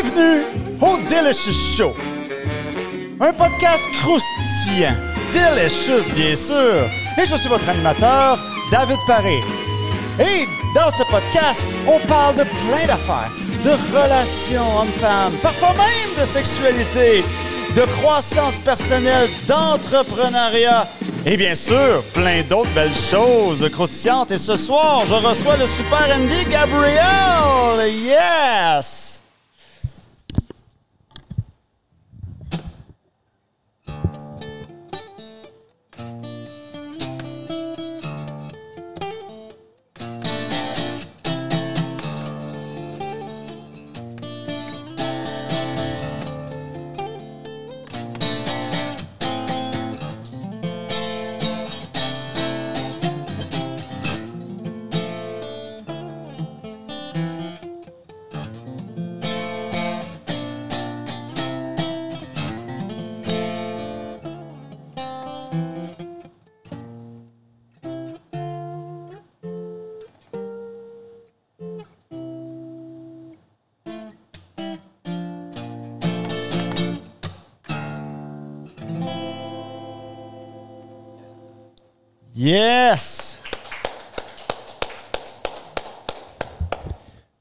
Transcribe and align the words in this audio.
Bienvenue 0.00 0.44
au 0.80 0.96
Delicious 1.08 1.76
Show. 1.76 1.92
Un 3.18 3.32
podcast 3.32 3.84
croustillant. 4.00 4.94
Delicious, 5.32 6.08
bien 6.14 6.36
sûr. 6.36 6.88
Et 7.20 7.26
je 7.26 7.34
suis 7.34 7.48
votre 7.48 7.68
animateur, 7.68 8.38
David 8.70 8.98
Paré. 9.08 9.40
Et 10.20 10.46
dans 10.72 10.90
ce 10.92 11.02
podcast, 11.10 11.68
on 11.88 11.98
parle 12.06 12.36
de 12.36 12.44
plein 12.44 12.86
d'affaires. 12.86 13.32
De 13.64 13.70
relations 13.96 14.78
hommes-femmes, 14.78 15.32
parfois 15.42 15.72
même 15.72 16.20
de 16.20 16.24
sexualité, 16.24 17.24
de 17.74 17.82
croissance 18.00 18.60
personnelle, 18.60 19.28
d'entrepreneuriat 19.48 20.86
et 21.26 21.36
bien 21.36 21.56
sûr, 21.56 22.04
plein 22.14 22.42
d'autres 22.42 22.70
belles 22.70 22.94
choses 22.94 23.68
croustillantes. 23.72 24.30
Et 24.30 24.38
ce 24.38 24.56
soir, 24.56 25.04
je 25.06 25.14
reçois 25.14 25.56
le 25.56 25.66
super 25.66 26.06
Andy 26.14 26.44
Gabriel. 26.44 27.92
Yes! 27.92 29.07
Yes! 82.48 83.38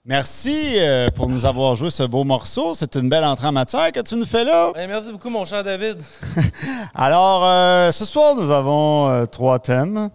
Merci 0.03 0.73
euh, 0.79 1.07
pour 1.15 1.29
nous 1.29 1.45
avoir 1.45 1.77
joué 1.77 1.89
ce 1.91 2.03
beau 2.03 2.25
morceau. 2.25 2.73
C'est 2.75 2.93
une 2.95 3.07
belle 3.07 3.23
entrée 3.23 3.47
en 3.47 3.53
matière 3.53 3.93
que 3.93 4.01
tu 4.01 4.17
nous 4.17 4.25
fais 4.25 4.43
là. 4.43 4.73
merci 4.75 5.13
beaucoup, 5.13 5.29
mon 5.29 5.45
cher 5.45 5.63
David. 5.63 6.03
Alors, 6.93 7.45
euh, 7.45 7.89
ce 7.93 8.03
soir, 8.03 8.35
nous 8.35 8.51
avons 8.51 9.07
euh, 9.07 9.25
trois 9.25 9.59
thèmes. 9.59 10.09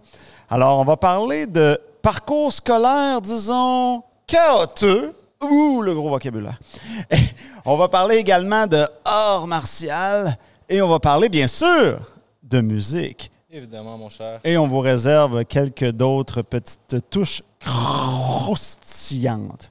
Alors, 0.47 0.77
on 0.77 0.85
va 0.85 0.95
parler 0.95 1.47
de 1.47 1.75
parcours 2.03 2.53
scolaire, 2.53 3.19
disons, 3.19 4.03
chaotique. 4.27 5.15
Ouh, 5.41 5.81
le 5.81 5.95
gros 5.95 6.11
vocabulaire. 6.11 6.59
on 7.65 7.77
va 7.77 7.87
parler 7.87 8.17
également 8.17 8.67
de 8.67 8.85
art 9.03 9.47
martial 9.47 10.37
et 10.69 10.83
on 10.83 10.87
va 10.87 10.99
parler, 10.99 11.29
bien 11.29 11.47
sûr, 11.47 11.97
de 12.43 12.61
musique. 12.61 13.31
Évidemment, 13.55 13.99
mon 13.99 14.09
cher. 14.09 14.39
Et 14.43 14.57
on 14.57 14.67
vous 14.67 14.79
réserve 14.79 15.45
quelques 15.45 15.91
d'autres 15.91 16.41
petites 16.41 17.07
touches 17.11 17.43
croustillantes. 17.59 19.69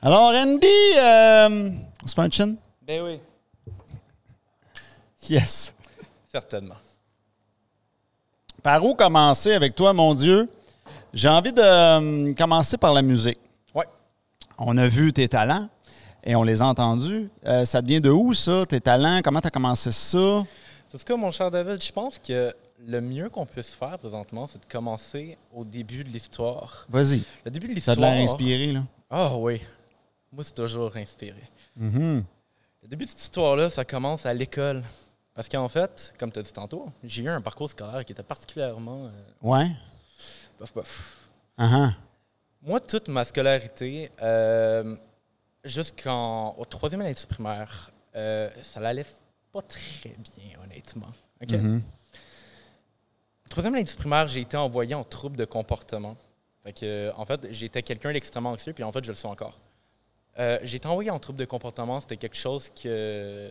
Alors, 0.00 0.30
Andy, 0.30 0.66
euh, 0.96 1.68
on 2.02 2.08
se 2.08 2.14
fait 2.14 2.22
un 2.22 2.30
chin? 2.30 2.54
Ben 2.80 3.02
oui. 3.02 3.20
Yes. 5.28 5.74
Certainement. 6.32 6.76
Par 8.62 8.82
où 8.82 8.94
commencer 8.94 9.52
avec 9.52 9.74
toi, 9.74 9.92
mon 9.92 10.14
Dieu? 10.14 10.48
J'ai 11.12 11.28
envie 11.28 11.52
de 11.52 11.60
euh, 11.60 12.32
commencer 12.32 12.78
par 12.78 12.94
la 12.94 13.02
musique. 13.02 13.38
Oui. 13.74 13.84
On 14.56 14.78
a 14.78 14.88
vu 14.88 15.12
tes 15.12 15.28
talents 15.28 15.68
et 16.24 16.34
on 16.34 16.44
les 16.44 16.62
a 16.62 16.66
entendus. 16.66 17.28
Euh, 17.44 17.66
ça 17.66 17.82
vient 17.82 18.00
de 18.00 18.08
où, 18.08 18.32
ça, 18.32 18.64
tes 18.64 18.80
talents? 18.80 19.20
Comment 19.22 19.42
tu 19.42 19.48
as 19.48 19.50
commencé 19.50 19.92
ça? 19.92 20.44
C'est 20.88 20.96
ce 20.96 21.04
que, 21.04 21.12
mon 21.12 21.30
cher 21.30 21.50
David, 21.50 21.82
je 21.82 21.92
pense 21.92 22.18
que 22.18 22.54
le 22.86 23.00
mieux 23.00 23.28
qu'on 23.28 23.46
puisse 23.46 23.70
faire 23.70 23.98
présentement, 23.98 24.46
c'est 24.46 24.60
de 24.60 24.70
commencer 24.70 25.36
au 25.52 25.64
début 25.64 26.04
de 26.04 26.08
l'histoire. 26.08 26.86
Vas-y. 26.88 27.22
Le 27.44 27.50
début 27.50 27.68
de 27.68 27.74
l'histoire. 27.74 27.96
Ça 27.96 28.06
a 28.06 28.14
l'air 28.14 28.24
inspiré, 28.24 28.72
là. 28.72 28.82
Ah 29.10 29.36
oui. 29.36 29.60
Moi, 30.32 30.44
c'est 30.44 30.54
toujours 30.54 30.96
inspiré. 30.96 31.42
Mm-hmm. 31.78 32.22
Le 32.82 32.88
début 32.88 33.04
de 33.04 33.10
cette 33.10 33.20
histoire-là, 33.22 33.70
ça 33.70 33.84
commence 33.84 34.26
à 34.26 34.34
l'école. 34.34 34.82
Parce 35.34 35.48
qu'en 35.48 35.68
fait, 35.68 36.14
comme 36.18 36.30
tu 36.30 36.40
as 36.40 36.42
dit 36.42 36.52
tantôt, 36.52 36.90
j'ai 37.02 37.22
eu 37.22 37.28
un 37.28 37.40
parcours 37.40 37.70
scolaire 37.70 38.04
qui 38.04 38.12
était 38.12 38.22
particulièrement. 38.22 39.06
Euh, 39.06 39.10
ouais. 39.42 39.70
Bof, 40.58 40.74
bof. 40.74 41.16
Uh-huh. 41.58 41.92
Moi, 42.62 42.80
toute 42.80 43.08
ma 43.08 43.24
scolarité, 43.24 44.10
euh, 44.20 44.96
jusqu'au 45.64 46.66
troisième 46.68 47.00
année 47.00 47.14
du 47.14 47.26
primaire, 47.26 47.90
euh, 48.14 48.50
ça 48.62 48.80
l'allait 48.80 49.06
pas 49.52 49.62
très 49.62 50.10
bien, 50.18 50.60
honnêtement. 50.62 51.12
OK? 51.40 51.48
Mm-hmm 51.48 51.80
troisième 53.52 53.74
année 53.74 53.84
du 53.84 53.94
primaire, 53.94 54.26
j'ai 54.26 54.40
été 54.40 54.56
envoyé 54.56 54.94
en 54.94 55.04
trouble 55.04 55.36
de 55.36 55.44
comportement. 55.44 56.16
Que, 56.80 57.12
en 57.16 57.24
fait, 57.24 57.48
j'étais 57.50 57.82
quelqu'un 57.82 58.12
d'extrêmement 58.12 58.52
anxieux, 58.52 58.72
puis 58.72 58.84
en 58.84 58.92
fait, 58.92 59.04
je 59.04 59.10
le 59.10 59.16
suis 59.16 59.26
encore. 59.26 59.58
Euh, 60.38 60.58
j'ai 60.62 60.78
été 60.78 60.86
envoyé 60.88 61.10
en 61.10 61.18
trouble 61.18 61.38
de 61.38 61.44
comportement, 61.44 62.00
c'était 62.00 62.16
quelque 62.16 62.36
chose 62.36 62.70
que. 62.70 63.50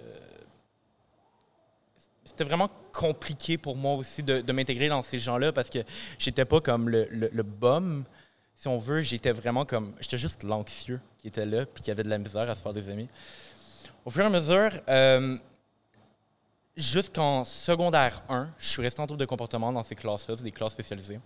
C'était 2.23 2.45
vraiment 2.45 2.69
compliqué 2.93 3.57
pour 3.57 3.75
moi 3.75 3.95
aussi 3.95 4.23
de, 4.23 4.51
m'intégrer 4.51 4.87
dans 4.87 5.01
ces 5.01 5.19
gens-là 5.19 5.51
parce 5.51 5.69
que 5.69 5.79
j'étais 6.17 6.45
pas 6.45 6.61
comme 6.61 6.87
le, 6.87 7.07
le, 7.11 7.43
bum, 7.43 8.05
si 8.55 8.67
on 8.69 8.77
veut, 8.77 9.01
j'étais 9.01 9.31
vraiment 9.31 9.65
comme. 9.65 9.93
J'étais 9.99 10.17
juste 10.17 10.43
l'anxieux 10.43 10.99
qui 11.19 11.27
était 11.27 11.45
là, 11.45 11.65
puis 11.65 11.83
qui 11.83 11.91
avait 11.91 12.03
de 12.03 12.09
la 12.09 12.17
misère 12.17 12.49
à 12.49 12.55
se 12.55 12.61
faire 12.61 12.73
des 12.73 12.89
amis. 12.89 13.09
Au 14.05 14.09
fur 14.09 14.23
et 14.23 14.27
à 14.27 14.29
mesure, 14.29 14.71
euh, 14.89 15.37
jusqu'en 16.75 17.45
secondaire 17.45 18.23
1, 18.29 18.49
je 18.57 18.67
suis 18.67 18.81
resté 18.81 19.01
en 19.01 19.07
trouble 19.07 19.19
de 19.19 19.25
comportement 19.25 19.71
dans 19.71 19.83
ces 19.83 19.95
classes-là, 19.95 20.35
des 20.37 20.51
classes 20.51 20.73
spécialisées. 20.73 21.19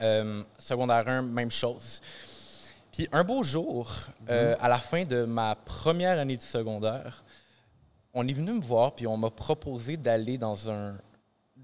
Euh, 0.00 0.42
secondaire 0.58 1.06
1, 1.06 1.22
même 1.22 1.50
chose. 1.50 2.00
Puis 2.92 3.08
un 3.12 3.22
beau 3.22 3.42
jour, 3.42 3.92
euh, 4.28 4.56
à 4.60 4.68
la 4.68 4.78
fin 4.78 5.04
de 5.04 5.24
ma 5.24 5.54
première 5.54 6.18
année 6.18 6.36
du 6.36 6.44
secondaire, 6.44 7.24
on 8.12 8.26
est 8.26 8.32
venu 8.32 8.52
me 8.52 8.60
voir 8.60 8.94
puis 8.94 9.06
on 9.06 9.16
m'a 9.16 9.30
proposé 9.30 9.96
d'aller 9.96 10.38
dans 10.38 10.68
un 10.68 10.96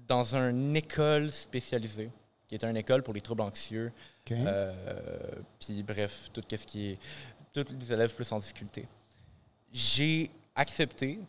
dans 0.07 0.35
une 0.35 0.75
école 0.75 1.31
spécialisée, 1.31 2.09
qui 2.47 2.55
est 2.55 2.63
une 2.63 2.77
école 2.77 3.03
pour 3.03 3.13
les 3.13 3.19
troubles 3.19 3.41
anxieux. 3.41 3.91
Euh, 4.31 4.73
puis 5.59 5.83
bref, 5.83 6.29
tout 6.33 6.43
ce 6.49 6.65
qui 6.65 6.91
est 6.91 6.99
tous 7.53 7.65
les 7.77 7.93
élèves 7.93 8.13
plus 8.13 8.31
en 8.31 8.39
difficulté. 8.39 8.87
J'ai 9.71 10.31
accepté 10.55 11.19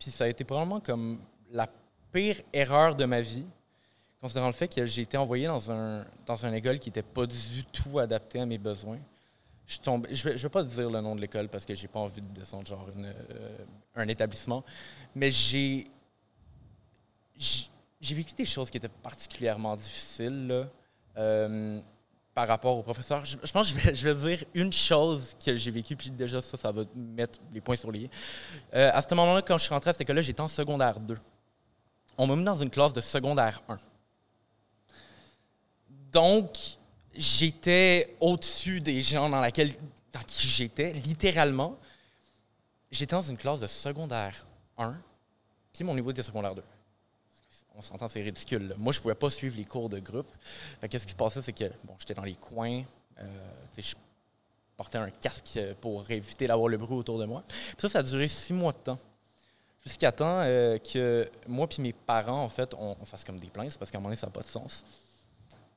puis 0.00 0.10
ça 0.10 0.24
a 0.24 0.28
été 0.28 0.44
probablement 0.44 0.80
comme 0.80 1.20
la 1.52 1.68
pire 2.10 2.40
erreur 2.52 2.96
de 2.96 3.04
ma 3.04 3.20
vie, 3.20 3.44
considérant 4.20 4.46
le 4.46 4.54
fait 4.54 4.66
que 4.66 4.84
j'ai 4.86 5.02
été 5.02 5.16
envoyé 5.16 5.46
dans 5.46 5.70
un 5.70 6.04
dans 6.26 6.44
une 6.44 6.54
école 6.54 6.78
qui 6.78 6.88
n'était 6.88 7.02
pas 7.02 7.26
du 7.26 7.64
tout 7.70 7.98
adaptée 7.98 8.40
à 8.40 8.46
mes 8.46 8.58
besoins. 8.58 8.98
Je 9.66 9.78
tombe, 9.78 10.08
je 10.10 10.28
vais, 10.28 10.34
vais 10.34 10.48
pas 10.48 10.64
dire 10.64 10.90
le 10.90 11.00
nom 11.00 11.14
de 11.14 11.20
l'école 11.20 11.48
parce 11.48 11.64
que 11.64 11.74
j'ai 11.74 11.86
pas 11.86 12.00
envie 12.00 12.22
de 12.22 12.32
descendre 12.32 12.66
genre 12.66 12.88
euh, 12.96 13.58
un 13.94 14.08
établissement, 14.08 14.64
mais 15.14 15.30
j'ai 15.30 15.86
j'ai 17.36 18.14
vécu 18.14 18.34
des 18.34 18.46
choses 18.46 18.70
qui 18.70 18.78
étaient 18.78 18.88
particulièrement 18.88 19.76
difficiles. 19.76 20.46
Là. 20.46 20.66
Euh, 21.18 21.80
par 22.34 22.46
rapport 22.46 22.78
au 22.78 22.82
professeur. 22.82 23.24
Je, 23.24 23.36
pense 23.36 23.72
que 23.72 23.94
je 23.94 24.08
vais, 24.08 24.36
dire 24.36 24.44
une 24.54 24.72
chose 24.72 25.36
que 25.44 25.56
j'ai 25.56 25.70
vécue, 25.70 25.96
puis 25.96 26.10
déjà 26.10 26.40
ça, 26.40 26.56
ça 26.56 26.70
va 26.72 26.84
mettre 26.94 27.38
les 27.52 27.60
points 27.60 27.76
sur 27.76 27.90
les 27.90 28.00
i. 28.00 28.10
Euh, 28.74 28.90
à 28.92 29.02
ce 29.02 29.14
moment-là, 29.14 29.42
quand 29.42 29.58
je 29.58 29.64
suis 29.64 29.74
rentré 29.74 29.90
à 29.90 29.92
cette 29.92 30.02
école-là, 30.02 30.22
j'étais 30.22 30.40
en 30.40 30.48
secondaire 30.48 31.00
2. 31.00 31.18
On 32.18 32.26
m'a 32.26 32.36
mis 32.36 32.44
dans 32.44 32.56
une 32.56 32.70
classe 32.70 32.92
de 32.92 33.00
secondaire 33.00 33.62
1. 33.68 33.78
Donc, 36.12 36.56
j'étais 37.14 38.16
au-dessus 38.20 38.80
des 38.80 39.00
gens 39.00 39.28
dans, 39.28 39.40
laquelle, 39.40 39.72
dans 40.12 40.22
qui 40.22 40.48
j'étais, 40.48 40.92
littéralement. 40.92 41.76
J'étais 42.90 43.14
dans 43.14 43.22
une 43.22 43.36
classe 43.36 43.60
de 43.60 43.66
secondaire 43.66 44.46
1, 44.76 44.96
puis 45.72 45.84
mon 45.84 45.94
niveau 45.94 46.10
était 46.10 46.22
secondaire 46.22 46.54
2 46.54 46.62
on 47.76 47.82
s'entend, 47.82 48.08
c'est 48.08 48.22
ridicule. 48.22 48.74
Moi, 48.78 48.92
je 48.92 48.98
ne 48.98 49.02
pouvais 49.02 49.14
pas 49.14 49.30
suivre 49.30 49.56
les 49.56 49.64
cours 49.64 49.88
de 49.88 49.98
groupe. 49.98 50.28
Qu'est-ce 50.88 51.06
qui 51.06 51.12
se 51.12 51.16
passait, 51.16 51.42
c'est 51.42 51.52
que 51.52 51.64
bon, 51.84 51.94
j'étais 51.98 52.14
dans 52.14 52.24
les 52.24 52.34
coins, 52.34 52.82
euh, 53.18 53.24
je 53.78 53.94
portais 54.76 54.98
un 54.98 55.10
casque 55.10 55.58
pour 55.80 56.10
éviter 56.10 56.46
d'avoir 56.46 56.68
le 56.68 56.76
bruit 56.78 56.96
autour 56.96 57.18
de 57.18 57.24
moi. 57.24 57.42
Puis 57.46 57.76
ça, 57.78 57.88
ça 57.88 57.98
a 57.98 58.02
duré 58.02 58.28
six 58.28 58.52
mois 58.52 58.72
de 58.72 58.78
temps. 58.78 58.98
Jusqu'à 59.84 60.12
temps 60.12 60.40
euh, 60.40 60.78
que 60.78 61.30
moi 61.46 61.66
et 61.78 61.82
mes 61.82 61.92
parents, 61.92 62.42
en 62.42 62.48
fait, 62.48 62.74
on, 62.74 62.94
fasse 63.06 63.24
comme 63.24 63.38
des 63.38 63.48
plaintes, 63.48 63.78
parce 63.78 63.90
qu'à 63.90 63.98
un 63.98 64.00
moment 64.00 64.10
donné, 64.10 64.20
ça 64.20 64.26
n'a 64.26 64.32
pas 64.32 64.42
de 64.42 64.48
sens. 64.48 64.84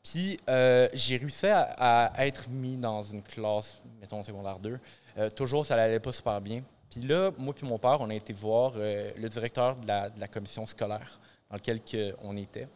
Puis 0.04 0.38
euh, 0.50 0.90
j'ai 0.94 1.18
réussi 1.18 1.48
à, 1.48 2.12
être 2.20 2.50
mis 2.50 2.76
dans 2.76 3.04
une 3.04 3.24
classe, 3.24 3.78
mettons 4.02 4.22
secondaire 4.24 4.60
2. 4.60 4.78
Euh, 5.18 5.30
toujours, 5.30 5.66
ça 5.66 5.76
n'allait 5.78 6.00
pas 6.00 6.12
super 6.12 6.42
bien. 6.42 6.62
Puis 6.90 7.02
là, 7.02 7.32
moi 7.38 7.54
puis 7.54 7.66
mon 7.66 7.80
père, 7.80 8.02
on 8.02 8.10
a 8.10 8.16
été 8.16 8.34
voir 8.34 8.74
euh, 8.76 9.12
le 9.18 9.30
directeur 9.30 9.78
de 9.78 9.88
la 9.88 10.28
commission 10.28 10.66
scolaire 10.66 11.20
dans 11.60 11.82
que 11.84 12.16
on 12.24 12.36
était. 12.38 12.68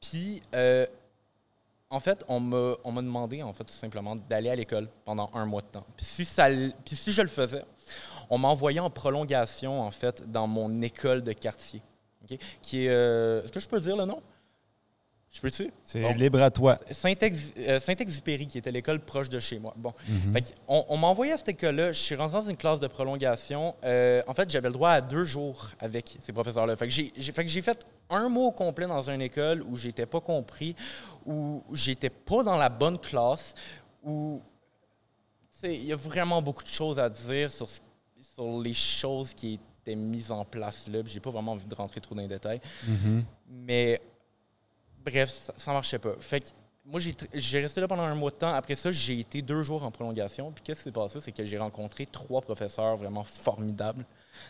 Puis, 0.00 0.42
euh, 0.54 0.86
en 1.90 2.00
fait, 2.00 2.24
on 2.28 2.40
m'a 2.40 2.76
on 2.84 2.92
m'a 2.92 3.02
demandé, 3.02 3.42
en 3.42 3.52
fait, 3.52 3.64
tout 3.64 3.72
simplement, 3.72 4.16
d'aller 4.16 4.48
à 4.50 4.54
l'école 4.54 4.88
pendant 5.04 5.30
un 5.34 5.44
mois 5.44 5.62
de 5.62 5.66
temps. 5.66 5.84
Puis 5.96 6.06
si, 6.06 6.24
ça, 6.24 6.48
puis 6.48 6.96
si 6.96 7.12
je 7.12 7.22
le 7.22 7.28
faisais, 7.28 7.64
on 8.30 8.38
m'a 8.38 8.48
envoyé 8.48 8.80
en 8.80 8.90
prolongation, 8.90 9.80
en 9.82 9.90
fait, 9.90 10.30
dans 10.30 10.46
mon 10.46 10.80
école 10.82 11.22
de 11.22 11.32
quartier. 11.32 11.82
OK? 12.24 12.38
Qui 12.62 12.84
est... 12.86 12.88
euh, 12.90 13.42
Est-ce 13.42 13.52
que 13.52 13.60
je 13.60 13.68
peux 13.68 13.80
dire 13.80 13.96
le 13.96 14.04
nom? 14.04 14.22
Je 15.32 15.40
peux-tu? 15.40 15.70
C'est 15.84 16.00
Bon. 16.00 16.12
libre 16.12 16.42
à 16.42 16.50
toi. 16.50 16.78
Euh, 16.88 17.80
Saint-Exupéry, 17.80 18.48
qui 18.48 18.58
était 18.58 18.72
l'école 18.72 18.98
proche 18.98 19.28
de 19.28 19.38
chez 19.38 19.60
moi. 19.60 19.72
Bon. 19.76 19.92
Mhm. 20.08 20.32
Fait 20.32 20.54
on 20.66 20.84
on 20.88 20.96
m'a 20.96 21.06
envoyé 21.06 21.32
à 21.32 21.38
cette 21.38 21.50
école-là. 21.50 21.92
Je 21.92 22.00
suis 22.00 22.16
rentré 22.16 22.38
dans 22.42 22.50
une 22.50 22.56
classe 22.56 22.80
de 22.80 22.88
prolongation. 22.88 23.76
Euh, 23.84 24.22
en 24.26 24.34
fait, 24.34 24.50
j'avais 24.50 24.68
le 24.68 24.74
droit 24.74 24.90
à 24.90 25.00
deux 25.00 25.24
jours 25.24 25.68
avec 25.78 26.16
ces 26.24 26.32
professeurs-là. 26.32 26.74
Fait 26.74 26.88
que 26.88 26.94
j'ai 27.16 27.62
fait 27.62 27.86
un 28.10 28.34
au 28.34 28.50
complet 28.50 28.88
dans 28.88 29.08
une 29.08 29.22
école 29.22 29.62
où 29.62 29.76
j'étais 29.76 30.06
pas 30.06 30.20
compris, 30.20 30.74
où 31.24 31.62
j'étais 31.72 32.10
pas 32.10 32.42
dans 32.42 32.56
la 32.56 32.68
bonne 32.68 32.98
classe, 32.98 33.54
où 34.02 34.40
il 35.62 35.84
y 35.84 35.92
a 35.92 35.96
vraiment 35.96 36.42
beaucoup 36.42 36.64
de 36.64 36.68
choses 36.68 36.98
à 36.98 37.08
dire 37.08 37.52
sur, 37.52 37.68
les 38.62 38.74
choses 38.74 39.32
qui 39.34 39.60
étaient 39.82 39.94
mises 39.94 40.32
en 40.32 40.44
place 40.44 40.88
là. 40.88 41.00
J'ai 41.06 41.20
pas 41.20 41.30
vraiment 41.30 41.52
envie 41.52 41.66
de 41.66 41.74
rentrer 41.74 42.00
trop 42.00 42.16
dans 42.16 42.22
les 42.22 42.28
détails. 42.28 42.60
Mhm. 42.88 43.24
Mais 43.48 44.00
bref, 45.04 45.30
ça, 45.30 45.54
ça 45.56 45.72
marchait 45.72 45.98
pas. 45.98 46.14
Fait 46.20 46.40
que 46.40 46.48
moi, 46.84 47.00
j'ai 47.34 47.60
resté 47.60 47.80
là 47.80 47.86
pendant 47.88 48.02
un 48.02 48.14
mois 48.14 48.30
de 48.30 48.36
temps. 48.36 48.52
Après 48.54 48.74
ça, 48.74 48.90
j'ai 48.90 49.20
été 49.20 49.42
deux 49.42 49.62
jours 49.62 49.84
en 49.84 49.90
prolongation. 49.90 50.50
Puis 50.50 50.62
qu'est-ce 50.64 50.80
qui 50.80 50.84
s'est 50.84 50.90
passé? 50.92 51.20
C'est 51.20 51.32
que 51.32 51.44
j'ai 51.44 51.58
rencontré 51.58 52.06
trois 52.06 52.40
professeurs 52.40 52.96
vraiment 52.96 53.22
formidables, 53.24 54.04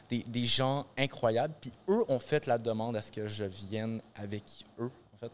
des, 0.08 0.22
des 0.26 0.44
gens 0.44 0.86
incroyables. 0.96 1.52
Puis 1.60 1.72
eux 1.88 2.04
ont 2.08 2.18
fait 2.20 2.46
la 2.46 2.56
demande 2.56 2.96
à 2.96 3.02
ce 3.02 3.12
que 3.12 3.26
je 3.26 3.44
vienne 3.44 4.00
avec 4.14 4.42
eux, 4.78 4.90
en 5.14 5.18
fait. 5.18 5.32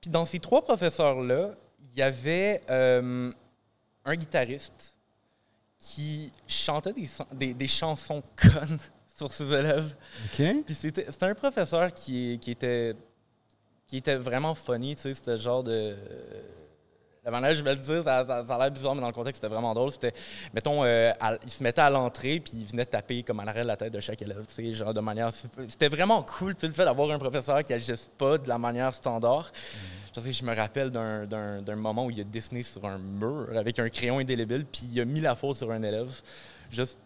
Puis 0.00 0.10
dans 0.10 0.26
ces 0.26 0.40
trois 0.40 0.62
professeurs-là, 0.62 1.50
il 1.92 1.98
y 1.98 2.02
avait 2.02 2.60
euh, 2.68 3.32
un 4.04 4.16
guitariste 4.16 4.96
qui 5.78 6.30
chantait 6.46 6.92
des, 6.92 7.08
des- 7.32 7.54
des 7.54 7.66
chansons 7.68 8.22
connes 8.36 8.78
sur 9.16 9.32
ses 9.32 9.52
élèves. 9.52 9.94
OK. 10.26 10.42
Puis 10.66 10.74
c'était 10.74 11.06
c'était 11.10 11.26
un 11.26 11.34
professeur 11.34 11.92
qui, 11.94 12.38
qui 12.40 12.50
était 12.50 12.94
qui 13.92 13.98
était 13.98 14.16
vraiment 14.16 14.54
funny, 14.54 14.96
tu 14.96 15.02
sais, 15.02 15.12
c'était 15.12 15.36
genre 15.36 15.62
de 15.62 15.94
la 17.22 17.30
manière 17.30 17.54
je 17.54 17.62
vais 17.62 17.74
le 17.74 17.80
dire, 17.82 18.02
ça, 18.02 18.24
ça- 18.26 18.46
ça 18.46 18.54
a 18.54 18.58
l'air 18.58 18.70
bizarre, 18.70 18.94
mais 18.94 19.02
dans 19.02 19.06
le 19.08 19.12
contexte, 19.12 19.42
c'était 19.42 19.52
vraiment 19.52 19.74
drôle. 19.74 19.90
C'était, 19.90 20.14
mettons, 20.54 20.82
euh, 20.82 21.12
à- 21.20 21.36
il 21.44 21.50
se 21.50 21.62
mettait 21.62 21.82
à 21.82 21.90
l'entrée, 21.90 22.40
puis 22.40 22.52
il 22.54 22.64
venait 22.64 22.86
taper 22.86 23.22
comme 23.22 23.38
à 23.40 23.44
l'arrêt 23.44 23.64
de 23.64 23.66
la 23.66 23.76
tête 23.76 23.92
de 23.92 24.00
chaque 24.00 24.22
élève, 24.22 24.46
tu 24.48 24.54
sais, 24.54 24.72
genre 24.72 24.94
de 24.94 25.00
manière... 25.00 25.30
C'était 25.68 25.88
vraiment 25.88 26.22
cool, 26.22 26.54
tu 26.54 26.62
sais, 26.62 26.68
le 26.68 26.72
fait 26.72 26.86
d'avoir 26.86 27.10
un 27.10 27.18
professeur 27.18 27.62
qui 27.64 27.74
agisse 27.74 28.08
pas 28.16 28.38
de 28.38 28.48
la 28.48 28.56
manière 28.56 28.94
standard. 28.94 29.52
Je 30.16 30.20
sais, 30.22 30.32
je 30.32 30.42
me 30.42 30.56
rappelle 30.56 30.90
d'un- 30.90 31.26
d'un 31.26 31.60
d'un 31.60 31.76
moment 31.76 32.06
où 32.06 32.10
il 32.10 32.18
a 32.22 32.24
dessiné 32.24 32.62
sur 32.62 32.82
un 32.86 32.96
mur 32.96 33.46
avec 33.54 33.78
un 33.78 33.90
crayon 33.90 34.18
indélébile, 34.18 34.64
puis 34.64 34.88
il 34.90 34.98
a 35.00 35.04
mis 35.04 35.20
la 35.20 35.36
faute 35.36 35.58
sur 35.58 35.70
un 35.70 35.82
élève. 35.82 36.10
Juste, 36.70 36.96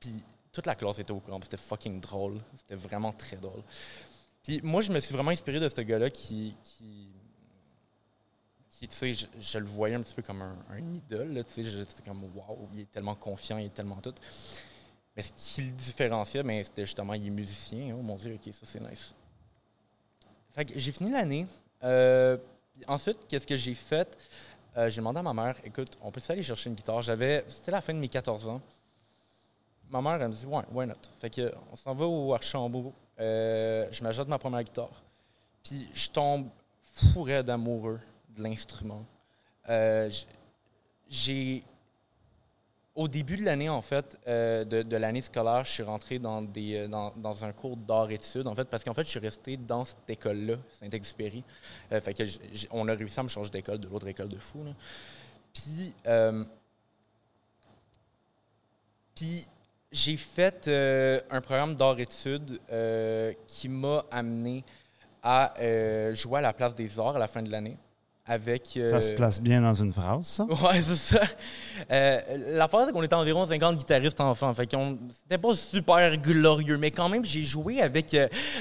puis 0.00 0.10
toute 0.52 0.66
la 0.66 0.74
classe 0.74 0.98
était 0.98 1.12
au 1.12 1.20
courant. 1.20 1.38
C'était 1.40 1.56
fucking 1.56 2.00
drôle. 2.00 2.34
C'était 2.58 2.74
vraiment 2.74 3.12
très 3.12 3.36
drôle. 3.36 3.62
Puis 4.42 4.60
moi, 4.62 4.80
je 4.80 4.92
me 4.92 5.00
suis 5.00 5.14
vraiment 5.14 5.30
inspiré 5.30 5.60
de 5.60 5.68
ce 5.68 5.80
gars-là 5.80 6.10
qui, 6.10 6.54
qui, 6.64 7.08
tu 8.88 8.88
sais, 8.90 9.14
je, 9.14 9.58
le 9.58 9.64
voyais 9.64 9.94
un 9.94 10.02
petit 10.02 10.14
peu 10.14 10.22
comme 10.22 10.42
un, 10.42 10.78
idole. 10.78 11.44
Tu 11.54 11.64
sais, 11.64 11.84
c'était 11.88 12.02
comme, 12.08 12.24
waouh, 12.34 12.68
il 12.74 12.80
est 12.80 12.90
tellement 12.90 13.14
confiant, 13.14 13.58
il 13.58 13.66
est 13.66 13.74
tellement 13.74 13.96
tout. 13.96 14.14
Mais 15.16 15.22
ce 15.22 15.30
qui 15.36 15.62
le 15.62 15.72
différenciait, 15.72 16.42
ben, 16.42 16.62
c'était 16.64 16.84
justement, 16.84 17.14
il 17.14 17.26
est 17.26 17.30
musicien. 17.30 17.94
Oh 17.96 18.02
mon 18.02 18.16
Dieu, 18.16 18.34
ok, 18.34 18.52
ça 18.52 18.66
c'est 18.66 18.80
nice. 18.80 19.14
Fait 20.50 20.64
que 20.64 20.78
j'ai 20.78 20.90
fini 20.90 21.10
l'année. 21.10 21.46
Euh, 21.84 22.36
ensuite, 22.88 23.18
qu'est-ce 23.28 23.46
que 23.46 23.56
j'ai 23.56 23.74
fait? 23.74 24.08
Euh, 24.76 24.88
j'ai 24.88 24.96
demandé 24.96 25.18
à 25.18 25.22
ma 25.22 25.34
mère, 25.34 25.56
écoute, 25.64 25.96
on 26.02 26.10
peut 26.10 26.20
aller 26.28 26.42
chercher 26.42 26.70
une 26.70 26.76
guitare? 26.76 27.02
J'avais, 27.02 27.44
c'était 27.48 27.70
la 27.70 27.80
fin 27.80 27.92
de 27.92 27.98
mes 27.98 28.08
14 28.08 28.48
ans. 28.48 28.60
Ma 29.90 30.00
mère, 30.00 30.20
elle 30.20 30.28
me 30.28 30.34
dit, 30.34 30.46
ouais, 30.46 30.64
why 30.72 30.86
not? 30.86 30.94
Fait 31.20 31.30
que, 31.30 31.52
on 31.70 31.76
s'en 31.76 31.94
va 31.94 32.06
au 32.06 32.32
Archambault. 32.32 32.92
Euh, 33.22 33.86
je 33.92 34.02
m'ajoute 34.02 34.28
ma 34.28 34.38
première 34.38 34.64
guitare. 34.64 34.90
Puis 35.62 35.88
je 35.94 36.10
tombe 36.10 36.48
fou 36.82 37.22
raide 37.22 37.48
amoureux 37.48 38.00
de 38.36 38.42
l'instrument. 38.42 39.04
Euh, 39.68 40.10
j'ai. 41.08 41.62
Au 42.94 43.08
début 43.08 43.38
de 43.38 43.44
l'année, 43.44 43.70
en 43.70 43.80
fait, 43.80 44.18
euh, 44.28 44.64
de, 44.64 44.82
de 44.82 44.96
l'année 44.96 45.22
scolaire, 45.22 45.64
je 45.64 45.70
suis 45.70 45.82
rentré 45.82 46.18
dans, 46.18 46.42
des, 46.42 46.86
dans, 46.88 47.10
dans 47.16 47.42
un 47.42 47.50
cours 47.52 47.74
d'art-études, 47.74 48.46
en 48.46 48.54
fait, 48.54 48.66
parce 48.66 48.84
qu'en 48.84 48.92
fait, 48.92 49.04
je 49.04 49.08
suis 49.08 49.18
resté 49.18 49.56
dans 49.56 49.86
cette 49.86 50.10
école-là, 50.10 50.56
Saint-Exupéry. 50.78 51.42
Fait 51.88 52.12
que 52.12 52.22
on 52.70 52.86
a 52.88 52.92
réussi 52.92 53.18
à 53.18 53.22
me 53.22 53.28
changer 53.28 53.50
d'école 53.50 53.78
de 53.78 53.88
l'autre 53.88 54.08
école 54.08 54.28
de 54.28 54.36
fou. 54.36 54.62
là. 54.62 54.72
Puis, 55.54 55.94
puis 59.14 59.46
j'ai 59.92 60.16
fait 60.16 60.66
euh, 60.68 61.20
un 61.30 61.40
programme 61.40 61.76
d'art-études 61.76 62.58
euh, 62.72 63.32
qui 63.46 63.68
m'a 63.68 64.04
amené 64.10 64.64
à 65.22 65.52
euh, 65.60 66.14
jouer 66.14 66.38
à 66.38 66.42
la 66.42 66.52
place 66.52 66.74
des 66.74 66.98
arts 66.98 67.16
à 67.16 67.18
la 67.18 67.28
fin 67.28 67.42
de 67.42 67.50
l'année. 67.50 67.76
Avec, 68.24 68.78
Ça 68.88 69.00
se 69.00 69.10
place 69.10 69.40
bien 69.40 69.60
dans 69.60 69.74
une 69.74 69.92
phrase, 69.92 70.24
ça? 70.26 70.44
Ouais, 70.48 70.80
c'est 70.80 70.94
ça. 70.94 71.20
Euh, 71.90 72.20
L'affaire, 72.56 72.84
c'est 72.86 72.92
qu'on 72.92 73.02
était 73.02 73.16
environ 73.16 73.44
50 73.48 73.76
guitaristes 73.76 74.20
enfants. 74.20 74.54
Fait 74.54 74.64
qu'on 74.68 74.96
c'était 75.22 75.38
pas 75.38 75.54
super 75.56 76.16
glorieux, 76.16 76.78
mais 76.78 76.92
quand 76.92 77.08
même, 77.08 77.24
j'ai 77.24 77.42
joué 77.42 77.82
avec. 77.82 78.16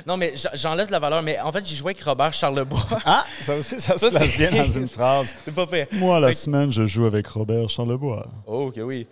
non, 0.08 0.18
mais 0.18 0.34
j'enlève 0.56 0.90
la 0.90 0.98
valeur, 0.98 1.22
mais 1.22 1.40
en 1.40 1.52
fait, 1.52 1.64
j'ai 1.64 1.76
joué 1.76 1.92
avec 1.92 2.02
Robert 2.02 2.34
Charlebois. 2.34 2.80
Ah, 3.06 3.24
ça 3.44 3.56
aussi, 3.56 3.80
ça 3.80 4.00
se 4.00 4.08
place 4.08 4.36
bien 4.36 4.52
dans 4.52 4.72
une 4.72 4.88
phrase. 4.88 5.36
c'est 5.46 5.54
pas 5.54 5.68
fait. 5.68 5.88
Moi, 5.94 6.20
la 6.20 6.30
Fait 6.30 6.34
semaine, 6.34 6.72
je 6.72 6.86
joue 6.88 7.06
avec 7.06 7.28
Robert 7.28 7.70
Charlebois. 7.70 8.28
Oh, 8.48 8.66
ok, 8.70 8.80
oui. 8.84 9.06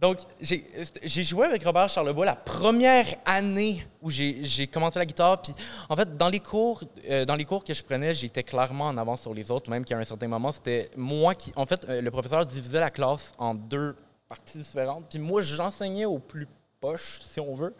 Donc, 0.00 0.18
j'ai 0.42 1.22
joué 1.22 1.46
avec 1.46 1.64
Robert 1.64 1.88
Charlebois 1.88 2.26
la 2.26 2.36
première 2.36 3.06
année 3.24 3.82
où 4.02 4.10
j'ai 4.10 4.66
commencé 4.66 4.98
la 4.98 5.06
guitare. 5.06 5.40
Puis, 5.40 5.54
en 5.88 5.96
fait, 5.96 6.16
dans 6.18 6.28
les 6.28 6.40
cours, 6.40 6.82
euh, 7.08 7.24
dans 7.24 7.34
les 7.34 7.46
cours 7.46 7.64
que 7.64 7.72
je 7.72 7.82
prenais, 7.82 8.12
j'étais 8.12 8.42
clairement 8.42 8.86
en 8.86 8.98
avance 8.98 9.22
sur 9.22 9.32
les 9.32 9.50
autres, 9.50 9.70
même 9.70 9.86
qu'à 9.86 9.96
un 9.96 10.04
certain 10.04 10.28
moment, 10.28 10.52
c'était 10.52 10.90
moi 10.96 11.34
qui. 11.34 11.50
En 11.56 11.64
fait, 11.64 11.86
euh, 11.88 12.02
le 12.02 12.10
professeur 12.10 12.44
divisait 12.44 12.80
la 12.80 12.90
classe 12.90 13.32
en 13.38 13.54
deux 13.54 13.96
parties 14.28 14.58
différentes. 14.58 15.06
Puis, 15.08 15.18
moi, 15.18 15.40
j'enseignais 15.40 16.04
aux 16.04 16.18
plus 16.18 16.46
poches, 16.78 17.20
si 17.24 17.40
on 17.40 17.54
veut. 17.54 17.74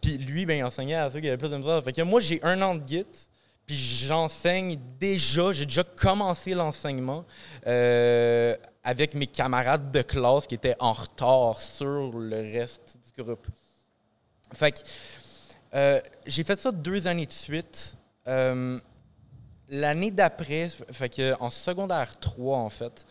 Puis, 0.00 0.18
lui, 0.18 0.46
ben, 0.46 0.58
il 0.58 0.64
enseignait 0.64 0.94
à 0.94 1.10
ceux 1.10 1.18
qui 1.18 1.26
avaient 1.26 1.36
plus 1.36 1.50
de 1.50 1.56
misère. 1.56 1.82
Fait 1.82 1.92
que 1.92 2.02
moi, 2.02 2.20
j'ai 2.20 2.40
un 2.44 2.62
an 2.62 2.76
de 2.76 2.86
git. 2.86 3.04
Puis 3.66 3.74
j'enseigne 3.74 4.78
déjà, 5.00 5.50
j'ai 5.50 5.66
déjà 5.66 5.82
commencé 5.82 6.54
l'enseignement 6.54 7.24
euh, 7.66 8.56
avec 8.86 9.14
mes 9.14 9.26
camarades 9.26 9.90
de 9.90 10.00
classe 10.00 10.46
qui 10.46 10.54
étaient 10.54 10.76
en 10.78 10.92
retard 10.92 11.60
sur 11.60 12.16
le 12.16 12.36
reste 12.36 12.96
du 13.04 13.20
groupe. 13.20 13.44
Fait 14.54 14.70
que 14.70 14.78
euh, 15.74 16.00
j'ai 16.24 16.44
fait 16.44 16.58
ça 16.58 16.70
deux 16.70 17.08
années 17.08 17.26
de 17.26 17.32
suite. 17.32 17.96
Euh, 18.28 18.78
L'année 19.68 20.12
d'après, 20.12 20.68
fait 20.92 21.08
que 21.08 21.34
en 21.40 21.50
secondaire 21.50 22.20
3, 22.20 22.58
en 22.58 22.70
fait, 22.70 23.04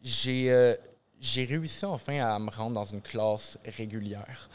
j'ai 0.00 0.48
euh, 0.52 0.76
j'ai 1.18 1.44
réussi 1.44 1.84
enfin 1.84 2.24
à 2.24 2.38
me 2.38 2.48
rendre 2.48 2.74
dans 2.74 2.84
une 2.84 3.02
classe 3.02 3.58
régulière. 3.64 4.48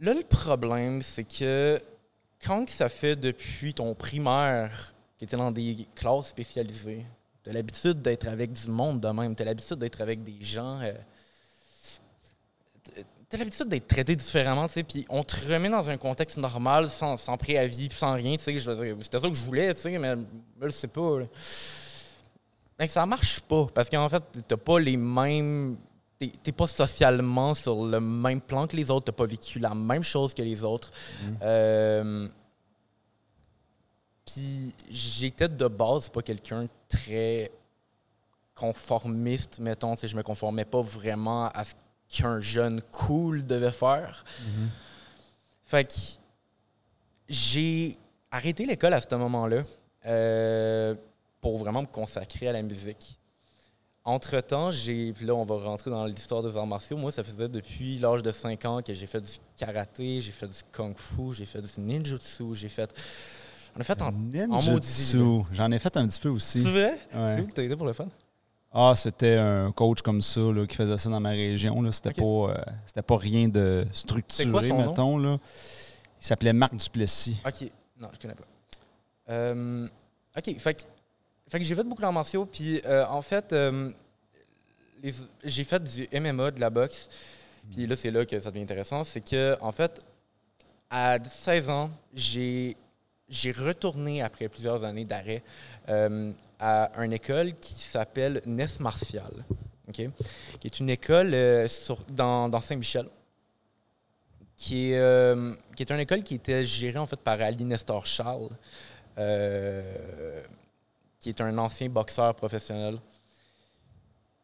Là, 0.00 0.12
le 0.12 0.24
problème, 0.24 1.00
c'est 1.02 1.22
que 1.22 1.80
quand 2.44 2.68
ça 2.68 2.88
fait 2.88 3.14
depuis 3.14 3.72
ton 3.74 3.94
primaire 3.94 4.92
tu 5.20 5.24
es 5.26 5.28
dans 5.38 5.52
des 5.52 5.86
classes 5.94 6.28
spécialisées, 6.28 7.04
tu 7.44 7.50
as 7.50 7.52
l'habitude 7.52 8.02
d'être 8.02 8.26
avec 8.28 8.52
du 8.52 8.68
monde 8.68 9.00
de 9.00 9.08
même, 9.08 9.34
tu 9.34 9.42
as 9.42 9.46
l'habitude 9.46 9.78
d'être 9.78 10.00
avec 10.00 10.22
des 10.24 10.36
gens. 10.40 10.80
euh, 10.80 10.92
tu 13.28 13.36
as 13.36 13.38
l'habitude 13.38 13.68
d'être 13.68 13.86
traité 13.86 14.16
différemment, 14.16 14.66
tu 14.66 14.74
sais, 14.74 14.82
puis 14.82 15.06
on 15.08 15.22
te 15.22 15.36
remet 15.48 15.68
dans 15.68 15.88
un 15.88 15.96
contexte 15.96 16.36
normal, 16.36 16.90
sans, 16.90 17.16
sans 17.16 17.36
préavis, 17.36 17.88
sans 17.92 18.14
rien, 18.14 18.36
tu 18.36 18.42
sais. 18.42 18.58
C'était 18.58 19.20
ça 19.20 19.28
que 19.28 19.34
je 19.34 19.44
voulais, 19.44 19.72
tu 19.74 19.80
sais, 19.82 19.98
mais 19.98 20.14
je 20.60 20.64
le 20.66 20.72
sais 20.72 20.88
pas. 20.88 21.20
là. 21.20 21.26
Ben, 22.78 22.86
ça 22.88 23.06
marche 23.06 23.40
pas, 23.40 23.68
parce 23.72 23.88
qu'en 23.88 24.08
fait, 24.08 24.22
t'as 24.48 24.56
pas 24.56 24.78
les 24.80 24.96
mêmes. 24.96 25.76
T'es 26.42 26.52
pas 26.52 26.66
socialement 26.66 27.54
sur 27.54 27.86
le 27.86 27.98
même 27.98 28.42
plan 28.42 28.66
que 28.66 28.76
les 28.76 28.90
autres, 28.90 29.06
t'as 29.06 29.12
pas 29.12 29.24
vécu 29.24 29.58
la 29.58 29.74
même 29.74 30.02
chose 30.02 30.34
que 30.34 30.42
les 30.42 30.62
autres. 30.64 30.92
Euh, 31.40 32.28
Puis 34.26 34.74
j'étais 34.90 35.48
de 35.48 35.66
base 35.66 36.08
pas 36.10 36.20
quelqu'un 36.20 36.66
très 36.90 37.50
conformiste, 38.54 39.58
mettons. 39.60 39.94
Je 39.96 40.14
me 40.14 40.22
conformais 40.22 40.66
pas 40.66 40.82
vraiment 40.82 41.46
à 41.46 41.64
ce 41.64 41.74
qu'un 42.08 42.40
jeune 42.40 42.82
cool 42.92 43.46
devait 43.46 43.70
faire. 43.72 44.24
Fait 45.64 45.84
que 45.84 45.94
j'ai 47.28 47.96
arrêté 48.30 48.66
l'école 48.66 48.92
à 48.92 49.00
ce 49.00 49.14
moment-là. 49.14 49.62
euh, 50.06 50.94
pour 51.40 51.56
vraiment 51.58 51.80
me 51.82 51.86
consacrer 51.86 52.48
à 52.48 52.52
la 52.52 52.60
musique. 52.62 53.18
Entre-temps, 54.04 54.70
j'ai. 54.70 55.12
Puis 55.12 55.24
là, 55.26 55.34
on 55.34 55.44
va 55.44 55.56
rentrer 55.56 55.90
dans 55.90 56.04
l'histoire 56.06 56.42
des 56.42 56.54
arts 56.56 56.66
martiaux. 56.66 56.96
Moi, 56.96 57.12
ça 57.12 57.22
faisait 57.24 57.48
depuis 57.48 57.98
l'âge 57.98 58.22
de 58.22 58.30
5 58.32 58.64
ans 58.66 58.82
que 58.82 58.92
j'ai 58.92 59.06
fait 59.06 59.20
du 59.20 59.30
karaté, 59.56 60.20
j'ai 60.20 60.32
fait 60.32 60.48
du 60.48 60.58
kung-fu, 60.72 61.32
j'ai 61.34 61.46
fait 61.46 61.60
du 61.62 61.68
ninjutsu, 61.80 62.54
j'ai 62.54 62.68
fait. 62.68 62.90
On 63.76 63.80
a 63.80 63.84
fait 63.84 64.02
en, 64.02 64.08
en. 64.08 64.60
J'en 65.52 65.70
ai 65.70 65.78
fait 65.78 65.96
un 65.96 66.06
petit 66.06 66.20
peu 66.20 66.28
aussi. 66.28 66.62
C'est 66.62 66.70
vrai? 66.70 66.98
Ouais. 67.14 67.34
C'est 67.36 67.40
où 67.42 67.46
que 67.46 67.52
t'as 67.52 67.62
été 67.62 67.76
pour 67.76 67.86
le 67.86 67.92
fun? 67.92 68.08
Ah, 68.72 68.92
c'était 68.94 69.36
un 69.36 69.72
coach 69.72 70.00
comme 70.00 70.22
ça 70.22 70.40
là, 70.40 70.64
qui 70.66 70.76
faisait 70.76 70.96
ça 70.96 71.10
dans 71.10 71.20
ma 71.20 71.30
région. 71.30 71.90
C'était 71.90 72.12
pas, 72.12 72.22
euh, 72.22 72.54
c'était 72.86 73.02
pas 73.02 73.16
rien 73.16 73.48
de 73.48 73.84
structuré, 73.92 74.68
quoi 74.68 74.76
mettons. 74.76 75.18
Là. 75.18 75.38
Il 76.20 76.26
s'appelait 76.26 76.52
Marc 76.52 76.76
Duplessis. 76.76 77.40
OK. 77.44 77.70
Non, 78.00 78.08
je 78.12 78.18
connais 78.20 78.34
pas. 78.34 78.44
Euh, 79.30 79.88
OK. 80.36 80.58
Fait 80.58 80.74
que, 80.74 80.82
fait 81.48 81.58
que 81.58 81.64
j'ai 81.64 81.74
fait 81.74 81.82
beaucoup 81.82 82.02
d'arts 82.02 82.12
martiaux. 82.12 82.44
Puis, 82.44 82.80
euh, 82.84 83.04
en 83.08 83.22
fait, 83.22 83.52
j'ai 85.42 85.64
fait 85.64 85.82
du 85.82 86.08
MMA, 86.12 86.52
de 86.52 86.60
la 86.60 86.70
boxe. 86.70 87.08
Puis 87.72 87.86
là, 87.86 87.96
c'est 87.96 88.10
là 88.10 88.24
que 88.24 88.38
ça 88.38 88.50
devient 88.50 88.62
intéressant. 88.62 89.02
C'est 89.02 89.20
que, 89.20 89.56
en 89.60 89.72
fait, 89.72 90.00
à 90.88 91.18
16 91.22 91.70
ans, 91.70 91.90
j'ai 92.14 92.76
j'ai 93.30 93.52
retourné 93.52 94.22
après 94.22 94.48
plusieurs 94.48 94.84
années 94.84 95.04
d'arrêt 95.04 95.42
euh, 95.88 96.32
à 96.58 96.90
une 97.02 97.12
école 97.12 97.54
qui 97.54 97.74
s'appelle 97.74 98.42
Nef 98.44 98.80
Martial, 98.80 99.32
qui 99.92 100.10
est 100.64 100.80
une 100.80 100.90
école 100.90 101.32
euh, 101.32 101.68
dans, 102.08 102.60
Saint-Michel, 102.60 103.06
qui 104.56 104.92
est, 104.92 104.98
euh, 104.98 105.54
qui 105.74 105.84
est 105.84 105.90
une 105.90 106.00
école 106.00 106.22
qui 106.22 106.34
était 106.34 106.64
gérée 106.64 106.98
en 106.98 107.06
fait 107.06 107.20
par 107.20 107.40
Ali 107.40 107.64
Nestor 107.64 108.04
Charles, 108.04 108.50
qui 111.18 111.30
est 111.30 111.40
un 111.40 111.56
ancien 111.56 111.88
boxeur 111.88 112.34
professionnel. 112.34 112.98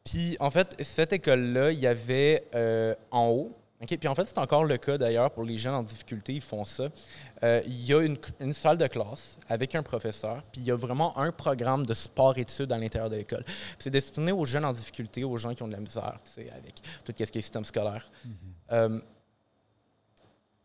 Puis 0.05 0.37
en 0.39 0.51
fait, 0.51 0.77
cette 0.83 1.13
école-là, 1.13 1.73
il 1.73 1.81
y 1.81 1.87
avait 1.87 2.45
en 3.11 3.27
haut, 3.29 3.57
OK? 3.83 3.97
Puis 3.99 4.09
en 4.09 4.15
fait, 4.15 4.25
c'est 4.25 4.39
encore 4.39 4.65
le 4.65 4.77
cas 4.79 4.97
d'ailleurs 4.97 5.31
pour 5.31 5.45
les 5.45 5.57
jeunes 5.57 5.75
en 5.75 5.83
difficulté, 5.83 6.35
ils 6.35 6.41
font 6.41 6.65
ça. 6.65 6.89
Euh, 7.43 7.61
il 7.67 7.85
y 7.85 7.93
a 7.93 8.01
une, 8.01 8.17
une 8.41 8.53
salle 8.53 8.79
de 8.79 8.87
classe 8.87 9.37
avec 9.49 9.75
un 9.75 9.83
professeur, 9.83 10.43
puis 10.51 10.63
il 10.63 10.67
y 10.67 10.71
a 10.71 10.77
vraiment 10.77 11.17
un 11.19 11.31
programme 11.31 11.85
de 11.85 11.93
sport-études 11.93 12.73
à 12.73 12.79
l'intérieur 12.79 13.11
de 13.11 13.17
l'école. 13.17 13.45
C'est 13.79 13.91
destiné 13.91 14.33
aux 14.33 14.45
jeunes 14.45 14.65
en 14.65 14.73
difficulté, 14.73 15.25
aux 15.25 15.37
gens 15.37 15.55
qui 15.55 15.63
ont 15.63 15.69
de 15.69 15.75
la 15.75 15.81
misère, 15.81 16.19
tu 16.25 16.43
sais, 16.43 16.51
avec 16.51 16.75
tout 17.05 17.13
ce 17.19 17.25
qui 17.25 17.39
est 17.39 17.43
système 17.43 17.65
scolaire. 17.65 18.11
Euh, 18.73 18.99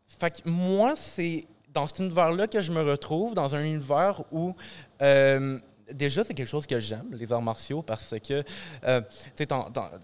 fait 0.08 0.42
que 0.42 0.48
moi, 0.48 0.94
c'est 0.96 1.46
dans 1.72 1.86
cet 1.86 1.98
univers-là 2.00 2.46
que 2.46 2.60
je 2.60 2.72
me 2.72 2.82
retrouve, 2.82 3.34
dans 3.34 3.54
un 3.54 3.64
univers 3.64 4.22
où 4.30 4.54
euh, 5.00 5.58
déjà 5.90 6.24
c'est 6.24 6.34
quelque 6.34 6.48
chose 6.48 6.66
que 6.66 6.78
j'aime, 6.78 7.08
les 7.12 7.32
arts 7.32 7.42
martiaux, 7.42 7.82
parce 7.82 8.14
que 8.26 8.44
euh, 8.84 9.00
tu 9.36 9.46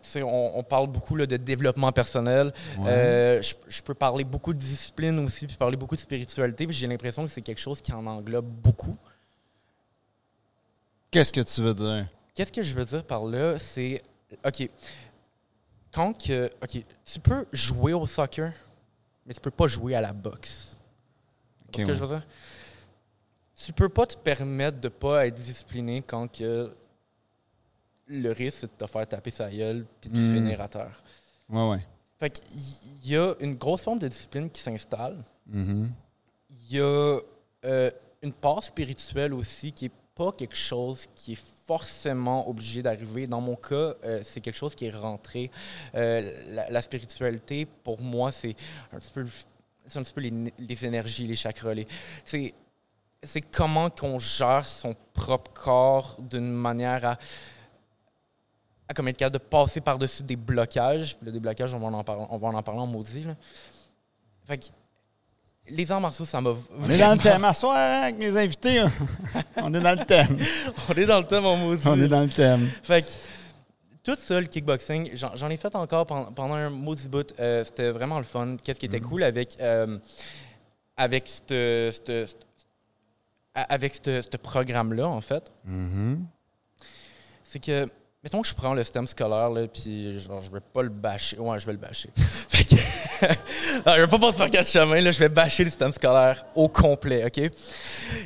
sais, 0.03 0.23
on, 0.23 0.59
on 0.59 0.63
parle 0.63 0.89
beaucoup 0.89 1.17
là, 1.17 1.27
de 1.27 1.37
développement 1.37 1.93
personnel. 1.93 2.53
Ouais. 2.79 2.89
Euh, 2.91 3.43
je, 3.43 3.55
je 3.69 3.83
peux 3.83 3.95
parler 3.95 4.25
beaucoup 4.25 4.53
de 4.53 4.59
discipline 4.59 5.19
aussi, 5.21 5.47
puis 5.47 5.57
parler 5.57 5.77
beaucoup 5.77 5.97
de 5.97 6.01
spiritualité, 6.01 6.67
puis 6.67 6.77
j'ai 6.77 6.87
l'impression 6.87 7.25
que 7.25 7.31
c'est 7.31 7.43
quelque 7.43 7.61
chose 7.61 7.81
qui 7.81 7.93
en 7.93 8.07
englobe 8.07 8.47
beaucoup. 8.47 8.97
Qu'est-ce 11.11 11.33
que 11.33 11.41
tu 11.41 11.63
veux 11.63 11.75
dire? 11.75 12.07
Qu'est-ce 12.35 12.53
que 12.53 12.63
je 12.63 12.75
veux 12.75 12.85
dire 12.85 13.05
par 13.05 13.25
là, 13.25 13.59
c'est 13.59 14.03
OK. 14.45 14.69
Quand 15.93 16.13
que 16.13 16.51
OK, 16.63 16.83
tu 17.05 17.21
peux 17.21 17.47
jouer 17.53 17.95
au 17.95 18.05
soccer, 18.05 18.53
mais 19.27 19.33
tu 19.35 19.41
peux 19.41 19.51
pas 19.51 19.67
jouer 19.67 19.95
à 19.95 20.01
la 20.01 20.13
boxe. 20.13 20.77
Ok, 21.69 21.75
C'est 21.77 21.83
ce 21.83 21.87
que 21.87 21.95
je 21.95 22.01
veux 22.01 22.09
dire? 22.09 22.27
Tu 23.65 23.73
peux 23.73 23.89
pas 23.89 24.07
te 24.07 24.17
permettre 24.17 24.81
de 24.81 24.89
pas 24.89 25.27
être 25.27 25.35
discipliné 25.35 26.03
quand 26.07 26.29
que 26.31 26.71
le 28.07 28.33
risque 28.33 28.59
c'est 28.61 28.67
de 28.79 28.87
te 28.87 28.87
faire 28.91 29.07
taper 29.07 29.31
sa 29.31 29.51
gueule 29.51 29.85
puis 30.01 30.11
de 30.11 30.19
Mm. 30.19 30.35
finir 30.35 30.61
à 30.61 30.69
terre. 30.69 31.03
Ouais, 31.49 31.69
ouais. 31.71 31.81
Fait 32.19 32.31
qu'il 32.31 33.11
y 33.11 33.17
a 33.17 33.35
une 33.41 33.55
grosse 33.57 33.83
forme 33.83 33.99
de 33.99 34.09
discipline 34.09 34.51
qui 34.51 34.61
s'installe. 34.61 35.17
Mhm. 35.47 35.91
Il 36.51 36.77
y 36.77 36.81
a 36.81 37.19
euh, 37.65 37.91
une 38.23 38.33
part 38.33 38.63
spirituelle 38.63 39.35
aussi 39.35 39.73
qui 39.73 39.87
est 39.87 39.93
pas 40.15 40.33
quelque 40.33 40.57
chose 40.57 41.07
qui 41.15 41.33
est 41.33 41.43
forcément 41.67 42.49
obligé 42.49 42.83
d'arriver. 42.83 43.27
Dans 43.27 43.41
mon 43.41 43.55
cas, 43.57 43.95
euh, 44.05 44.21
c'est 44.25 44.41
quelque 44.41 44.57
chose 44.57 44.75
qui 44.75 44.87
est 44.87 44.91
rentré. 44.97 45.51
Euh, 45.95 46.55
la, 46.55 46.71
la 46.71 46.83
spiritualité, 46.83 47.67
pour 47.85 48.01
moi, 48.01 48.33
c'est 48.33 48.55
un 48.93 48.99
petit 48.99 49.13
peu, 49.13 49.27
un 49.95 50.03
petit 50.03 50.13
peu 50.15 50.21
les, 50.23 50.53
les 50.59 50.87
énergies, 50.87 51.27
les 51.27 51.37
chakras. 51.37 51.75
les- 51.75 51.87
c'est, 52.25 52.55
c'est 53.23 53.41
comment 53.41 53.91
qu'on 53.91 54.19
gère 54.19 54.67
son 54.67 54.95
propre 55.13 55.51
corps 55.53 56.17
d'une 56.19 56.51
manière 56.51 57.05
à, 57.05 57.19
à 58.89 58.95
comme 58.95 59.09
être 59.09 59.17
capable 59.17 59.39
de 59.39 59.45
passer 59.45 59.81
par-dessus 59.81 60.23
des 60.23 60.37
blocages. 60.37 61.17
Puis 61.17 61.27
là, 61.27 61.33
des 61.33 61.41
blocages, 61.41 61.75
on 61.75 61.79
va 61.79 61.89
en 61.89 62.05
parler, 62.05 62.25
on 62.31 62.37
va 62.39 62.49
en 62.49 62.63
parler 62.63 62.81
en 62.81 62.87
maudit. 62.87 63.25
là. 63.25 63.35
Fait 64.47 64.59
que 64.59 64.65
les 65.71 65.93
arts 65.93 66.01
martiaux, 66.01 66.25
ça 66.25 66.41
m'a 66.41 66.51
On 66.81 66.89
est 66.89 66.97
dans 66.99 67.13
le 67.13 67.19
thème. 67.19 67.45
À 67.45 67.53
soir, 67.53 67.77
hein, 67.77 68.03
avec 68.05 68.17
mes 68.17 68.35
invités, 68.37 68.79
hein. 68.79 68.91
on 69.57 69.75
est 69.75 69.81
dans 69.81 69.99
le 69.99 70.05
thème. 70.07 70.39
On 70.89 70.95
est 70.95 71.05
dans 71.07 71.19
le 71.19 71.27
thème 71.27 71.45
en 71.45 71.57
maudit. 71.57 71.83
On 71.87 72.01
est 72.01 72.09
dans 72.09 72.23
le 72.23 72.31
thème. 72.31 72.67
Fait 72.83 73.03
que, 73.03 73.09
tout 74.03 74.17
ça, 74.19 74.41
le 74.41 74.47
kickboxing, 74.47 75.11
j'en 75.15 75.51
ai 75.51 75.57
fait 75.59 75.75
encore 75.75 76.07
pendant, 76.07 76.33
pendant 76.33 76.55
un 76.55 76.71
maudit 76.71 77.09
bout. 77.09 77.35
Euh, 77.39 77.63
C'était 77.65 77.91
vraiment 77.91 78.17
le 78.17 78.25
fun. 78.25 78.57
Qu'est-ce 78.63 78.81
qui 78.81 78.87
était 78.87 79.01
cool 79.01 79.23
avec, 79.23 79.59
euh, 79.61 79.99
avec 80.97 81.29
ce 81.29 82.31
avec 83.55 83.95
ce- 84.05 84.37
programme-là, 84.37 85.07
en 85.09 85.21
fait, 85.21 85.51
Mhm. 85.65 86.25
c'est 87.45 87.59
que, 87.61 87.87
mettons 88.23 88.43
que 88.43 88.49
je 88.49 88.55
prends 88.55 88.75
le 88.75 88.83
système 88.83 89.07
scolaire, 89.07 89.51
là, 89.51 89.67
puis 89.67 90.19
genre, 90.21 90.41
je 90.43 90.51
vais 90.51 90.61
pas 90.61 90.83
le 90.83 90.89
bâcher. 90.91 91.39
Ouais, 91.39 91.59
je 91.59 91.67
vais 91.67 91.73
le 91.73 91.79
bâcher. 91.79 92.11
fait 92.49 92.65
que, 92.65 92.77
je 93.87 94.01
vais 94.01 94.07
pas 94.07 94.19
passer 94.19 94.39
par 94.39 94.51
quatre 94.51 94.69
chemins, 94.71 95.01
là, 95.01 95.11
je 95.11 95.19
vais 95.19 95.29
bâcher 95.29 95.65
le 95.65 95.71
système 95.71 95.93
scolaire 95.93 96.45
au 96.55 96.69
complet, 96.69 97.25
OK? 97.27 97.51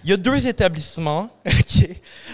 Il 0.05 0.11
y 0.11 0.12
a 0.12 0.17
deux 0.17 0.47
établissements, 0.47 1.31
OK? 1.47 1.88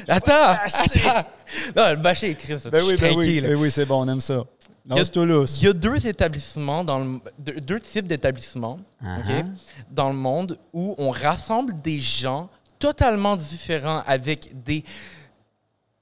Attends, 0.08 0.52
attends! 0.64 1.28
Non, 1.76 1.90
le 1.90 1.96
bâcher 1.96 2.28
est 2.28 2.32
écrit, 2.32 2.58
ça, 2.58 2.70
Ben 2.70 2.82
oui, 2.84 2.96
ben 2.98 3.14
oui. 3.16 3.40
Ben 3.40 3.54
oui, 3.56 3.70
c'est 3.70 3.84
bon, 3.86 4.02
on 4.04 4.08
aime 4.08 4.20
ça. 4.20 4.42
Il 4.86 4.92
y 4.92 4.94
a- 4.94 4.98
Lance-toi 5.00 5.26
lousse. 5.26 5.60
Il 5.60 5.66
y 5.66 5.68
a 5.68 5.72
deux 5.74 6.06
établissements, 6.06 6.82
dans 6.82 6.98
le, 6.98 7.20
deux, 7.38 7.60
deux 7.60 7.80
types 7.80 8.06
d'établissements 8.06 8.78
Uh-huh. 9.04 9.44
dans 9.90 10.08
le 10.08 10.14
monde 10.16 10.58
où 10.72 10.94
on 10.98 11.10
rassemble 11.10 11.78
des 11.82 11.98
gens 12.00 12.48
totalement 12.78 13.36
différents 13.36 14.02
avec 14.06 14.50
des, 14.64 14.84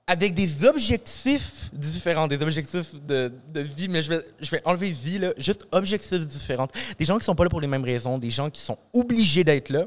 avec 0.06 0.34
des 0.34 0.64
objectifs 0.64 1.70
différents, 1.72 2.28
des 2.28 2.40
objectifs 2.40 2.94
de, 2.94 3.32
de 3.52 3.60
vie, 3.60 3.88
mais 3.88 4.02
je 4.02 4.14
vais, 4.14 4.20
je 4.40 4.50
vais 4.50 4.62
enlever 4.64 4.90
vie, 4.90 5.18
là, 5.18 5.32
juste 5.36 5.66
objectifs 5.72 6.26
différents. 6.26 6.68
Des 6.98 7.04
gens 7.04 7.18
qui 7.18 7.24
sont 7.24 7.34
pas 7.34 7.44
là 7.44 7.50
pour 7.50 7.60
les 7.60 7.66
mêmes 7.66 7.84
raisons, 7.84 8.18
des 8.18 8.30
gens 8.30 8.48
qui 8.50 8.60
sont 8.60 8.78
obligés 8.92 9.42
d'être 9.42 9.70
là. 9.70 9.84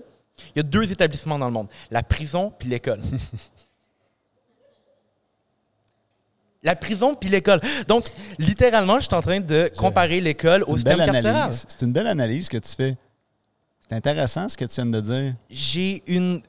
Il 0.55 0.57
y 0.57 0.59
a 0.59 0.63
deux 0.63 0.91
établissements 0.91 1.39
dans 1.39 1.47
le 1.47 1.53
monde, 1.53 1.67
la 1.91 2.03
prison 2.03 2.51
puis 2.57 2.69
l'école. 2.69 3.01
La 6.61 6.75
prison 6.75 7.15
puis 7.15 7.29
l'école. 7.29 7.61
Donc, 7.87 8.07
littéralement, 8.37 8.99
je 8.99 9.05
suis 9.05 9.15
en 9.15 9.21
train 9.21 9.39
de 9.39 9.71
comparer 9.77 10.19
l'école 10.19 10.63
au 10.63 10.75
système 10.75 10.97
carcéral. 10.97 11.53
C'est 11.53 11.81
une 11.83 11.93
belle 11.93 12.07
analyse 12.07 12.49
que 12.49 12.57
tu 12.57 12.75
fais. 12.75 12.97
C'est 13.87 13.95
intéressant 13.95 14.49
ce 14.49 14.57
que 14.57 14.65
tu 14.65 14.75
viens 14.75 14.85
de 14.85 14.99
dire. 14.99 15.33
j'ai 15.49 16.03
une 16.05 16.41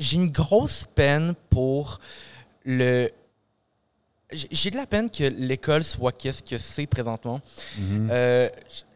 j'ai 0.00 0.16
une 0.16 0.30
grosse 0.30 0.84
peine 0.94 1.34
pour 1.50 2.00
le 2.64 3.08
j'ai 4.32 4.70
de 4.70 4.76
la 4.76 4.86
peine 4.86 5.10
que 5.10 5.24
l'école 5.24 5.82
soit 5.84 6.12
qu'est-ce 6.12 6.42
que 6.42 6.56
c'est 6.56 6.86
présentement. 6.86 7.40
Mhm. 7.78 8.08
Euh, 8.10 8.48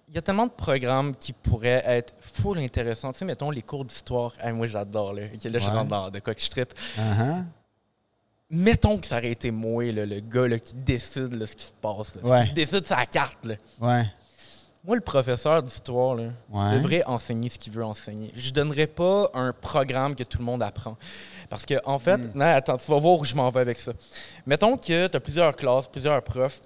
Il 0.08 0.14
y 0.14 0.18
a 0.18 0.23
tellement 0.23 0.46
de 0.46 0.52
programmes 0.52 1.16
qui 1.16 1.32
pourraient 1.32 1.82
être 1.87 2.14
full 2.20 2.58
intéressants. 2.61 3.12
Tu 3.12 3.18
sais, 3.18 3.25
mettons 3.25 3.50
les 3.50 3.62
cours 3.62 3.84
d'histoire. 3.84 4.32
Ah, 4.38 4.52
moi, 4.52 4.68
j'adore. 4.68 5.12
Là, 5.12 5.23
là 5.23 5.28
je 5.42 5.49
Ouais. 5.49 5.58
rentre 5.73 5.88
dans 5.88 6.08
de 6.08 6.20
quoi 6.20 6.37
que 6.37 6.40
je 6.40 6.49
trippe. 6.49 6.73
Uh-huh. 6.96 7.42
Mettons 8.50 8.96
que 8.99 9.08
ça 9.08 9.18
aurait 9.18 9.32
été 9.32 9.50
moi, 9.50 9.90
là, 9.90 10.06
le 10.06 10.20
gars 10.20 10.46
là, 10.46 10.61
qui 10.61 10.75
décide 10.75 11.32
là, 11.32 11.49
ce 11.49 11.56
qui 11.56 11.64
se 11.64 11.73
passe. 11.80 12.14
Là, 12.14 12.23
Ouais. 12.23 12.44
Qui 12.44 12.52
décide 12.52 12.87
sa 12.87 13.04
carte. 13.06 13.44
Là. 13.44 13.56
Ouais. 13.80 14.04
Moi, 14.86 14.96
le 14.96 15.00
professeur 15.02 15.62
d'histoire, 15.62 16.16
Ouais. 16.16 16.74
devrait 16.74 17.02
enseigner 17.06 17.48
ce 17.48 17.58
qu'il 17.58 17.72
veut 17.72 17.84
enseigner. 17.84 18.30
Je 18.36 18.50
ne 18.50 18.54
donnerais 18.54 18.86
pas 18.86 19.30
un 19.32 19.52
programme 19.52 20.14
que 20.14 20.24
tout 20.24 20.36
le 20.38 20.44
monde 20.44 20.62
apprend. 20.62 20.96
Parce 21.48 21.64
que, 21.64 21.74
en 21.86 21.98
fait, 21.98 22.34
non, 22.34 22.44
attends, 22.44 22.76
tu 22.76 22.90
vas 22.90 22.98
voir 22.98 23.18
où 23.18 23.24
je 23.24 23.34
m'en 23.34 23.48
vais 23.50 23.60
avec 23.60 23.78
ça. 23.78 23.92
Mettons 24.46 24.76
que 24.76 25.06
tu 25.06 25.16
as 25.16 25.20
plusieurs 25.20 25.56
classes, 25.56 25.86
plusieurs 25.88 26.22
profs. 26.22 26.60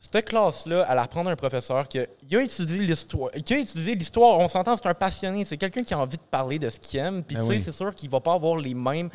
Cette 0.00 0.24
classe-là, 0.28 0.86
elle 0.90 0.98
apprend 0.98 1.22
d'un 1.22 1.36
professeur 1.36 1.86
qui 1.86 2.00
a, 2.00 2.06
il 2.28 2.36
a 2.38 2.42
étudié 2.42 2.78
l'histoire. 2.78 3.30
Qui 3.44 3.54
a 3.54 3.58
étudié 3.58 3.94
l'histoire, 3.94 4.38
on 4.38 4.48
s'entend, 4.48 4.76
c'est 4.76 4.86
un 4.88 4.94
passionné. 4.94 5.44
C'est 5.44 5.58
quelqu'un 5.58 5.84
qui 5.84 5.94
a 5.94 5.98
envie 5.98 6.16
de 6.16 6.22
parler 6.22 6.58
de 6.58 6.68
ce 6.70 6.80
qu'il 6.80 6.98
aime. 6.98 7.22
Puis, 7.22 7.36
Ben 7.36 7.42
tu 7.42 7.48
sais, 7.50 7.56
oui. 7.58 7.62
c'est 7.64 7.72
sûr 7.74 7.94
qu'il 7.94 8.08
va 8.10 8.18
pas 8.18 8.32
avoir 8.32 8.56
les 8.56 8.74
mêmes. 8.74 9.10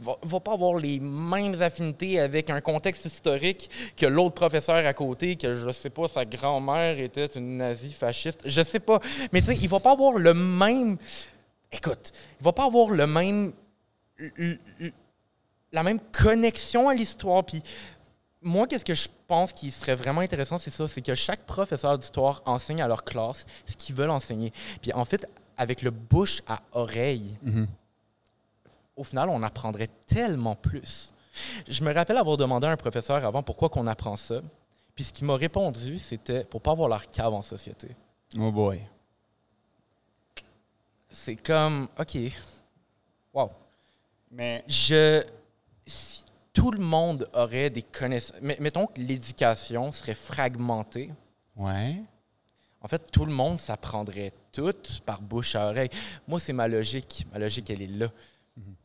Il 0.00 0.06
va, 0.06 0.16
va 0.22 0.40
pas 0.40 0.52
avoir 0.54 0.74
les 0.74 1.00
mêmes 1.00 1.60
affinités 1.60 2.20
avec 2.20 2.50
un 2.50 2.60
contexte 2.60 3.04
historique 3.04 3.70
que 3.96 4.06
l'autre 4.06 4.34
professeur 4.34 4.76
à 4.76 4.94
côté, 4.94 5.36
que 5.36 5.54
je 5.54 5.70
sais 5.70 5.90
pas, 5.90 6.08
sa 6.08 6.24
grand-mère 6.24 6.98
était 6.98 7.26
une 7.26 7.58
nazie 7.58 7.92
fasciste. 7.92 8.42
Je 8.44 8.62
sais 8.62 8.80
pas. 8.80 9.00
Mais 9.32 9.40
tu 9.40 9.48
sais, 9.48 9.56
il 9.56 9.68
va 9.68 9.80
pas 9.80 9.92
avoir 9.92 10.14
le 10.14 10.34
même. 10.34 10.96
Écoute, 11.70 12.12
il 12.40 12.44
va 12.44 12.52
pas 12.52 12.66
avoir 12.66 12.90
le 12.90 13.06
même. 13.06 13.52
la 15.72 15.82
même 15.82 16.00
connexion 16.12 16.88
à 16.88 16.94
l'histoire. 16.94 17.44
Puis 17.44 17.62
moi, 18.42 18.66
qu'est-ce 18.66 18.84
que 18.84 18.94
je 18.94 19.08
pense 19.26 19.52
qui 19.52 19.70
serait 19.70 19.94
vraiment 19.94 20.20
intéressant, 20.20 20.58
c'est 20.58 20.70
ça, 20.70 20.86
c'est 20.86 21.00
que 21.00 21.14
chaque 21.14 21.46
professeur 21.46 21.96
d'histoire 21.96 22.42
enseigne 22.44 22.82
à 22.82 22.88
leur 22.88 23.04
classe 23.04 23.46
ce 23.66 23.74
qu'ils 23.76 23.94
veulent 23.94 24.10
enseigner. 24.10 24.52
Puis 24.82 24.92
en 24.92 25.04
fait, 25.04 25.26
avec 25.56 25.82
le 25.82 25.90
bouche 25.90 26.42
à 26.46 26.60
oreille, 26.72 27.36
au 28.96 29.04
final, 29.04 29.28
on 29.28 29.42
apprendrait 29.42 29.88
tellement 30.06 30.54
plus. 30.54 31.12
Je 31.68 31.82
me 31.82 31.92
rappelle 31.92 32.16
avoir 32.16 32.36
demandé 32.36 32.66
à 32.66 32.70
un 32.70 32.76
professeur 32.76 33.24
avant 33.24 33.42
pourquoi 33.42 33.68
qu'on 33.68 33.86
apprend 33.86 34.16
ça. 34.16 34.40
Puis 34.94 35.04
ce 35.04 35.12
qu'il 35.12 35.26
m'a 35.26 35.36
répondu, 35.36 35.98
c'était 35.98 36.44
pour 36.44 36.60
pas 36.60 36.72
avoir 36.72 36.88
leur 36.88 37.10
cave 37.10 37.32
en 37.32 37.42
société. 37.42 37.88
Oh 38.38 38.52
boy. 38.52 38.82
C'est 41.10 41.36
comme, 41.36 41.88
OK, 41.98 42.16
wow. 43.32 43.50
Mais 44.30 44.64
Je, 44.66 45.22
si 45.86 46.24
tout 46.52 46.70
le 46.70 46.78
monde 46.78 47.28
aurait 47.34 47.70
des 47.70 47.82
connaissances, 47.82 48.40
mettons 48.40 48.86
que 48.86 49.00
l'éducation 49.00 49.92
serait 49.92 50.14
fragmentée, 50.14 51.10
ouais. 51.56 51.96
en 52.80 52.88
fait, 52.88 53.10
tout 53.10 53.24
le 53.26 53.32
monde 53.32 53.58
s'apprendrait 53.60 54.32
tout 54.52 54.74
par 55.04 55.20
bouche 55.20 55.54
à 55.54 55.66
oreille. 55.68 55.90
Moi, 56.28 56.40
c'est 56.40 56.52
ma 56.52 56.68
logique. 56.68 57.26
Ma 57.32 57.38
logique, 57.38 57.68
elle 57.70 57.82
est 57.82 57.86
là. 57.86 58.08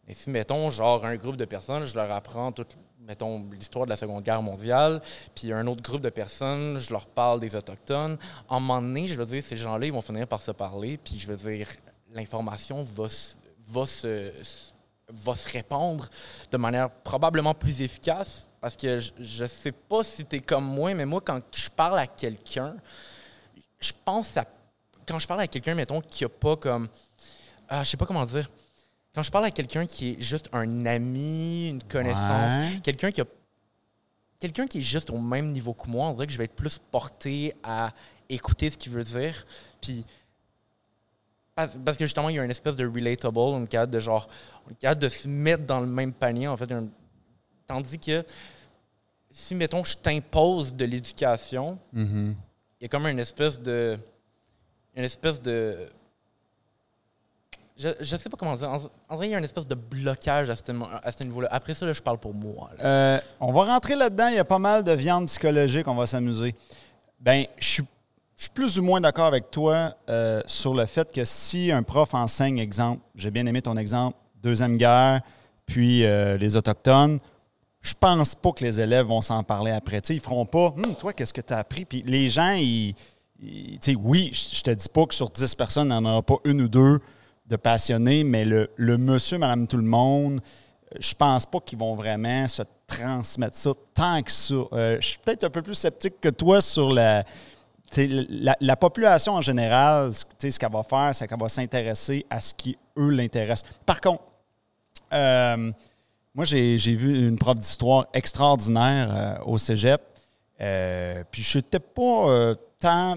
Et 0.08 0.14
si, 0.14 0.30
mettons, 0.30 0.70
genre, 0.70 1.06
un 1.06 1.16
groupe 1.16 1.36
de 1.36 1.46
personnes, 1.46 1.84
je 1.84 1.96
leur 1.96 2.10
apprends 2.12 2.52
toute, 2.52 2.78
mettons, 3.00 3.50
l'histoire 3.52 3.86
de 3.86 3.90
la 3.90 3.98
Seconde 3.98 4.24
Guerre 4.24 4.42
mondiale, 4.42 5.02
puis 5.36 5.52
un 5.52 5.68
autre 5.68 5.82
groupe 5.82 6.02
de 6.02 6.10
personnes, 6.10 6.78
je 6.78 6.92
leur 6.92 7.06
parle 7.06 7.40
des 7.40 7.56
Autochtones, 7.56 8.18
en 8.48 8.58
un 8.58 8.60
moment 8.60 9.06
je 9.06 9.16
veux 9.16 9.26
dire, 9.26 9.44
ces 9.44 9.58
gens-là, 9.58 9.86
ils 9.86 9.92
vont 9.92 10.02
finir 10.02 10.28
par 10.28 10.42
se 10.42 10.52
parler, 10.52 10.98
puis 10.98 11.18
je 11.18 11.28
veux 11.28 11.36
dire, 11.36 11.68
l'information 12.14 12.84
va, 12.84 13.08
va, 13.68 13.86
se, 13.86 14.32
va 15.10 15.36
se 15.36 15.52
répandre 15.52 16.08
de 16.50 16.58
manière 16.58 16.90
probablement 16.90 17.54
plus 17.54 17.82
efficace, 17.82 18.48
parce 18.62 18.78
que 18.78 19.00
je, 19.00 19.12
je 19.20 19.46
sais 19.46 19.74
pas 19.74 20.04
si 20.04 20.26
tu 20.26 20.38
es 20.38 20.40
comme 20.40 20.66
moi, 20.66 20.94
mais 20.94 21.06
moi, 21.06 21.20
quand 21.20 21.42
je 21.54 21.70
parle 21.70 22.00
à 22.00 22.08
quelqu'un, 22.08 22.76
je 23.80 23.92
pense 24.06 24.36
à. 24.38 24.46
Quand 25.06 25.20
je 25.20 25.28
parle 25.28 25.42
à 25.42 25.48
quelqu'un, 25.48 25.76
mettons, 25.76 26.02
qui 26.02 26.26
a 26.26 26.30
pas 26.30 26.56
comme. 26.56 26.90
Ah, 27.70 27.84
je 27.84 27.90
sais 27.90 27.98
pas 27.98 28.06
comment 28.06 28.26
dire. 28.26 28.50
Quand 29.18 29.24
je 29.24 29.32
parle 29.32 29.46
à 29.46 29.50
quelqu'un 29.50 29.88
qui 29.88 30.12
est 30.12 30.22
juste 30.22 30.48
un 30.54 30.86
ami, 30.86 31.70
une 31.70 31.82
connaissance, 31.82 32.54
Ouais. 32.54 32.80
quelqu'un 32.84 33.10
qui 33.10 33.22
a. 33.22 33.26
Quelqu'un 34.40 34.68
qui 34.68 34.78
est 34.78 34.82
juste 34.82 35.10
au 35.10 35.18
même 35.18 35.52
niveau 35.52 35.74
que 35.74 35.90
moi, 35.90 36.10
on 36.10 36.14
dirait 36.14 36.28
que 36.28 36.34
je 36.34 36.38
vais 36.38 36.44
être 36.44 36.56
plus 36.56 36.78
porté 36.78 37.56
à 37.64 37.92
écouter 38.30 38.70
ce 38.70 38.78
qu'il 38.78 38.92
veut 38.92 39.04
dire. 39.04 39.48
Puis. 39.82 40.06
Parce, 41.56 41.98
que 41.98 42.06
justement, 42.06 42.30
il 42.30 42.36
y 42.36 42.40
a 42.40 42.44
une 42.44 42.52
espèce 42.52 42.76
de 42.76 42.86
relatable, 42.86 43.40
une 43.58 43.68
cadre 43.68 43.92
de 43.92 44.00
genre. 44.00 44.30
Une 44.70 44.76
cadre 44.76 45.02
de 45.02 45.10
se 45.10 45.28
mettre 45.28 45.66
dans 45.66 45.80
le 45.80 45.88
même 45.88 46.14
panier, 46.14 46.48
en 46.48 46.56
fait. 46.56 46.72
un- 46.72 46.86
tandis 47.66 47.98
que. 47.98 48.24
Si, 49.32 49.56
mettons, 49.56 49.84
je 49.84 49.98
t'impose 49.98 50.76
de 50.76 50.86
l'éducation, 50.86 51.80
Mhm. 51.92 52.36
il 52.80 52.84
y 52.84 52.86
a 52.86 52.88
comme 52.88 53.08
une 53.08 53.18
espèce 53.18 53.60
de. 53.60 53.98
Une 54.96 55.06
espèce 55.06 55.42
de. 55.42 55.90
Je, 57.78 57.90
je 58.00 58.16
sais 58.16 58.30
pas 58.30 58.38
comment 58.38 58.56
dire. 58.56 58.70
En, 59.08 59.16
vrai, 59.16 59.28
il 59.28 59.32
y 59.32 59.36
a 59.36 59.38
une 59.38 59.44
espèce 59.44 59.68
de 59.68 59.76
blocage 59.76 60.50
à 60.50 60.56
ce, 60.56 61.24
niveau-là. 61.24 61.48
Après 61.52 61.76
ça, 61.76 61.86
là, 61.86 61.94
je 61.94 62.02
parle 62.02 62.18
pour 62.18 62.34
moi. 62.34 62.72
Euh, 62.82 63.20
on 63.40 63.52
va 63.52 63.66
rentrer 63.66 63.96
là-dedans. 63.96 64.30
Il 64.30 64.36
y 64.36 64.40
a 64.40 64.46
pas 64.46 64.58
mal 64.58 64.84
de 64.84 64.92
viande 64.94 65.28
psychologique. 65.28 65.88
On 65.88 65.94
va 65.94 66.08
s'amuser. 66.08 66.56
Ben, 67.20 67.46
je 67.60 67.68
suis, 67.68 67.84
plus 68.54 68.80
ou 68.80 68.84
moins 68.84 69.00
d'accord 69.00 69.26
avec 69.26 69.52
toi 69.52 69.96
euh, 70.10 70.42
sur 70.48 70.74
le 70.74 70.86
fait 70.88 71.12
que 71.12 71.24
si 71.24 71.72
un 71.72 71.84
prof 71.84 72.14
enseigne, 72.16 72.58
exemple, 72.58 73.02
j'ai 73.16 73.30
bien 73.30 73.46
aimé 73.46 73.62
ton 73.62 73.78
exemple, 73.78 74.18
Deuxième 74.42 74.78
Guerre, 74.78 75.22
puis 75.66 76.06
euh, 76.06 76.38
les 76.38 76.56
Autochtones, 76.56 77.20
je 77.82 77.94
pense 78.00 78.34
pas 78.36 78.52
que 78.52 78.64
les 78.64 78.80
élèves 78.80 79.06
vont 79.06 79.22
s'en 79.22 79.44
parler 79.44 79.72
après. 79.72 80.02
Tu 80.02 80.08
sais, 80.08 80.16
ils 80.16 80.22
feront 80.22 80.46
pas 80.46 80.74
Hum, 80.78 80.96
toi, 81.00 81.14
qu'est-ce 81.14 81.34
que 81.34 81.42
tu 81.42 81.54
as 81.54 81.60
appris? 81.60 81.86
Puis 81.86 82.04
les 82.06 82.28
gens, 82.28 82.54
ils. 82.54 82.96
ils- 83.40 83.96
oui, 83.98 84.32
je 84.34 84.62
te 84.62 84.72
dis 84.72 84.90
pas 84.90 85.06
que 85.06 85.14
sur 85.14 85.30
10 85.30 85.54
personnes, 85.56 85.88
il 85.90 85.92
n'y 85.92 85.96
en 85.96 86.06
aura 86.06 86.22
pas 86.24 86.38
une 86.46 86.62
ou 86.62 86.68
deux 86.68 87.02
de 87.48 87.56
passionnés, 87.56 88.24
mais 88.24 88.46
le, 88.46 88.70
monsieur, 88.98 89.38
madame, 89.38 89.68
tout 89.68 89.78
le 89.78 89.84
monde, 89.84 90.42
je 91.00 91.14
pense 91.14 91.46
pas 91.46 91.60
qu'ils 91.60 91.78
vont 91.80 91.96
vraiment 91.96 92.48
se 92.48 92.62
transmettre 92.86 93.56
ça 93.58 93.72
tant 93.94 94.22
que 94.22 94.32
ça. 94.32 94.56
Euh, 94.74 94.98
je 95.02 95.08
suis 95.08 95.18
peut-être 95.20 95.44
un 95.46 95.50
peu 95.50 95.62
plus 95.62 95.76
sceptique 95.76 96.20
que 96.22 96.30
toi 96.30 96.62
sur 96.62 96.94
la, 96.94 97.24
la, 97.98 98.56
la 98.60 98.76
population 98.76 99.34
en 99.34 99.42
général. 99.42 100.14
ce- 100.14 100.58
qu'elle 100.58 100.72
va 100.72 100.84
faire, 100.84 101.14
c'est 101.14 101.28
qu'elle 101.28 101.40
va 101.40 101.50
s'intéresser 101.50 102.26
à 102.30 102.40
ce 102.40 102.54
qui, 102.54 102.78
eux, 102.98 103.10
l'intéresse. 103.10 103.64
Par 103.86 104.00
contre, 104.02 104.24
euh, 105.14 105.72
moi, 106.36 106.46
j'ai 106.46 106.78
vu 106.78 107.28
une 107.28 107.38
prof 107.38 107.56
d'histoire 107.56 108.08
extraordinaire 108.14 109.10
euh, 109.12 109.44
au 109.46 109.58
cégep. 109.58 110.02
Puis 111.32 111.44
je 111.44 111.58
n'étais 111.60 111.80
pas 111.80 112.54
tant 112.80 113.16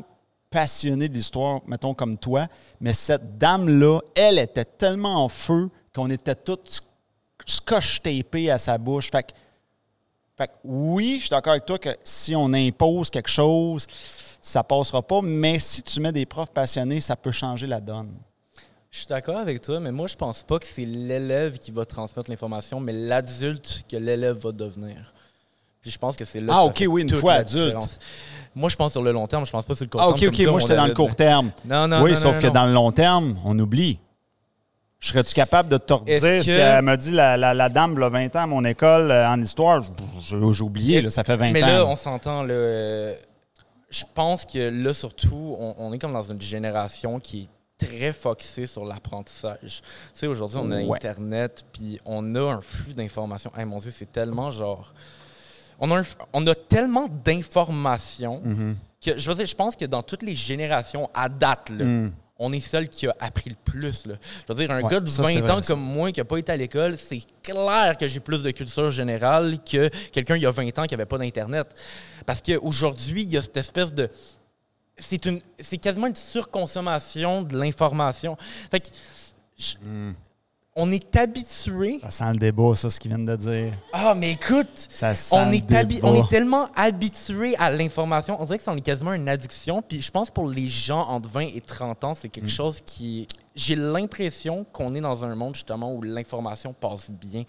passionné 0.51 1.09
de 1.09 1.15
l'histoire, 1.15 1.61
mettons, 1.67 1.95
comme 1.95 2.19
toi, 2.19 2.49
mais 2.81 2.93
cette 2.93 3.39
dame-là, 3.39 4.01
elle 4.15 4.39
était 4.39 4.65
tellement 4.65 5.25
en 5.25 5.29
feu 5.29 5.71
qu'on 5.95 6.11
était 6.11 6.35
tous 6.35 6.83
scotch-tapés 7.47 8.51
à 8.51 8.59
sa 8.59 8.77
bouche. 8.77 9.11
Fait 9.11 9.23
que, 9.23 9.33
fait 10.37 10.49
que 10.49 10.53
oui, 10.65 11.15
je 11.17 11.21
suis 11.21 11.31
d'accord 11.31 11.53
avec 11.53 11.67
toi 11.67 11.79
que 11.79 11.97
si 12.03 12.35
on 12.35 12.53
impose 12.53 13.11
quelque 13.11 13.31
chose, 13.31 13.87
ça 14.43 14.65
passera 14.65 15.03
pas, 15.03 15.23
mais 15.23 15.59
si 15.59 15.83
tu 15.83 16.01
mets 16.01 16.13
des 16.13 16.27
profs 16.27 16.51
passionnés, 16.51 17.01
ça 17.01 17.17
peut 17.17 17.31
changer 17.31 17.67
la 17.67 17.81
donne. 17.81 18.13
Je 18.91 18.99
suis 18.99 19.07
d'accord 19.07 19.37
avec 19.37 19.61
toi, 19.63 19.79
mais 19.79 19.93
moi, 19.93 20.09
je 20.09 20.17
pense 20.17 20.43
pas 20.43 20.59
que 20.59 20.67
c'est 20.67 20.85
l'élève 20.85 21.59
qui 21.59 21.71
va 21.71 21.85
transmettre 21.85 22.29
l'information, 22.29 22.81
mais 22.81 22.93
l'adulte 22.93 23.85
que 23.89 23.97
l'élève 23.97 24.37
va 24.39 24.51
devenir. 24.51 25.15
Puis 25.83 25.91
je 25.91 25.99
pense 25.99 26.17
que 26.17 26.25
c'est 26.25 26.41
là. 26.41 26.53
Ah, 26.57 26.65
ok, 26.65 26.85
oui, 26.89 27.03
une 27.03 27.11
fois 27.11 27.35
adulte. 27.35 27.77
Moi, 28.55 28.69
je 28.69 28.77
pense 28.77 28.93
sur 28.93 29.03
le 29.03 29.13
long 29.13 29.27
terme, 29.27 29.47
je 29.47 29.51
pense 29.53 29.65
pas 29.65 29.75
sur 29.75 29.85
le 29.85 29.91
court 29.91 30.01
Ah, 30.03 30.13
terme. 30.13 30.29
OK, 30.33 30.39
OK, 30.41 30.47
moi, 30.49 30.61
j'étais 30.61 30.77
dans 30.77 30.87
le 30.87 30.95
court 30.95 31.15
terme. 31.15 31.51
Non, 31.65 31.87
non, 31.89 32.03
oui, 32.03 32.17
sauf 32.17 32.39
que 32.39 32.49
dans 32.49 32.67
le 32.67 32.73
long 32.73 32.91
terme, 32.93 33.39
on 33.45 33.59
oublie. 33.59 33.99
Serais-tu 35.03 35.33
capable 35.33 35.71
de 35.71 35.79
te 35.79 35.95
redire 35.95 36.19
ce 36.21 36.51
que- 36.51 36.57
qu'elle 36.57 36.83
m'a 36.83 36.97
dit 36.99 37.13
la, 37.13 37.69
dame, 37.71 37.95
il 37.97 38.05
20 38.11 38.37
ans 38.37 38.43
à 38.43 38.47
mon 38.47 38.65
école 38.67 39.11
euh, 39.11 39.27
en 39.29 39.41
histoire? 39.41 39.83
J'ai 40.23 40.37
oublié, 40.63 41.09
ça 41.11 41.25
fait 41.25 41.37
20 41.37 41.53
Mais 41.53 41.63
ans. 41.63 41.67
là, 41.69 41.87
on 41.87 41.97
s'entend. 41.97 42.43
là, 42.43 42.53
euh, 42.53 43.15
Je 43.89 44.05
pense 44.15 44.45
que 44.45 44.59
là, 44.59 44.93
surtout, 44.93 45.57
on, 45.59 45.75
on 45.79 45.93
est 45.95 45.99
comme 45.99 46.13
dans 46.13 46.23
une 46.31 46.41
génération 46.41 47.19
qui 47.19 47.49
est 47.81 47.87
très 47.89 48.13
focusée 48.13 48.67
sur 48.67 48.85
l'apprentissage. 48.85 49.81
Tu 49.83 49.83
sais, 50.13 50.27
aujourd'hui, 50.27 50.59
on 50.61 50.71
a 50.71 50.83
Ouais. 50.83 50.97
Internet, 50.99 51.65
puis 51.73 51.99
on 52.05 52.35
a 52.35 52.41
un 52.53 52.61
flux 52.61 52.93
d'informations. 52.93 53.51
Hey, 53.57 53.65
mon 53.65 53.79
Dieu, 53.79 53.91
c'est 53.97 54.13
tellement 54.13 54.51
genre. 54.51 54.93
On 55.81 55.91
a, 55.97 56.03
on 56.33 56.45
tellement 56.69 57.09
d'informations 57.25 58.41
Mhm. 58.45 58.77
que, 59.05 59.19
je 59.19 59.29
veux 59.31 59.35
dire, 59.37 59.47
je 59.47 59.55
pense 59.55 59.77
que 59.77 59.85
dans 59.87 60.03
toutes 60.03 60.23
les 60.23 60.35
générations 60.35 61.09
à 61.15 61.29
date, 61.29 61.71
là, 61.71 61.85
Mm. 61.85 62.13
on 62.39 62.53
est 62.53 62.61
celle 62.61 62.89
qui 62.89 63.07
a 63.07 63.15
appris 63.19 63.51
le 63.51 63.57
plus. 63.57 64.07
Là. 64.07 64.15
Je 64.47 64.53
veux 64.53 64.59
dire, 64.61 64.71
un 64.71 64.83
Ouais, 64.83 64.91
gars 64.91 65.01
de 65.01 65.09
ça, 65.09 65.23
20 65.23 65.29
c'est 65.33 65.41
vrai, 65.41 65.51
ans 65.51 65.63
ça. 65.63 65.73
comme 65.73 65.81
moi 65.81 66.13
qui 66.13 66.21
n'a 66.21 66.25
pas 66.25 66.37
été 66.39 66.53
à 66.53 66.57
l'école, 66.57 66.97
c'est 66.99 67.21
clair 67.43 67.97
que 67.99 68.07
j'ai 68.09 68.21
plus 68.21 68.43
de 68.43 68.51
culture 68.51 68.91
générale 68.91 69.59
que 69.65 69.89
quelqu'un 70.13 70.37
il 70.37 70.43
y 70.43 70.47
a 70.47 70.51
20 70.51 70.79
ans 70.79 70.85
qui 70.85 70.95
n'avait 70.95 71.07
pas 71.07 71.19
d'Internet. 71.19 71.67
Parce 72.27 72.41
qu'aujourd'hui, 72.43 73.23
il 73.23 73.31
y 73.31 73.39
a 73.39 73.43
cette 73.43 73.57
espèce 73.57 73.93
de. 73.93 74.09
C'est, 74.99 75.79
quasiment 75.79 76.09
une 76.09 76.15
surconsommation 76.15 77.41
de 77.43 77.59
l'information. 77.59 78.37
Fait 78.71 78.81
que. 78.81 78.89
je- 79.57 79.77
Mm. 79.83 80.15
On 80.77 80.93
est 80.93 81.17
habitué. 81.17 81.99
Ça 82.01 82.11
sent 82.11 82.33
le 82.33 82.37
débat, 82.39 82.75
ça, 82.77 82.91
ce 82.91 83.01
qu'ils 83.01 83.11
viennent 83.11 83.27
de 83.27 83.35
dire. 83.37 83.73
Ah, 83.93 84.15
mais 84.17 84.33
écoute! 84.33 84.69
Ça 84.75 85.15
sent 85.15 85.35
On 85.37 85.47
le 85.51 85.57
est, 85.57 85.71
habi- 85.73 85.99
on 86.05 86.15
est 86.15 86.29
tellement 86.29 86.69
habitué 86.77 87.57
à 87.57 87.71
l'information. 87.71 88.37
On 88.41 88.45
dirait 88.45 88.59
que 88.59 88.65
c'en 88.65 88.77
est 88.77 88.81
quasiment 88.81 89.13
une 89.13 89.29
addiction. 89.29 89.83
Puis 89.83 90.01
je 90.01 90.11
pense 90.13 90.31
pour 90.31 90.49
les 90.49 90.69
gens 90.69 91.01
entre 91.09 91.29
20 91.29 91.41
et 91.55 91.61
30 91.61 92.05
ans, 92.05 92.15
c'est 92.15 92.29
quelque 92.29 92.45
Mm. 92.47 92.49
chose 92.49 92.81
qui. 92.87 93.27
J'ai 93.57 93.75
l'impression 93.75 94.65
qu'on 94.73 94.95
est 94.95 95.01
dans 95.01 95.25
un 95.25 95.35
monde 95.35 95.55
justement 95.57 95.93
où 95.93 96.03
l'information 96.03 96.73
passe 96.73 97.11
bien 97.11 97.43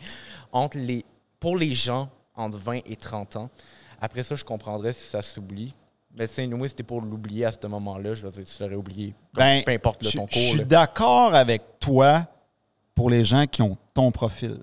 entre 0.51 0.77
les, 0.79 1.05
pour 1.39 1.57
les 1.57 1.73
gens 1.73 2.09
entre 2.35 2.57
20 2.57 2.79
et 2.87 2.95
30 2.95 3.35
ans. 3.35 3.49
Après 4.01 4.23
ça, 4.23 4.33
je 4.33 4.43
comprendrais 4.43 4.93
si 4.93 5.07
ça 5.09 5.21
s'oublie. 5.21 5.73
Mais 6.17 6.25
sais, 6.25 6.47
nous, 6.47 6.67
c'était 6.67 6.81
pour 6.83 7.01
l'oublier 7.01 7.45
à 7.45 7.51
ce 7.51 7.65
moment-là. 7.67 8.15
Je 8.15 8.25
veux 8.25 8.31
dire, 8.31 8.43
tu 8.45 8.63
l'aurais 8.63 8.75
oublié. 8.75 9.13
Comme 9.33 9.43
Ben, 9.45 9.63
peu 9.63 9.71
importe 9.71 10.03
là, 10.03 10.09
Je 10.11 10.17
ton 10.17 10.27
je 10.29 10.39
suis 10.39 10.57
cours. 10.57 10.65
d'accord 10.65 11.35
avec 11.35 11.61
toi 11.79 12.25
pour 12.95 13.09
les 13.09 13.23
gens 13.23 13.45
qui 13.47 13.61
ont 13.61 13.77
ton 13.93 14.11
profil. 14.11 14.57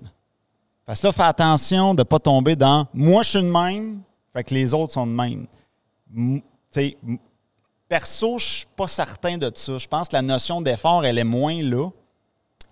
Parce 0.85 1.03
là, 1.03 1.11
fais 1.11 1.23
attention 1.23 1.93
de 1.93 1.99
ne 1.99 2.03
pas 2.03 2.19
tomber 2.19 2.55
dans 2.55 2.87
moi, 2.93 3.21
je 3.21 3.29
suis 3.29 3.41
de 3.41 3.51
même, 3.51 4.01
fait 4.33 4.43
que 4.43 4.53
les 4.53 4.73
autres 4.73 4.93
sont 4.93 5.05
de 5.05 5.11
même. 5.11 5.47
Perso, 7.87 8.37
je 8.37 8.45
suis 8.45 8.67
pas 8.75 8.87
certain 8.87 9.37
de 9.37 9.51
ça. 9.53 9.77
Je 9.77 9.87
pense 9.87 10.07
que 10.07 10.15
la 10.15 10.21
notion 10.21 10.61
d'effort, 10.61 11.05
elle 11.05 11.17
est 11.17 11.23
moins 11.23 11.61
là 11.61 11.89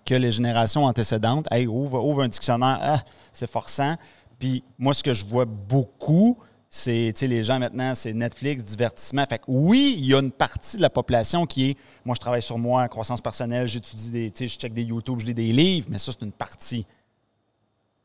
que 0.04 0.14
les 0.14 0.32
générations 0.32 0.84
antécédentes. 0.84 1.46
Hey, 1.50 1.66
ouvre, 1.66 2.02
ouvre 2.04 2.22
un 2.22 2.28
dictionnaire, 2.28 2.78
ah, 2.82 3.02
c'est 3.32 3.50
forçant. 3.50 3.96
Puis 4.38 4.62
moi, 4.78 4.94
ce 4.94 5.02
que 5.02 5.12
je 5.12 5.24
vois 5.24 5.44
beaucoup, 5.44 6.38
c'est, 6.70 7.12
tu 7.14 7.20
sais, 7.20 7.26
les 7.26 7.42
gens 7.44 7.58
maintenant, 7.58 7.94
c'est 7.94 8.12
Netflix, 8.12 8.62
divertissement. 8.64 9.24
Fait 9.28 9.38
que 9.38 9.44
oui, 9.48 9.94
il 9.98 10.04
y 10.06 10.14
a 10.14 10.18
une 10.20 10.30
partie 10.32 10.76
de 10.76 10.82
la 10.82 10.90
population 10.90 11.46
qui 11.46 11.70
est, 11.70 11.76
moi, 12.04 12.14
je 12.14 12.20
travaille 12.20 12.42
sur 12.42 12.58
moi, 12.58 12.86
croissance 12.88 13.20
personnelle, 13.20 13.66
j'étudie 13.66 14.10
des, 14.10 14.30
tu 14.30 14.38
sais, 14.44 14.48
je 14.48 14.58
check 14.58 14.74
des 14.74 14.82
YouTube, 14.82 15.18
je 15.20 15.26
lis 15.26 15.34
des 15.34 15.52
livres, 15.52 15.86
mais 15.90 15.98
ça, 15.98 16.12
c'est 16.12 16.24
une 16.24 16.32
partie. 16.32 16.84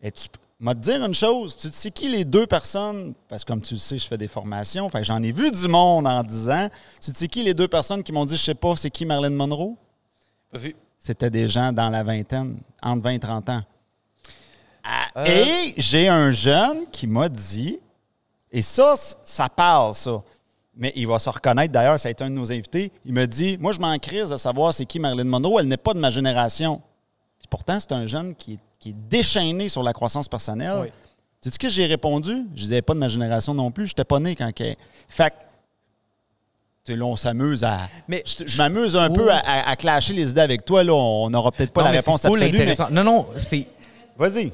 Et 0.01 0.11
tu- 0.11 0.27
m'a 0.59 0.73
te 0.75 0.79
dire 0.79 1.03
une 1.03 1.13
chose. 1.13 1.57
Tu 1.57 1.69
sais 1.71 1.91
qui 1.91 2.07
les 2.07 2.23
deux 2.23 2.47
personnes, 2.47 3.13
parce 3.27 3.43
que 3.43 3.49
comme 3.51 3.61
tu 3.61 3.73
le 3.73 3.79
sais, 3.81 3.97
je 3.97 4.07
fais 4.07 4.17
des 4.17 4.29
formations, 4.29 4.89
fait 4.89 4.99
que 4.99 5.03
j'en 5.05 5.21
ai 5.21 5.31
vu 5.33 5.51
du 5.51 5.67
monde 5.67 6.07
en 6.07 6.23
10 6.23 6.49
ans. 6.49 6.69
Tu 7.01 7.11
sais 7.13 7.27
qui 7.27 7.43
les 7.43 7.53
deux 7.53 7.67
personnes 7.67 8.01
qui 8.01 8.13
m'ont 8.13 8.25
dit, 8.25 8.37
je 8.37 8.43
sais 8.43 8.55
pas, 8.55 8.73
c'est 8.77 8.89
qui 8.89 9.05
Marilyn 9.05 9.31
Monroe? 9.31 9.75
Vas-y. 10.53 10.73
C'était 10.99 11.29
des 11.29 11.49
gens 11.49 11.73
dans 11.73 11.89
la 11.89 12.01
vingtaine, 12.01 12.59
entre 12.81 13.01
20 13.03 13.09
et 13.11 13.19
30 13.19 13.49
ans. 13.49 13.61
Euh, 15.17 15.25
Et 15.25 15.73
j'ai 15.77 16.07
un 16.07 16.31
jeune 16.31 16.85
qui 16.91 17.07
m'a 17.07 17.27
dit, 17.29 17.79
et 18.53 18.61
ça, 18.61 18.93
ça 19.25 19.49
parle, 19.49 19.93
ça. 19.93 20.21
Mais 20.75 20.91
il 20.95 21.05
va 21.07 21.19
se 21.19 21.29
reconnaître, 21.29 21.71
d'ailleurs, 21.73 21.99
ça 21.99 22.07
a 22.07 22.11
été 22.11 22.23
un 22.23 22.29
de 22.29 22.35
nos 22.35 22.51
invités. 22.51 22.91
Il 23.05 23.13
me 23.13 23.25
dit 23.27 23.57
Moi, 23.59 23.73
je 23.73 23.79
m'en 23.79 23.97
crise 23.99 24.29
de 24.29 24.37
savoir 24.37 24.73
c'est 24.73 24.85
qui 24.85 24.99
Marilyn 24.99 25.25
Monroe. 25.25 25.59
Elle 25.59 25.67
n'est 25.67 25.77
pas 25.77 25.93
de 25.93 25.99
ma 25.99 26.09
génération. 26.09 26.81
Puis 27.39 27.47
pourtant, 27.49 27.79
c'est 27.79 27.91
un 27.91 28.05
jeune 28.07 28.33
qui 28.35 28.53
est, 28.53 28.59
qui 28.79 28.89
est 28.89 28.95
déchaîné 29.09 29.67
sur 29.69 29.83
la 29.83 29.91
croissance 29.93 30.27
personnelle. 30.27 30.79
Oui. 30.83 30.87
Tu 31.41 31.49
sais 31.49 31.53
ce 31.55 31.59
que 31.59 31.69
j'ai 31.69 31.85
répondu? 31.85 32.43
Je 32.55 32.61
disais 32.63 32.81
pas 32.81 32.93
de 32.93 32.99
ma 32.99 33.07
génération 33.09 33.53
non 33.53 33.69
plus. 33.69 33.85
Je 33.87 33.91
n'étais 33.91 34.03
pas 34.05 34.19
né 34.19 34.35
quand. 34.35 34.51
qu'elle- 34.53 34.77
Fait 35.09 35.29
que, 35.29 35.35
tu 36.85 36.91
sais, 36.93 36.97
là, 36.97 37.05
on 37.05 37.15
s'amuse 37.17 37.63
à. 37.63 37.81
Mais 38.07 38.23
je 38.25 38.43
je 38.45 38.57
m'amuse 38.57 38.95
un 38.95 39.09
peu 39.11 39.29
à, 39.31 39.37
à- 39.39 39.69
à 39.69 39.75
clasher 39.75 40.13
les 40.13 40.31
idées 40.31 40.41
avec 40.41 40.65
toi. 40.65 40.83
Là, 40.83 40.93
on 40.93 41.29
n'aura 41.29 41.51
peut-être 41.51 41.71
pas 41.71 41.81
Non, 41.81 41.87
la 41.89 41.91
réponse 41.97 42.25
absolue. 42.25 42.51
mais- 42.51 42.61
intéressant. 42.61 42.87
Non, 42.91 43.03
non, 43.03 43.25
c'est. 43.37 43.67
Vas-y. 44.17 44.51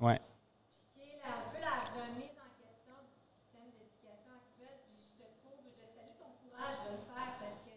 Ouais. 0.00 0.20
qui 0.94 1.02
est 1.02 1.20
un 1.24 1.42
peu 1.50 1.60
la 1.60 1.80
remise 1.90 2.34
en 2.38 2.50
question 2.58 2.94
du 3.02 3.18
système 3.34 3.68
d'éducation 3.74 4.32
actuel. 4.38 4.78
Puis 4.86 5.02
je 5.02 5.22
te 5.22 5.26
trouve, 5.42 5.58
je 5.64 5.70
salue 5.94 6.14
ton 6.18 6.30
courage 6.42 6.78
de 6.86 6.90
le 6.92 7.02
faire 7.02 7.32
parce 7.40 7.58
que. 7.66 7.74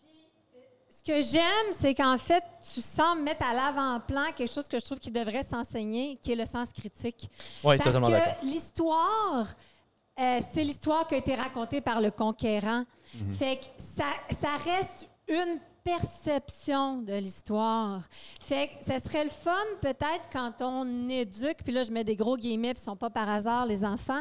Puis, 0.00 0.28
euh, 0.56 0.60
ce 0.90 1.02
que 1.04 1.20
j'aime, 1.20 1.72
c'est 1.78 1.94
qu'en 1.94 2.16
fait, 2.18 2.42
tu 2.72 2.80
sembles 2.80 3.22
mettre 3.22 3.44
à 3.44 3.52
l'avant-plan 3.54 4.32
quelque 4.36 4.52
chose 4.52 4.68
que 4.68 4.78
je 4.78 4.84
trouve 4.84 4.98
qui 4.98 5.10
devrait 5.10 5.44
s'enseigner, 5.44 6.16
qui 6.16 6.32
est 6.32 6.36
le 6.36 6.46
sens 6.46 6.72
critique. 6.72 7.28
Oui, 7.64 7.76
Parce 7.76 7.84
totalement 7.88 8.08
d'accord. 8.08 8.40
que 8.40 8.46
l'histoire, 8.46 9.46
euh, 10.18 10.40
c'est 10.52 10.64
l'histoire 10.64 11.06
qui 11.06 11.14
a 11.14 11.18
été 11.18 11.34
racontée 11.34 11.80
par 11.80 12.00
le 12.00 12.10
conquérant. 12.10 12.84
Fait 13.38 13.56
que 13.58 13.66
ça, 13.78 14.04
ça 14.40 14.56
reste 14.56 15.08
une 15.28 15.58
perception 15.84 16.98
de 16.98 17.14
l'histoire. 17.14 18.02
Fait 18.40 18.68
que 18.68 18.84
ça 18.84 19.00
serait 19.00 19.24
le 19.24 19.30
fun 19.30 19.52
peut-être 19.80 20.28
quand 20.32 20.62
on 20.62 21.08
éduque, 21.08 21.58
puis 21.64 21.72
là 21.72 21.82
je 21.82 21.90
mets 21.90 22.04
des 22.04 22.16
gros 22.16 22.36
guillemets, 22.36 22.74
puis 22.74 22.82
ils 22.82 22.84
sont 22.84 22.96
pas 22.96 23.10
par 23.10 23.28
hasard 23.28 23.66
les 23.66 23.84
enfants, 23.84 24.20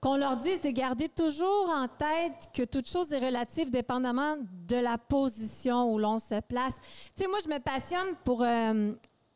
qu'on 0.00 0.16
leur 0.16 0.36
dise 0.36 0.60
de 0.60 0.70
garder 0.70 1.08
toujours 1.08 1.70
en 1.70 1.86
tête 1.86 2.48
que 2.52 2.62
toute 2.62 2.88
chose 2.88 3.12
est 3.12 3.24
relative 3.24 3.70
dépendamment 3.70 4.36
de 4.66 4.76
la 4.76 4.98
position 4.98 5.92
où 5.92 5.98
l'on 5.98 6.18
se 6.18 6.40
place. 6.40 6.74
Tu 7.16 7.22
sais, 7.22 7.28
moi 7.28 7.38
je 7.44 7.48
me 7.48 7.58
passionne 7.58 8.16
pour 8.24 8.42
euh, 8.42 8.92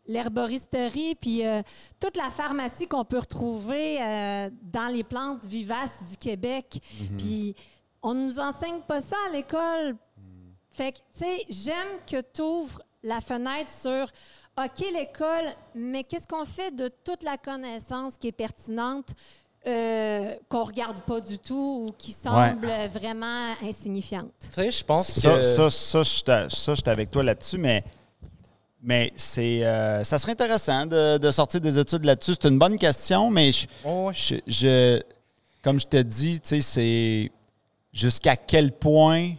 l'herboristerie, 0.09 1.15
puis 1.15 1.47
euh, 1.47 1.63
toute 2.01 2.17
la 2.17 2.31
pharmacie 2.31 2.87
qu'on 2.87 3.05
peut 3.05 3.19
retrouver 3.19 4.03
euh, 4.03 4.51
dans 4.63 4.89
les 4.89 5.05
plantes 5.05 5.45
vivaces 5.45 6.03
du 6.11 6.17
Québec. 6.17 6.81
Puis 7.17 7.55
on 8.03 8.15
nous 8.15 8.39
enseigne 8.39 8.81
pas 8.87 9.01
ça 9.01 9.17
à 9.29 9.33
l'école. 9.33 9.97
Fait 10.77 10.93
que, 10.93 10.99
tu 11.19 11.25
sais, 11.25 11.45
j'aime 11.49 11.99
que 12.07 12.21
tu 12.33 12.43
ouvres 12.43 12.83
la 13.03 13.21
fenêtre 13.21 13.71
sur 13.71 14.07
OK, 14.63 14.85
l'école, 14.93 15.53
mais 15.75 16.05
qu'est-ce 16.05 16.27
qu'on 16.29 16.45
fait 16.45 16.75
de 16.75 16.91
toute 17.05 17.23
la 17.23 17.37
connaissance 17.39 18.15
qui 18.19 18.29
est 18.29 18.33
pertinente, 18.33 19.11
euh, 19.67 20.35
qu'on 20.49 20.65
regarde 20.65 21.01
pas 21.03 21.21
du 21.21 21.39
tout 21.39 21.87
ou 21.89 21.93
qui 21.97 22.13
semble 22.13 22.67
vraiment 22.93 23.55
insignifiante? 23.63 24.31
Tu 24.41 24.49
sais, 24.53 24.71
je 24.71 24.85
pense 24.85 25.09
Ça, 25.13 25.37
que. 25.37 25.43
ça, 25.43 25.71
ça, 25.71 26.03
je 26.03 26.09
suis- 26.09 26.23
ça, 26.25 26.49
je 26.49 26.81
suis 26.81 26.91
avec 26.91 27.11
toi 27.11 27.23
là-dessus, 27.23 27.59
mais, 27.59 27.83
mais 28.83 29.13
c'est, 29.17 29.65
euh, 29.65 30.05
ça 30.05 30.19
serait 30.19 30.33
intéressant 30.33 30.85
de, 30.87 31.19
de 31.19 31.31
sortir 31.31 31.61
des 31.61 31.79
études 31.79 32.05
là-dessus. 32.05 32.35
C'est 32.41 32.49
une 32.49 32.59
bonne 32.59 32.79
question, 32.79 33.31
mais 33.31 33.51
je, 33.53 33.67
Oh, 33.85 34.07
ouais. 34.09 34.15
je- 34.15 34.37
je- 34.47 35.01
comme 35.63 35.81
je 35.81 35.87
te 35.87 35.97
dis, 36.03 36.39
tu 36.41 36.49
sais, 36.49 36.61
c'est 36.61 37.33
jusqu'à 37.93 38.37
quel 38.37 38.73
point 38.73 39.33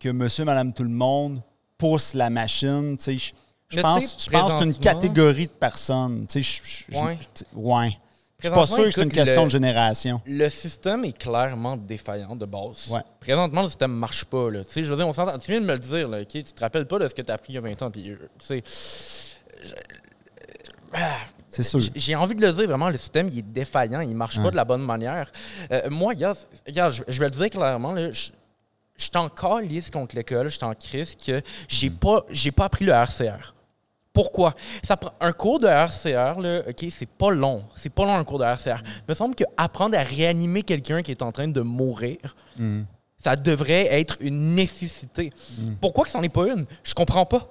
que 0.00 0.08
monsieur, 0.08 0.44
madame, 0.44 0.72
tout 0.72 0.82
le 0.82 0.88
monde 0.88 1.40
pousse 1.78 2.14
la 2.14 2.30
machine. 2.30 2.96
tu 2.96 3.04
sais, 3.04 3.16
Je, 3.16 3.76
je 3.76 3.80
pense, 3.80 4.16
je 4.24 4.30
pense 4.30 4.52
que 4.54 4.58
c'est 4.58 4.64
une 4.64 4.74
catégorie 4.74 5.46
de 5.46 5.52
personnes. 5.52 6.26
tu 6.26 6.42
sais, 6.42 6.60
je- 6.88 6.92
je- 6.92 6.98
Ouais. 6.98 7.18
ouais. 7.54 7.96
Je 8.40 8.46
suis 8.46 8.54
pas 8.54 8.66
sûr 8.66 8.84
que 8.84 8.90
c'est 8.90 9.02
une 9.02 9.12
question 9.12 9.42
le- 9.42 9.46
de 9.48 9.52
génération. 9.52 10.22
Le 10.24 10.48
système 10.48 11.04
est 11.04 11.16
clairement 11.16 11.76
défaillant 11.76 12.34
de 12.34 12.46
base. 12.46 12.88
Ouais. 12.90 13.02
Présentement, 13.20 13.62
le 13.62 13.68
système 13.68 13.92
marche 13.92 14.24
pas. 14.24 14.50
Là. 14.50 14.64
Tu 14.64 14.72
sais, 14.72 14.82
je 14.82 14.88
veux 14.90 14.96
dire, 14.96 15.06
on 15.06 15.12
s'entend. 15.12 15.36
Tu 15.38 15.52
viens 15.52 15.60
de 15.60 15.66
me 15.66 15.74
le 15.74 15.78
dire, 15.78 16.08
là, 16.08 16.22
ok? 16.22 16.28
Tu 16.28 16.42
te 16.44 16.60
rappelles 16.60 16.86
pas 16.86 16.98
de 16.98 17.06
ce 17.06 17.14
que 17.14 17.20
tu 17.20 17.30
as 17.30 17.34
appris 17.34 17.52
il 17.52 17.56
y 17.56 17.58
a 17.58 17.60
20 17.60 17.80
ans. 17.82 17.90
Puis, 17.90 18.10
euh, 18.10 18.16
tu 18.38 18.46
sais, 18.46 18.62
C'est 21.48 21.62
sûr. 21.64 21.80
J'ai 21.94 22.14
envie 22.14 22.34
de 22.34 22.46
le 22.46 22.52
dire, 22.52 22.66
vraiment, 22.66 22.88
le 22.90 22.96
système, 22.98 23.28
il 23.28 23.38
est 23.40 23.42
défaillant, 23.42 24.00
il 24.00 24.14
marche 24.14 24.38
Ouais. 24.38 24.44
pas 24.44 24.50
de 24.52 24.56
la 24.56 24.64
bonne 24.64 24.82
manière. 24.84 25.30
Euh, 25.72 25.90
moi, 25.90 26.10
regarde, 26.10 26.38
regarde, 26.66 26.92
je, 26.94 27.02
je 27.08 27.18
vais 27.18 27.26
le 27.26 27.30
dire 27.32 27.50
clairement, 27.50 27.92
là, 27.92 28.10
je, 28.12 28.30
je 29.00 29.06
suis 29.06 29.16
encore 29.16 29.60
lisse 29.60 29.90
contre 29.90 30.14
l'école, 30.14 30.48
je 30.48 30.56
suis 30.56 30.64
en 30.64 30.74
crise 30.74 31.16
que 31.16 31.40
j'ai 31.68 31.90
pas, 31.90 32.24
j'ai 32.30 32.50
pas 32.52 32.66
appris 32.66 32.84
le 32.84 32.92
RCR. 32.92 33.54
Pourquoi? 34.12 34.54
Ça 34.84 34.96
prend 34.96 35.12
un 35.20 35.32
cours 35.32 35.58
de 35.60 35.66
RCR, 35.68 36.40
là, 36.40 36.62
OK, 36.68 36.84
c'est 36.90 37.08
pas 37.08 37.30
long. 37.30 37.62
C'est 37.76 37.92
pas 37.92 38.04
long 38.04 38.14
un 38.16 38.24
cours 38.24 38.38
de 38.40 38.44
RCR. 38.44 38.82
Il 38.84 39.04
me 39.08 39.14
semble 39.14 39.34
qu'apprendre 39.34 39.96
à 39.96 40.02
réanimer 40.02 40.62
quelqu'un 40.62 41.00
qui 41.02 41.12
est 41.12 41.22
en 41.22 41.32
train 41.32 41.48
de 41.48 41.60
mourir, 41.60 42.18
ça 43.22 43.36
devrait 43.36 43.86
être 44.00 44.16
une 44.20 44.54
nécessité. 44.54 45.32
Pourquoi 45.80 46.04
que 46.04 46.10
c'en 46.10 46.22
est 46.22 46.28
pas 46.28 46.48
une? 46.48 46.66
Je 46.82 46.92
comprends 46.94 47.24
pas. 47.24 47.48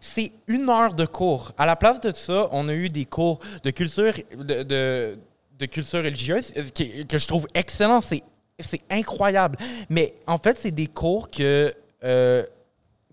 C'est 0.00 0.32
une 0.48 0.68
heure 0.68 0.94
de 0.94 1.06
cours. 1.06 1.52
À 1.56 1.64
la 1.64 1.76
place 1.76 2.00
de 2.00 2.12
ça, 2.14 2.48
on 2.52 2.68
a 2.68 2.72
eu 2.74 2.88
des 2.88 3.04
cours 3.04 3.38
de 3.62 3.70
culture, 3.70 4.12
de, 4.36 4.62
de- 4.62 5.18
de 5.58 5.66
culture 5.66 6.02
religieuse 6.02 6.52
euh, 6.56 7.04
que 7.06 7.18
je 7.18 7.26
trouve 7.26 7.46
excellent. 7.54 8.00
C'est, 8.00 8.22
c'est 8.62 8.82
incroyable. 8.90 9.56
Mais 9.88 10.14
en 10.26 10.38
fait, 10.38 10.58
c'est 10.60 10.70
des 10.70 10.86
cours 10.86 11.30
que, 11.30 11.74
euh, 12.04 12.44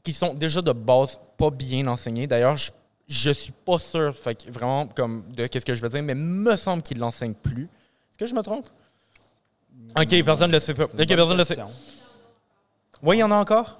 qui 0.04 0.14
sont 0.14 0.34
déjà 0.34 0.62
de 0.62 0.72
base 0.72 1.18
pas 1.38 1.50
bien 1.50 1.88
enseignés. 1.88 2.28
D'ailleurs, 2.28 2.58
je, 2.58 2.72
je 3.08 3.32
suis 3.32 3.52
pas 3.52 3.80
sûr 3.80 4.16
fait 4.16 4.36
que 4.36 4.52
vraiment 4.52 4.88
comme 4.88 5.26
de 5.34 5.48
qu'est-ce 5.48 5.66
que 5.66 5.74
je 5.74 5.82
veux 5.82 5.90
dire, 5.90 6.04
mais 6.04 6.16
me 6.16 6.56
semble 6.56 6.84
qu'ils 6.84 7.00
l'enseignent 7.00 7.34
plus. 7.34 7.64
Est-ce 7.64 8.18
que 8.20 8.26
je 8.26 8.36
me 8.36 8.42
trompe? 8.42 8.66
Ok, 9.96 10.24
personne 10.24 10.52
ne 10.52 10.56
le 10.56 10.60
sait 10.60 10.74
pas. 10.74 10.86
Ok, 10.86 11.08
personne 11.08 11.38
le 11.38 11.46
sait. 11.46 11.58
Oui, 13.02 13.18
il 13.18 13.20
y 13.20 13.24
en 13.24 13.32
a 13.32 13.36
encore? 13.36 13.80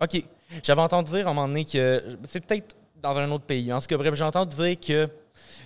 OK. 0.00 0.24
J'avais 0.62 0.80
entendu 0.82 1.10
dire 1.10 1.26
à 1.26 1.30
un 1.30 1.34
moment 1.34 1.48
donné 1.48 1.64
que. 1.64 2.02
C'est 2.28 2.40
peut-être 2.40 2.74
dans 3.00 3.16
un 3.18 3.30
autre 3.30 3.44
pays. 3.44 3.72
En 3.72 3.80
tout 3.80 3.86
cas, 3.86 3.96
bref, 3.96 4.14
j'ai 4.14 4.24
entendu 4.24 4.56
dire 4.56 4.80
que. 4.80 5.08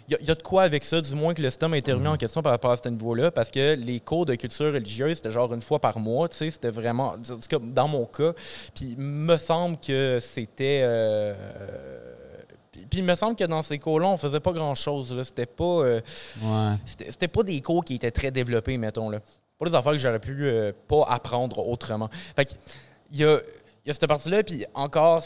Il 0.09 0.17
y, 0.21 0.25
y 0.25 0.31
a 0.31 0.35
de 0.35 0.43
quoi 0.43 0.63
avec 0.63 0.85
ça, 0.85 1.01
du 1.01 1.15
moins 1.15 1.35
que 1.35 1.43
le 1.43 1.51
système 1.51 1.73
a 1.75 1.77
été 1.79 1.93
remis 1.93 2.07
en 2.09 2.17
question 2.17 2.43
par 2.43 2.53
rapport 2.53 2.71
à 2.71 2.77
ce 2.77 2.89
niveau-là, 2.89 3.31
parce 3.31 3.51
que 3.51 3.75
les 3.75 4.01
cours 4.01 4.25
de 4.27 4.35
culture 4.37 4.73
religieuse, 4.73 5.17
c'était 5.17 5.31
genre 5.31 5.53
une 5.53 5.61
fois 5.61 5.79
par 5.79 5.99
mois, 5.99 6.29
tu 6.29 6.37
sais, 6.37 6.51
c'était 6.51 6.71
vraiment, 6.71 7.09
en 7.11 7.19
tout 7.19 7.39
cas, 7.49 7.59
dans 7.61 7.89
mon 7.89 8.07
cas, 8.07 8.33
puis 8.75 8.95
me 8.97 9.37
semble 9.37 9.79
que 9.79 10.19
c'était... 10.21 10.81
euh, 10.83 11.35
puis, 12.73 13.01
il 13.01 13.05
me 13.05 13.17
semble 13.17 13.35
que 13.37 13.45
dans 13.45 13.61
ces 13.63 13.79
cours-là, 13.79 14.07
on 14.07 14.17
faisait 14.17 14.41
pas 14.41 14.53
grand-chose, 14.53 15.15
c'était 15.25 15.47
pas... 15.47 15.65
euh, 15.65 16.01
Ouais. 16.43 16.75
c'était 17.11 17.29
pas 17.29 17.43
des 17.43 17.61
cours 17.61 17.85
qui 17.85 17.97
étaient 17.97 18.11
très 18.11 18.31
développés, 18.31 18.79
mettons. 18.79 19.11
Là. 19.11 19.19
Pas 19.59 19.69
des 19.69 19.75
affaires 19.75 19.93
que 19.93 19.99
j'aurais 19.99 20.21
pu 20.21 20.37
euh, 20.47 20.73
pas 20.87 21.05
apprendre 21.09 21.59
autrement. 21.69 22.09
Fait 22.37 22.45
que, 22.45 22.51
il 23.13 23.19
y 23.19 23.25
a, 23.25 23.41
il 23.85 23.89
y 23.89 23.91
a 23.91 23.95
cette 23.95 24.07
partie-là, 24.07 24.43
puis 24.45 24.65
encore, 24.75 25.23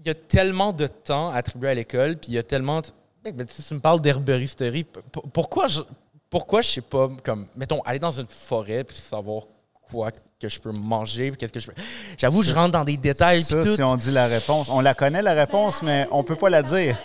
il 0.00 0.06
y 0.08 0.10
a 0.10 0.14
tellement 0.14 0.72
de 0.72 0.86
temps 0.88 1.30
attribué 1.30 1.70
à 1.70 1.74
l'école, 1.74 2.16
puis 2.16 2.32
il 2.32 2.34
y 2.34 2.38
a 2.38 2.42
tellement. 2.42 2.82
Ben, 3.30 3.46
si 3.48 3.62
tu 3.62 3.74
me 3.74 3.80
parles 3.80 4.00
d'herboristerie, 4.00 4.84
pourquoi 5.32 5.68
je, 5.68 5.80
pourquoi 6.28 6.62
je 6.62 6.68
sais 6.68 6.80
pas, 6.80 7.08
comme, 7.22 7.46
mettons, 7.56 7.80
aller 7.82 7.98
dans 7.98 8.10
une 8.10 8.26
forêt, 8.28 8.84
puis 8.84 8.96
savoir 8.96 9.44
quoi 9.90 10.10
que 10.40 10.48
je 10.48 10.58
peux 10.58 10.72
manger, 10.72 11.30
puis 11.30 11.38
qu'est-ce 11.38 11.52
que 11.52 11.60
je 11.60 11.66
peux. 11.68 11.74
J'avoue, 12.18 12.42
je 12.42 12.52
rentre 12.54 12.72
dans 12.72 12.84
des 12.84 12.96
détails, 12.96 13.44
Ça, 13.44 13.62
tout. 13.62 13.76
si 13.76 13.82
on 13.82 13.96
dit 13.96 14.10
la 14.10 14.26
réponse, 14.26 14.68
on 14.68 14.80
la 14.80 14.94
connaît 14.94 15.22
la 15.22 15.34
réponse, 15.34 15.82
mais 15.82 16.06
on 16.10 16.24
peut 16.24 16.36
pas 16.36 16.50
la 16.50 16.62
dire. 16.62 16.96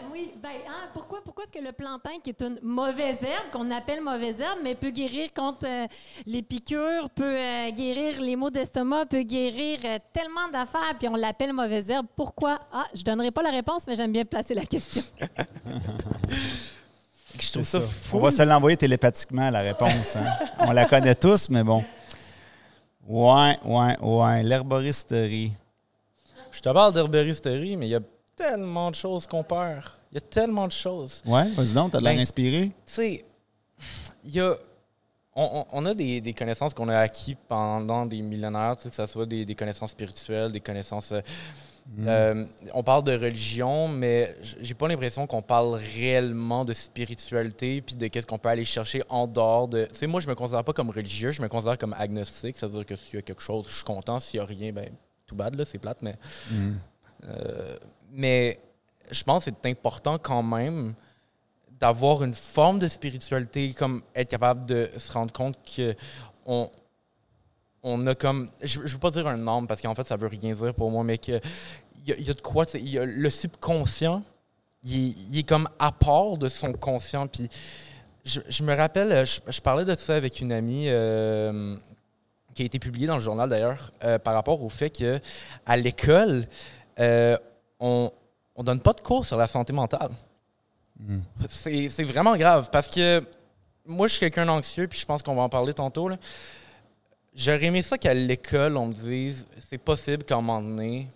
Pourquoi 1.37 1.51
est-ce 1.53 1.61
que 1.61 1.67
le 1.67 1.71
plantain, 1.71 2.17
qui 2.23 2.31
est 2.31 2.41
une 2.41 2.57
mauvaise 2.63 3.21
herbe, 3.21 3.51
qu'on 3.51 3.69
appelle 3.69 4.01
mauvaise 4.01 4.39
herbe, 4.39 4.57
mais 4.63 4.73
peut 4.73 4.89
guérir 4.89 5.31
contre 5.35 5.67
euh, 5.67 5.85
les 6.25 6.41
piqûres, 6.41 7.11
peut 7.11 7.37
euh, 7.37 7.69
guérir 7.69 8.19
les 8.19 8.35
maux 8.35 8.49
d'estomac, 8.49 9.05
peut 9.05 9.21
guérir 9.21 9.77
euh, 9.85 9.99
tellement 10.11 10.47
d'affaires, 10.51 10.95
puis 10.97 11.07
on 11.07 11.15
l'appelle 11.15 11.53
mauvaise 11.53 11.91
herbe. 11.91 12.07
Pourquoi? 12.15 12.57
Ah, 12.73 12.87
je 12.91 13.03
donnerai 13.03 13.29
pas 13.29 13.43
la 13.43 13.51
réponse, 13.51 13.83
mais 13.85 13.95
j'aime 13.95 14.11
bien 14.11 14.25
placer 14.25 14.55
la 14.55 14.65
question. 14.65 15.03
Je 17.39 17.51
trouve 17.51 17.65
ça 17.65 17.81
fou. 17.81 18.17
On 18.17 18.21
va 18.21 18.31
se 18.31 18.41
l'envoyer 18.41 18.75
télépathiquement, 18.75 19.51
la 19.51 19.59
réponse. 19.59 20.15
hein. 20.15 20.25
On 20.57 20.71
la 20.71 20.85
connaît 20.85 21.13
tous, 21.13 21.51
mais 21.51 21.63
bon. 21.63 21.85
Ouais, 23.07 23.59
ouais, 23.63 23.95
ouais. 24.01 24.41
L'herboristerie. 24.41 25.51
Je 26.51 26.61
te 26.61 26.69
parle 26.69 26.93
d'herboristerie, 26.93 27.77
mais 27.77 27.85
il 27.85 27.91
y 27.91 27.95
a 27.95 28.01
tellement 28.35 28.89
de 28.89 28.95
choses 28.95 29.27
qu'on 29.27 29.43
perd. 29.43 29.83
Il 30.11 30.15
y 30.15 30.17
a 30.17 30.21
tellement 30.21 30.67
de 30.67 30.71
choses. 30.71 31.21
Ouais, 31.25 31.43
vas-y 31.49 31.73
donc, 31.73 31.91
t'as 31.91 31.99
de 31.99 32.03
l'air 32.03 32.13
Ben, 32.15 32.21
inspiré. 32.21 32.71
Tu 32.85 32.93
sais, 32.93 33.25
il 34.23 34.31
y 34.35 34.39
a. 34.39 34.55
On, 35.35 35.43
on- 35.61 35.65
on 35.71 35.85
a 35.85 35.93
des, 35.93 36.19
des 36.21 36.33
connaissances 36.33 36.73
qu'on 36.73 36.89
a 36.89 36.97
acquises 36.97 37.35
pendant 37.47 38.05
des 38.07 38.21
millénaires, 38.21 38.75
tu 38.77 38.83
sais, 38.83 38.89
que 38.89 38.95
ce 38.95 39.05
soit 39.05 39.25
des, 39.25 39.45
des 39.45 39.53
connaissances 39.55 39.91
spirituelles, 39.91 40.51
des 40.51 40.61
connaissances 40.61 41.11
euh, 41.11 41.21
Euh, 42.05 42.45
on 42.73 42.83
parle 42.83 43.03
de 43.05 43.13
religion, 43.17 43.87
mais 43.87 44.35
j'ai 44.59 44.73
pas 44.73 44.89
l'impression 44.89 45.25
qu'on 45.25 45.41
parle 45.41 45.75
réellement 45.95 46.65
de 46.65 46.73
spiritualité 46.73 47.81
puis 47.81 47.95
de 47.95 48.07
qu'est-ce 48.07 48.27
qu'on 48.27 48.37
peut 48.39 48.49
aller 48.49 48.65
chercher 48.65 49.03
en 49.07 49.25
dehors 49.25 49.69
de. 49.69 49.85
Tu 49.85 49.95
sais, 49.99 50.07
moi, 50.07 50.19
je 50.19 50.27
me 50.27 50.35
considère 50.35 50.65
pas 50.65 50.73
comme 50.73 50.89
religieux, 50.89 51.31
je 51.31 51.41
me 51.41 51.47
considère 51.47 51.77
comme 51.77 51.93
agnostique. 51.97 52.57
Ça 52.57 52.67
veut 52.67 52.73
dire 52.73 52.85
que 52.85 52.95
s'il 52.97 53.15
y 53.15 53.17
a 53.19 53.21
quelque 53.21 53.41
chose, 53.41 53.67
je 53.69 53.75
suis 53.75 53.85
content. 53.85 54.19
S'il 54.19 54.37
y 54.39 54.41
a 54.41 54.45
rien, 54.45 54.73
ben, 54.73 54.89
tout 55.27 55.35
bad, 55.35 55.55
là, 55.55 55.63
c'est 55.63 55.77
plate, 55.77 56.01
mais. 56.01 56.15
Euh, 57.29 57.77
mais 58.11 58.59
je 59.11 59.23
pense 59.23 59.45
que 59.45 59.51
c'est 59.51 59.69
important 59.69 60.17
quand 60.17 60.43
même 60.43 60.95
d'avoir 61.79 62.23
une 62.23 62.33
forme 62.33 62.79
de 62.79 62.87
spiritualité, 62.87 63.73
comme 63.73 64.01
être 64.15 64.29
capable 64.29 64.65
de 64.65 64.89
se 64.97 65.11
rendre 65.11 65.31
compte 65.31 65.57
que 65.75 65.95
on, 66.45 68.07
a 68.07 68.15
comme. 68.15 68.49
Je, 68.61 68.81
je 68.85 68.93
veux 68.93 68.99
pas 68.99 69.11
dire 69.11 69.27
un 69.27 69.37
nombre 69.37 69.67
parce 69.67 69.81
qu'en 69.81 69.95
fait, 69.95 70.05
ça 70.05 70.15
veut 70.15 70.27
rien 70.27 70.53
dire 70.53 70.73
pour 70.73 70.91
moi, 70.91 71.03
mais 71.03 71.17
que 71.17 71.39
il 72.05 72.19
y, 72.19 72.23
y 72.23 72.29
a 72.31 72.33
de 72.33 72.41
quoi, 72.41 72.65
y 72.73 72.97
a 72.97 73.05
le 73.05 73.29
subconscient, 73.29 74.23
il 74.83 75.37
est, 75.37 75.43
comme 75.43 75.69
à 75.79 75.91
part 75.91 76.37
de 76.37 76.49
son 76.49 76.73
conscient. 76.73 77.27
Puis 77.27 77.49
je, 78.25 78.63
me 78.63 78.75
rappelle, 78.75 79.11
euh, 79.11 79.25
je, 79.25 79.61
parlais 79.61 79.85
de 79.85 79.95
ça 79.95 80.15
avec 80.15 80.39
une 80.39 80.51
amie 80.51 80.85
euh, 80.87 81.75
qui 82.53 82.63
a 82.63 82.65
été 82.65 82.79
publiée 82.79 83.07
dans 83.07 83.15
le 83.15 83.21
journal 83.21 83.49
d'ailleurs, 83.49 83.91
euh, 84.03 84.19
par 84.19 84.33
rapport 84.33 84.61
au 84.61 84.69
fait 84.69 84.89
que 84.89 85.19
à 85.65 85.77
l'école, 85.77 86.45
on 87.79 88.11
on 88.57 88.63
donne 88.63 88.81
pas 88.81 88.93
de 88.93 89.01
cours 89.01 89.25
sur 89.25 89.37
la 89.37 89.47
santé 89.47 89.71
mentale. 89.71 90.11
C'est 91.47 91.89
c'est 91.89 92.03
vraiment 92.03 92.35
grave 92.35 92.69
parce 92.71 92.87
que 92.87 93.23
moi, 93.87 94.07
je 94.07 94.13
suis 94.13 94.19
quelqu'un 94.19 94.45
d'anxieux, 94.45 94.87
puis 94.87 94.99
je 94.99 95.05
pense 95.05 95.23
qu'on 95.23 95.35
va 95.35 95.43
en 95.43 95.49
parler 95.49 95.73
tantôt. 95.73 96.09
J'aurais 97.33 97.65
aimé 97.65 97.81
ça 97.81 97.97
qu'à 97.97 98.13
l'école, 98.13 98.75
on 98.75 98.87
me 98.87 98.93
dise 98.93 99.45
c'est 99.69 99.77
possible 99.77 100.23
qu'à 100.23 100.35
un 100.35 100.41
moment 100.41 100.61
donné, 100.61 101.07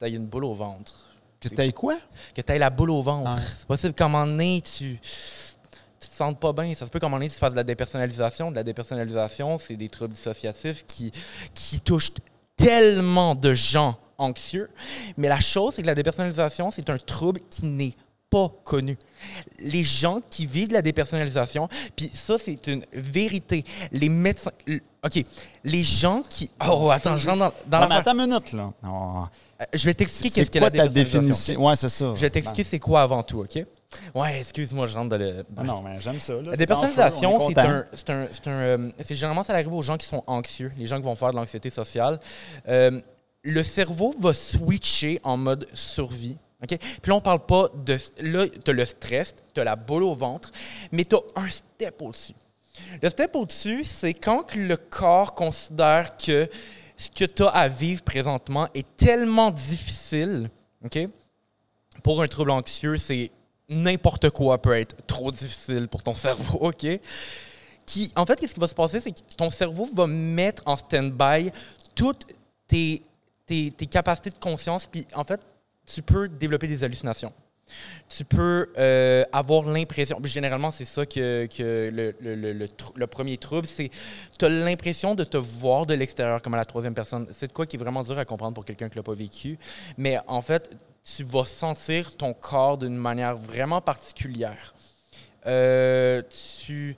tu 0.00 0.08
une 0.08 0.26
boule 0.26 0.44
au 0.44 0.54
ventre. 0.54 1.06
Que 1.40 1.48
t'ailles 1.48 1.72
quoi? 1.72 1.96
Que 2.34 2.42
tu 2.42 2.58
la 2.58 2.70
boule 2.70 2.90
au 2.90 3.02
ventre. 3.02 3.30
Ah. 3.34 3.38
C'est 3.38 3.66
possible 3.66 3.94
qu'à 3.94 4.04
un 4.04 4.08
moment 4.08 4.26
donné, 4.26 4.60
tu, 4.60 4.98
tu 5.00 6.08
te 6.08 6.14
sentes 6.14 6.38
pas 6.38 6.52
bien. 6.52 6.74
Ça 6.74 6.84
se 6.84 6.90
peut 6.90 7.00
qu'à 7.00 7.06
un 7.06 7.08
moment 7.08 7.18
donné, 7.18 7.30
tu 7.30 7.38
fasses 7.38 7.52
de 7.52 7.56
la 7.56 7.64
dépersonnalisation. 7.64 8.50
De 8.50 8.56
la 8.56 8.62
dépersonnalisation, 8.62 9.58
c'est 9.58 9.76
des 9.76 9.88
troubles 9.88 10.14
dissociatifs 10.14 10.84
qui, 10.86 11.10
qui 11.54 11.80
touchent 11.80 12.12
tellement 12.56 13.34
de 13.34 13.54
gens 13.54 13.96
anxieux. 14.20 14.68
Mais 15.16 15.28
la 15.28 15.40
chose, 15.40 15.72
c'est 15.74 15.82
que 15.82 15.86
la 15.86 15.94
dépersonnalisation, 15.94 16.70
c'est 16.70 16.88
un 16.90 16.98
trouble 16.98 17.40
qui 17.50 17.66
n'est 17.66 17.94
pas 18.30 18.48
connu. 18.64 18.96
Les 19.58 19.82
gens 19.82 20.20
qui 20.30 20.46
vivent 20.46 20.68
de 20.68 20.74
la 20.74 20.82
dépersonnalisation, 20.82 21.68
puis 21.96 22.08
ça, 22.14 22.36
c'est 22.42 22.64
une 22.68 22.84
vérité. 22.92 23.64
Les 23.90 24.08
médecins. 24.08 24.52
OK. 25.04 25.24
Les 25.64 25.82
gens 25.82 26.22
qui. 26.28 26.48
Oh, 26.68 26.90
attends, 26.92 27.16
je 27.16 27.28
rentre 27.28 27.38
dans, 27.40 27.52
dans 27.66 27.78
Non, 27.80 27.88
l'affaire. 27.88 27.96
attends 28.12 28.18
une 28.18 28.28
minute, 28.28 28.52
là. 28.52 28.72
Oh. 28.86 29.24
Euh, 29.60 29.64
Je 29.72 29.84
vais 29.86 29.94
t'expliquer 29.94 30.30
qu'est-ce 30.42 30.50
qu'est 30.50 30.58
quoi 30.60 30.70
la 30.70 30.86
dépersonnalisation? 30.88 31.20
définition? 31.20 31.66
Ouais, 31.66 31.74
c'est 31.76 31.88
ça. 31.88 32.12
Je 32.14 32.20
vais 32.20 32.30
t'expliquer 32.30 32.62
c'est 32.64 32.78
quoi 32.78 33.02
avant 33.02 33.22
tout, 33.24 33.40
OK? 33.40 33.64
Ouais, 34.14 34.38
excuse-moi, 34.38 34.86
je 34.86 34.94
rentre 34.96 35.08
dans 35.08 35.18
le. 35.18 35.44
Ah 35.56 35.64
non, 35.64 35.82
mais 35.82 35.98
j'aime 36.00 36.20
ça. 36.20 36.34
Là. 36.34 36.52
La 36.52 36.56
dépersonnalisation, 36.56 37.34
On 37.44 37.50
est 37.50 37.54
c'est 37.54 37.60
un, 37.60 37.84
c'est 37.92 38.10
un, 38.10 38.28
c'est 38.30 38.46
un, 38.46 38.50
euh, 38.52 38.90
généralement 39.10 39.42
ça 39.42 39.54
arrive 39.54 39.72
aux 39.74 39.82
gens 39.82 39.96
qui 39.96 40.06
sont 40.06 40.22
anxieux, 40.28 40.70
les 40.78 40.86
gens 40.86 40.98
qui 40.98 41.02
vont 41.02 41.16
faire 41.16 41.32
de 41.32 41.36
l'anxiété 41.36 41.70
sociale. 41.70 42.20
Euh, 42.68 43.00
le 43.42 43.62
cerveau 43.62 44.14
va 44.18 44.34
switcher 44.34 45.20
en 45.22 45.36
mode 45.36 45.66
survie. 45.74 46.36
OK? 46.62 46.76
Puis 46.76 47.08
là, 47.08 47.14
on 47.14 47.20
parle 47.20 47.44
pas 47.46 47.70
de. 47.74 47.96
Là, 48.20 48.46
tu 48.48 48.70
as 48.70 48.74
le 48.74 48.84
stress, 48.84 49.34
tu 49.54 49.60
as 49.60 49.64
la 49.64 49.76
boule 49.76 50.02
au 50.02 50.14
ventre, 50.14 50.52
mais 50.92 51.04
tu 51.04 51.16
as 51.16 51.20
un 51.36 51.48
step 51.48 52.02
au-dessus. 52.02 52.34
Le 53.02 53.08
step 53.08 53.34
au-dessus, 53.34 53.84
c'est 53.84 54.14
quand 54.14 54.54
le 54.54 54.76
corps 54.76 55.34
considère 55.34 56.16
que 56.16 56.48
ce 56.96 57.08
que 57.08 57.24
tu 57.24 57.42
as 57.42 57.48
à 57.48 57.68
vivre 57.68 58.02
présentement 58.02 58.68
est 58.74 58.86
tellement 58.96 59.50
difficile, 59.50 60.50
OK? 60.84 60.98
Pour 62.02 62.22
un 62.22 62.28
trouble 62.28 62.50
anxieux, 62.50 62.96
c'est 62.98 63.30
n'importe 63.68 64.30
quoi 64.30 64.60
peut 64.60 64.76
être 64.76 64.96
trop 65.06 65.30
difficile 65.30 65.88
pour 65.88 66.02
ton 66.02 66.14
cerveau, 66.14 66.58
OK? 66.60 66.86
Qui, 67.86 68.12
en 68.14 68.26
fait, 68.26 68.36
qu'est-ce 68.38 68.54
qui 68.54 68.60
va 68.60 68.68
se 68.68 68.74
passer, 68.74 69.00
c'est 69.00 69.12
que 69.12 69.20
ton 69.36 69.50
cerveau 69.50 69.88
va 69.94 70.06
mettre 70.06 70.62
en 70.66 70.76
stand-by 70.76 71.50
toutes 71.94 72.26
tes, 72.68 73.02
tes, 73.76 73.86
capacités 73.86 74.30
de 74.30 74.38
conscience, 74.38 74.86
puis 74.86 75.06
en 75.14 75.24
fait, 75.24 75.40
tu 75.86 76.02
peux 76.02 76.28
développer 76.28 76.68
des 76.68 76.84
hallucinations. 76.84 77.32
Tu 78.08 78.24
peux 78.24 78.72
euh, 78.78 79.24
avoir 79.32 79.62
l'impression, 79.62 80.18
généralement 80.24 80.72
c'est 80.72 80.84
ça 80.84 81.06
que, 81.06 81.48
le, 81.60 83.06
premier 83.06 83.38
trouble, 83.38 83.68
c'est 83.68 83.90
tu 84.36 84.44
as 84.44 84.48
l'impression 84.48 85.14
de 85.14 85.22
te 85.22 85.36
voir 85.36 85.86
de 85.86 85.94
l'extérieur 85.94 86.42
comme 86.42 86.54
à 86.54 86.56
la 86.56 86.64
troisième 86.64 86.94
personne. 86.94 87.28
C'est 87.38 87.48
de 87.48 87.52
quoi 87.52 87.66
qui 87.66 87.76
est 87.76 87.78
vraiment 87.78 88.02
dur 88.02 88.18
à 88.18 88.24
comprendre 88.24 88.54
pour 88.54 88.64
quelqu'un 88.64 88.88
qui 88.88 88.96
l'a 88.96 89.04
pas 89.04 89.14
vécu, 89.14 89.56
mais 89.96 90.18
en 90.26 90.42
fait, 90.42 90.70
tu 91.04 91.22
vas 91.22 91.44
sentir 91.44 92.16
ton 92.16 92.34
corps 92.34 92.76
d'une 92.78 92.96
manière 92.96 93.36
vraiment 93.36 93.80
particulière. 93.80 94.74
Euh, 95.46 96.22
euh, 96.70 96.92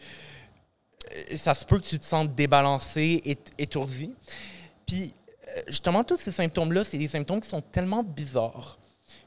ça 1.36 1.54
se 1.54 1.64
peut 1.64 1.78
que 1.78 1.86
tu 1.86 1.98
te 1.98 2.04
sentes 2.04 2.34
débalancé, 2.34 3.38
étourdi. 3.58 4.12
Puis, 4.86 5.14
justement, 5.68 6.04
tous 6.04 6.18
ces 6.18 6.32
symptômes-là, 6.32 6.84
c'est 6.84 6.98
des 6.98 7.08
symptômes 7.08 7.40
qui 7.40 7.48
sont 7.48 7.60
tellement 7.60 8.02
bizarres 8.02 8.78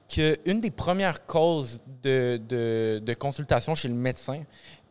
qu'une 0.08 0.62
des 0.62 0.72
premières 0.72 1.26
causes 1.26 1.82
de, 2.04 2.40
de, 2.48 3.02
de 3.04 3.14
consultation 3.14 3.74
chez 3.76 3.88
le 3.88 3.96
médecin, 3.96 4.44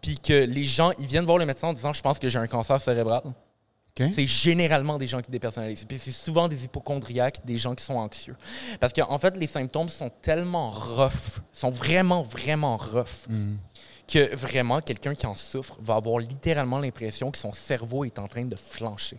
puis 0.02 0.18
que 0.18 0.44
les 0.44 0.64
gens, 0.64 0.90
ils 0.98 1.06
viennent 1.06 1.24
voir 1.24 1.38
le 1.38 1.46
médecin 1.46 1.68
en 1.68 1.72
disant 1.72 1.92
«je 1.94 2.02
pense 2.02 2.18
que 2.18 2.28
j'ai 2.28 2.38
un 2.38 2.46
cancer 2.46 2.80
cérébral», 2.80 3.22
c'est 3.96 4.26
généralement 4.26 4.98
des 4.98 5.06
gens 5.06 5.22
qui 5.22 5.30
dépersonnalisent. 5.30 5.84
Puis 5.84 6.00
c'est 6.00 6.10
souvent 6.10 6.48
des 6.48 6.64
hypochondriaques, 6.64 7.46
des 7.46 7.56
gens 7.56 7.76
qui 7.76 7.84
sont 7.84 7.94
anxieux. 7.94 8.34
Parce 8.80 8.92
qu'en 8.92 9.18
fait, 9.18 9.36
les 9.36 9.46
symptômes 9.46 9.88
sont 9.88 10.10
tellement 10.20 10.70
rough, 10.70 11.40
sont 11.52 11.70
vraiment, 11.70 12.22
vraiment 12.22 12.76
rough, 12.76 13.28
que 14.08 14.34
vraiment, 14.34 14.80
quelqu'un 14.80 15.14
qui 15.14 15.26
en 15.26 15.36
souffre 15.36 15.76
va 15.80 15.94
avoir 15.94 16.18
littéralement 16.18 16.80
l'impression 16.80 17.30
que 17.30 17.38
son 17.38 17.52
cerveau 17.52 18.04
est 18.04 18.18
en 18.18 18.26
train 18.26 18.44
de 18.44 18.56
flancher. 18.56 19.18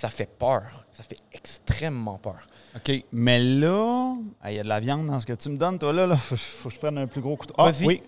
Ça 0.00 0.08
fait 0.08 0.28
peur. 0.38 0.64
Ça 0.92 1.02
fait 1.02 1.18
extrêmement 1.32 2.18
peur. 2.18 2.48
OK. 2.76 2.90
Mais 3.12 3.38
là, 3.38 4.16
il 4.46 4.54
y 4.54 4.58
a 4.58 4.62
de 4.64 4.68
la 4.68 4.80
viande 4.80 5.06
dans 5.06 5.20
ce 5.20 5.26
que 5.26 5.32
tu 5.34 5.48
me 5.50 5.56
donnes, 5.56 5.78
toi, 5.78 5.92
là. 5.92 6.06
là. 6.06 6.16
Faut, 6.16 6.36
faut 6.36 6.68
que 6.68 6.74
je 6.74 6.80
prenne 6.80 6.98
un 6.98 7.06
plus 7.06 7.20
gros 7.20 7.36
couteau. 7.36 7.54
Ah, 7.56 7.70
Vas-y. 7.70 7.86
oui. 7.86 8.02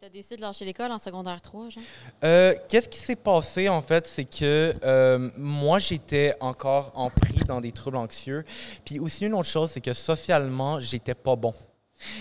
Tu 0.00 0.04
as 0.04 0.08
décidé 0.10 0.36
de 0.36 0.42
lâcher 0.42 0.64
l'école 0.64 0.92
en 0.92 0.98
secondaire 0.98 1.42
3, 1.42 1.68
genre? 1.70 1.82
Euh, 2.22 2.54
Qu'est-ce 2.68 2.88
qui 2.88 2.98
s'est 3.00 3.16
passé, 3.16 3.68
en 3.68 3.82
fait, 3.82 4.06
c'est 4.06 4.24
que 4.24 4.72
euh, 4.84 5.28
moi, 5.36 5.78
j'étais 5.80 6.34
encore 6.40 6.92
en 6.94 7.10
pris 7.10 7.40
dans 7.46 7.60
des 7.60 7.72
troubles 7.72 7.96
anxieux. 7.96 8.44
Puis 8.84 9.00
aussi, 9.00 9.26
une 9.26 9.34
autre 9.34 9.48
chose, 9.48 9.70
c'est 9.72 9.80
que 9.80 9.92
socialement, 9.92 10.78
j'étais 10.78 11.14
pas 11.14 11.34
bon. 11.34 11.52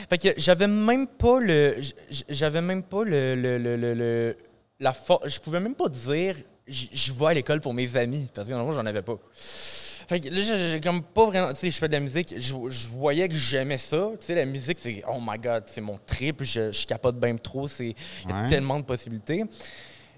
Fait 0.10 0.18
que 0.18 0.30
j'avais 0.38 0.66
même 0.68 1.06
pas 1.08 1.40
le. 1.40 1.78
J'avais 2.30 2.62
même 2.62 2.82
pas 2.82 3.04
le. 3.04 3.36
le, 3.36 3.60
le, 3.60 3.78
le- 3.78 3.94
le- 3.94 4.38
la 4.80 4.94
for- 4.94 5.22
Je 5.28 5.40
pouvais 5.40 5.60
même 5.60 5.76
pas 5.76 5.88
dire 5.88 6.36
je 6.68 7.14
vais 7.14 7.26
à 7.28 7.34
l'école 7.34 7.62
pour 7.62 7.74
mes 7.74 7.96
amis. 7.96 8.28
Parce 8.34 8.50
que 8.50 8.54
en 8.54 8.64
gros, 8.64 8.72
j'en 8.74 8.86
avais 8.86 9.02
pas. 9.02 9.18
Fait 10.10 10.20
que 10.22 10.30
là, 10.30 10.42
j'ai 10.42 10.80
comme 10.82 11.02
pas 11.02 11.26
vraiment. 11.26 11.50
Tu 11.54 11.60
sais, 11.60 11.72
je 11.72 11.78
fais 11.78 11.88
de 11.88 11.94
la 11.94 12.00
musique, 12.00 12.34
je, 12.38 12.56
je 12.70 12.88
voyais 12.90 13.28
que 13.28 13.36
j'aimais 13.36 13.78
ça. 13.78 14.10
Tu 14.20 14.26
sais, 14.26 14.36
la 14.36 14.46
musique, 14.46 14.78
c'est. 14.80 15.04
Oh 15.10 15.18
my 15.22 15.38
god, 15.38 15.64
c'est 15.68 15.82
mon 15.82 15.98
trip, 16.06 16.44
je, 16.44 16.72
je 16.72 16.86
capote 16.88 17.20
bien 17.20 17.36
trop, 17.36 17.68
c'est. 17.68 17.94
Il 18.24 18.30
y 18.30 18.34
a 18.34 18.42
Ouais. 18.44 18.48
tellement 18.48 18.80
de 18.80 18.86
possibilités. 18.86 19.44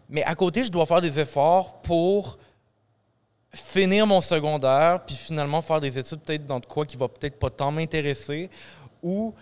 Mais 0.10 0.24
à 0.24 0.36
côté, 0.36 0.64
je 0.64 0.70
dois 0.72 0.86
faire 0.86 1.02
des 1.02 1.20
efforts 1.20 1.82
pour 1.82 2.38
finir 3.54 4.06
mon 4.06 4.22
secondaire, 4.22 5.02
puis 5.06 5.16
finalement 5.16 5.62
faire 5.62 5.80
des 5.80 5.98
études 5.98 6.20
peut-être 6.20 6.46
dans 6.46 6.60
de 6.60 6.66
quoi 6.68 6.86
qui 6.86 6.98
va 6.98 7.08
peut-être 7.08 7.40
pas 7.40 7.50
tant 7.50 7.72
m'intéresser, 7.72 8.50
ou 9.02 9.34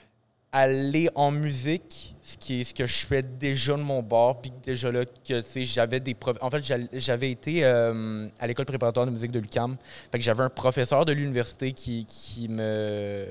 aller 0.51 1.09
en 1.15 1.29
musique, 1.31 2.15
ce 2.27 2.37
qui 2.37 2.65
ce 2.65 2.73
que 2.73 2.85
je 2.85 3.05
fais 3.05 3.21
déjà 3.21 3.77
de 3.77 3.81
mon 3.81 4.03
bord, 4.03 4.41
puis 4.41 4.51
déjà 4.61 4.91
là, 4.91 5.05
que, 5.05 5.41
j'avais 5.63 6.01
des 6.01 6.13
prof... 6.13 6.37
En 6.41 6.49
fait, 6.49 6.61
j'avais 6.91 7.31
été 7.31 7.63
euh, 7.63 8.27
à 8.37 8.47
l'école 8.47 8.65
préparatoire 8.65 9.05
de 9.05 9.11
musique 9.11 9.31
de 9.31 9.39
l'UQAM. 9.39 9.77
Fait 10.11 10.17
que 10.17 10.23
j'avais 10.23 10.43
un 10.43 10.49
professeur 10.49 11.05
de 11.05 11.13
l'université 11.13 11.71
qui, 11.71 12.05
qui 12.05 12.49
me... 12.49 13.25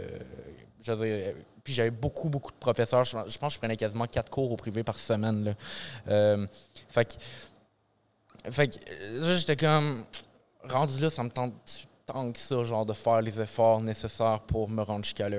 je 0.83 0.93
veux 0.93 1.07
dire, 1.07 1.35
puis 1.63 1.75
j'avais 1.75 1.91
beaucoup, 1.91 2.31
beaucoup 2.31 2.53
de 2.53 2.57
professeurs. 2.57 3.05
Je, 3.05 3.17
pense 3.17 3.37
que 3.39 3.49
je 3.51 3.59
prenais 3.59 3.77
quasiment 3.77 4.07
quatre 4.07 4.31
cours 4.31 4.51
au 4.51 4.57
privé 4.57 4.83
par 4.83 4.99
semaine. 4.99 5.45
Là. 5.45 5.55
Euh, 6.09 6.47
fait 6.89 7.05
que, 7.05 8.51
fait 8.51 8.69
que 8.69 8.77
j'étais 9.37 9.57
comme 9.57 10.07
rendu 10.65 10.99
là, 11.01 11.11
ça 11.11 11.23
me 11.23 11.29
tente 11.29 11.53
tant 12.07 12.31
que 12.31 12.39
ça, 12.39 12.63
genre 12.63 12.87
de 12.87 12.93
faire 12.93 13.21
les 13.21 13.41
efforts 13.41 13.83
nécessaires 13.83 14.41
pour 14.47 14.69
me 14.69 14.81
rendre 14.83 15.05
jusqu'à 15.05 15.29
là. 15.29 15.39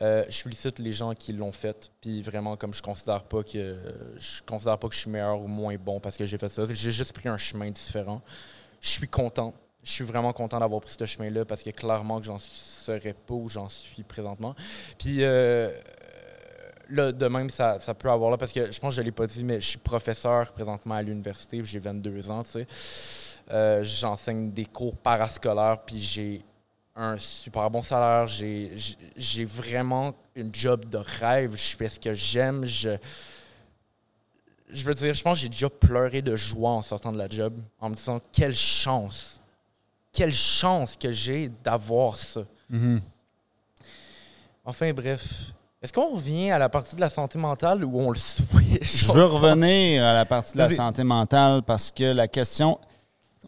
Euh, 0.00 0.24
je 0.28 0.42
félicite 0.42 0.78
les 0.78 0.92
gens 0.92 1.12
qui 1.12 1.32
l'ont 1.32 1.50
fait, 1.50 1.90
puis 2.00 2.22
vraiment 2.22 2.56
comme 2.56 2.72
je 2.72 2.80
considère 2.80 3.24
pas 3.24 3.42
que 3.42 3.76
je 4.16 4.42
considère 4.46 4.78
pas 4.78 4.88
que 4.88 4.94
je 4.94 5.00
suis 5.00 5.10
meilleur 5.10 5.40
ou 5.40 5.48
moins 5.48 5.74
bon 5.76 5.98
parce 5.98 6.16
que 6.16 6.24
j'ai 6.24 6.38
fait 6.38 6.48
ça. 6.48 6.62
J'ai 6.70 6.92
juste 6.92 7.12
pris 7.12 7.28
un 7.28 7.36
chemin 7.36 7.68
différent. 7.70 8.22
Je 8.80 8.90
suis 8.90 9.08
content. 9.08 9.54
Je 9.82 9.90
suis 9.90 10.04
vraiment 10.04 10.32
content 10.32 10.60
d'avoir 10.60 10.80
pris 10.80 10.94
ce 10.96 11.04
chemin-là 11.04 11.44
parce 11.44 11.62
que 11.62 11.70
clairement 11.70 12.20
que 12.20 12.26
j'en 12.26 12.38
serais 12.38 13.12
pas 13.12 13.34
où 13.34 13.48
j'en 13.48 13.68
suis 13.68 14.04
présentement. 14.04 14.54
Puis 14.98 15.18
euh, 15.20 15.70
là, 16.90 17.10
de 17.10 17.26
même, 17.26 17.50
ça, 17.50 17.78
ça 17.80 17.92
peut 17.92 18.10
avoir 18.10 18.30
là, 18.30 18.36
parce 18.36 18.52
que 18.52 18.70
je 18.70 18.78
pense 18.78 18.90
que 18.90 18.96
je 18.96 19.00
ne 19.00 19.06
l'ai 19.06 19.12
pas 19.12 19.26
dit, 19.26 19.42
mais 19.42 19.60
je 19.60 19.70
suis 19.70 19.78
professeur 19.78 20.52
présentement 20.52 20.94
à 20.94 21.02
l'université, 21.02 21.62
j'ai 21.64 21.80
22 21.80 22.30
ans, 22.30 22.44
tu 22.44 22.50
sais. 22.50 22.66
Euh, 23.50 23.82
J'enseigne 23.82 24.50
des 24.50 24.64
cours 24.64 24.96
parascolaires, 24.96 25.78
puis 25.84 25.98
j'ai 25.98 26.42
un 26.96 27.18
super 27.18 27.68
bon 27.70 27.82
salaire. 27.82 28.26
J'ai 28.26 29.44
vraiment 29.44 30.14
une 30.34 30.54
job 30.54 30.88
de 30.88 30.98
rêve. 30.98 31.56
Je 31.56 31.76
fais 31.76 31.88
ce 31.88 32.00
que 32.00 32.14
j'aime. 32.14 32.64
Je, 32.64 32.90
je 34.70 34.84
veux 34.84 34.94
dire, 34.94 35.12
je 35.12 35.22
pense 35.22 35.38
que 35.38 35.42
j'ai 35.42 35.48
déjà 35.48 35.68
pleuré 35.68 36.22
de 36.22 36.36
joie 36.36 36.70
en 36.70 36.82
sortant 36.82 37.12
de 37.12 37.18
la 37.18 37.28
job, 37.28 37.54
en 37.80 37.90
me 37.90 37.94
disant 37.94 38.20
quelle 38.32 38.54
chance, 38.54 39.40
quelle 40.12 40.32
chance 40.32 40.96
que 40.96 41.12
j'ai 41.12 41.50
d'avoir 41.62 42.16
ça. 42.16 42.42
Mhm. 42.70 43.00
Enfin, 44.64 44.92
bref. 44.92 45.52
Est-ce 45.82 45.92
qu'on 45.92 46.14
revient 46.14 46.50
à 46.50 46.58
la 46.58 46.70
partie 46.70 46.96
de 46.96 47.00
la 47.02 47.10
santé 47.10 47.38
mentale 47.38 47.84
ou 47.84 48.00
on 48.00 48.10
le 48.10 48.16
switch? 48.18 49.04
Je 49.04 49.12
veux 49.12 49.26
revenir 49.26 50.02
à 50.02 50.14
la 50.14 50.24
partie 50.24 50.54
de 50.54 50.58
la 50.58 50.70
santé 50.70 51.04
mentale 51.04 51.62
parce 51.62 51.90
que 51.90 52.04
la 52.04 52.26
question, 52.26 52.78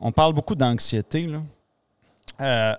on 0.00 0.12
parle 0.12 0.32
beaucoup 0.32 0.54
d'anxiété. 0.54 1.28
Euh, 2.40 2.74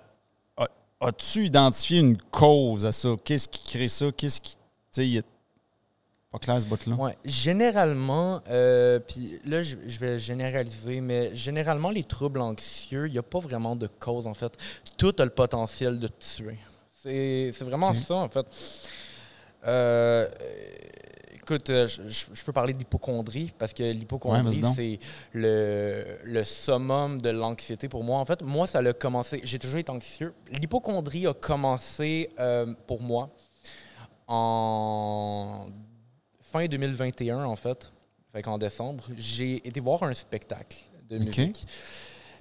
as- 0.58 0.67
As-tu 0.99 1.45
identifié 1.45 1.99
une 1.99 2.17
cause 2.17 2.86
à 2.86 2.91
ça? 2.91 3.10
Qu'est-ce 3.23 3.47
qui 3.47 3.63
crée 3.71 3.88
ça? 3.88 4.12
Qu'est-ce 4.15 4.41
qui. 4.41 4.56
Tu 4.93 5.15
sais, 5.17 5.23
pas 6.32 6.39
clair 6.39 6.60
ce 6.62 6.65
bout-là. 6.65 6.95
Ouais, 6.95 7.17
généralement, 7.23 8.41
euh, 8.49 8.99
puis 8.99 9.39
là, 9.45 9.62
je, 9.62 9.77
je 9.88 9.99
vais 9.99 10.19
généraliser, 10.19 10.99
mais 11.01 11.34
généralement, 11.34 11.89
les 11.89 12.03
troubles 12.03 12.41
anxieux, 12.41 13.08
il 13.08 13.13
n'y 13.13 13.17
a 13.17 13.23
pas 13.23 13.39
vraiment 13.39 13.75
de 13.75 13.88
cause, 13.88 14.27
en 14.27 14.34
fait. 14.34 14.51
Tout 14.97 15.15
a 15.19 15.23
le 15.23 15.30
potentiel 15.32 15.99
de 15.99 16.08
te 16.08 16.36
tuer. 16.36 16.58
C'est 17.01 17.51
c'est 17.53 17.63
vraiment 17.63 17.93
ça, 17.93 18.15
en 18.15 18.30
fait. 18.30 18.45
Euh, 19.65 20.27
écoute, 21.47 21.69
euh, 21.69 21.88
je, 21.88 22.43
peux 22.43 22.51
parler 22.51 22.73
d'hypochondrie, 22.73 23.51
parce 23.57 23.73
que 23.73 23.83
l'hypochondrie, 23.83 24.62
c'est 24.75 24.99
le, 25.33 26.17
le 26.23 26.43
summum 26.43 27.21
de 27.21 27.29
l'anxiété 27.29 27.88
pour 27.88 28.03
moi. 28.03 28.19
En 28.19 28.25
fait, 28.25 28.41
moi, 28.41 28.67
ça 28.67 28.79
a 28.79 28.93
commencé, 28.93 29.39
j'ai 29.43 29.57
toujours 29.57 29.79
été 29.79 29.89
anxieux. 29.89 30.33
L'hypochondrie 30.51 31.25
a 31.25 31.33
commencé 31.33 32.29
euh, 32.39 32.73
pour 32.86 33.01
moi 33.01 33.29
en 34.27 35.67
fin 36.41 36.65
2021, 36.67 37.45
en 37.45 37.55
fait. 37.55 37.91
Fait 38.33 38.41
qu'en 38.41 38.57
décembre, 38.57 39.05
j'ai 39.15 39.65
été 39.65 39.79
voir 39.79 40.03
un 40.03 40.13
spectacle 40.13 40.77
de 41.10 41.17
musique. 41.17 41.65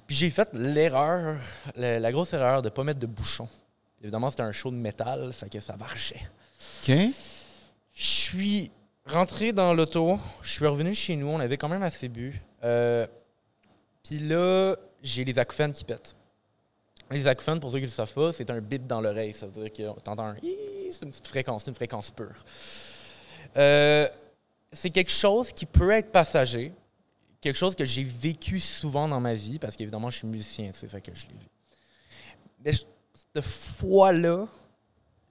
Puis 0.08 0.16
j'ai 0.16 0.30
fait 0.30 0.48
l'erreur, 0.52 1.36
la, 1.76 2.00
la 2.00 2.12
grosse 2.12 2.32
erreur 2.32 2.60
de 2.62 2.68
ne 2.68 2.74
pas 2.74 2.82
mettre 2.82 3.00
de 3.00 3.06
bouchon. 3.06 3.48
Évidemment, 4.02 4.30
c'était 4.30 4.42
un 4.42 4.52
show 4.52 4.70
de 4.70 4.76
métal, 4.76 5.32
fait 5.32 5.48
que 5.48 5.60
ça 5.60 5.76
marchait. 5.76 6.28
OK? 6.82 6.94
Je 7.94 8.04
suis 8.04 8.70
rentré 9.06 9.52
dans 9.52 9.72
l'auto, 9.74 10.18
je 10.42 10.50
suis 10.50 10.66
revenu 10.66 10.94
chez 10.94 11.16
nous, 11.16 11.28
on 11.28 11.40
avait 11.40 11.56
quand 11.56 11.68
même 11.68 11.82
assez 11.82 12.08
bu. 12.08 12.40
Euh, 12.64 13.06
Puis 14.02 14.18
là, 14.18 14.76
j'ai 15.02 15.24
les 15.24 15.38
acouphènes 15.38 15.72
qui 15.72 15.84
pètent. 15.84 16.14
Les 17.10 17.26
acouphènes, 17.26 17.60
pour 17.60 17.70
ceux 17.70 17.78
qui 17.78 17.84
ne 17.84 17.90
le 17.90 17.94
savent 17.94 18.12
pas, 18.12 18.32
c'est 18.32 18.50
un 18.50 18.60
bip 18.60 18.86
dans 18.86 19.00
l'oreille. 19.00 19.32
Ça 19.32 19.46
veut 19.46 19.62
dire 19.62 19.72
que 19.72 20.00
tu 20.00 20.10
entends 20.10 20.26
un 20.26 20.36
c'est 20.90 21.04
une 21.04 21.10
petite 21.10 21.28
fréquence, 21.28 21.64
c'est 21.64 21.70
une 21.70 21.76
fréquence 21.76 22.10
pure. 22.10 22.44
Euh, 23.56 24.08
c'est 24.72 24.90
quelque 24.90 25.10
chose 25.10 25.52
qui 25.52 25.66
peut 25.66 25.90
être 25.90 26.10
passager, 26.10 26.72
quelque 27.40 27.56
chose 27.56 27.74
que 27.76 27.84
j'ai 27.84 28.02
vécu 28.02 28.58
souvent 28.60 29.06
dans 29.06 29.20
ma 29.20 29.34
vie, 29.34 29.58
parce 29.58 29.76
qu'évidemment, 29.76 30.10
je 30.10 30.18
suis 30.18 30.26
musicien, 30.26 30.72
sais, 30.72 30.88
fait 30.88 31.00
que 31.00 31.14
je 31.14 31.26
l'ai 31.26 31.32
vu. 31.32 31.48
Mais 32.64 32.72
cette 32.72 33.44
fois-là, 33.44 34.46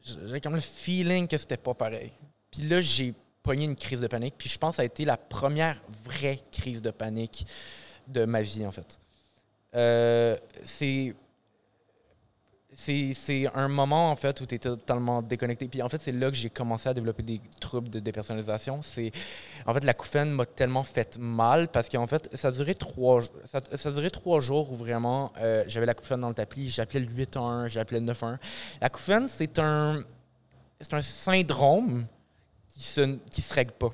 j'ai 0.01 0.39
comme 0.39 0.55
le 0.55 0.61
feeling 0.61 1.27
que 1.27 1.38
c'était 1.38 1.57
pas 1.57 1.73
pareil. 1.73 2.11
Puis 2.51 2.61
là, 2.63 2.79
j'ai 2.79 3.13
pogné 3.45 3.65
une 3.65 3.75
crise 3.75 4.01
de 4.01 4.08
panique. 4.08 4.34
Puis 4.38 4.49
je 4.49 4.58
pense 4.58 4.71
que 4.71 4.75
ça 4.77 4.81
a 4.81 4.86
été 4.86 5.05
la 5.05 5.17
première 5.17 5.79
vraie 6.03 6.39
crise 6.51 6.81
de 6.81 6.91
panique 6.91 7.45
de 8.08 8.25
ma 8.25 8.41
vie, 8.41 8.65
en 8.65 8.71
fait. 8.71 8.99
Euh, 9.75 10.38
c'est. 10.63 11.13
Un 13.53 13.69
moment, 13.69 14.12
en 14.12 14.17
fait, 14.17 14.41
où 14.41 14.45
tu 14.45 14.55
es 14.55 14.60
totalement 14.60 15.21
déconnecté. 15.21 15.67
Puis 15.67 15.81
en 15.81 15.88
fait, 15.88 16.01
c'est 16.01 16.12
là 16.12 16.29
que 16.29 16.36
j'ai 16.36 16.49
commencé 16.49 16.89
à 16.89 16.93
développer 16.93 17.23
des 17.23 17.39
troubles 17.62 17.89
de 17.89 17.99
dépersonnalisation. 17.99 18.81
En 19.65 19.73
fait, 19.73 19.84
l'acouphène 19.86 20.29
m'a 20.31 20.45
tellement 20.45 20.84
fait 20.84 21.17
mal 21.17 21.69
parce 21.69 21.88
qu'en 21.88 22.05
fait, 22.05 22.29
ça 22.36 22.51
durait 22.51 22.73
trois, 22.73 23.21
ça, 23.49 23.62
ça 23.77 23.91
durait 23.91 24.10
trois 24.10 24.41
jours 24.41 24.73
où 24.73 24.75
vraiment 24.75 25.31
euh, 25.39 25.63
j'avais 25.67 25.86
l'acouphène 25.86 26.19
dans 26.19 26.27
le 26.27 26.34
tapis. 26.34 26.67
J'appelais 26.67 26.99
le 26.99 27.08
811, 27.08 27.71
j'appelais 27.71 28.01
le 28.01 28.08
91. 28.08 28.39
L'acouphène, 28.81 29.29
c'est 29.29 29.58
un, 29.58 30.03
c'est 30.81 30.93
un 30.93 31.01
syndrome 31.01 32.05
qui 32.75 32.83
se, 32.83 33.17
qui 33.31 33.41
se 33.41 33.53
règle 33.53 33.71
pas. 33.71 33.91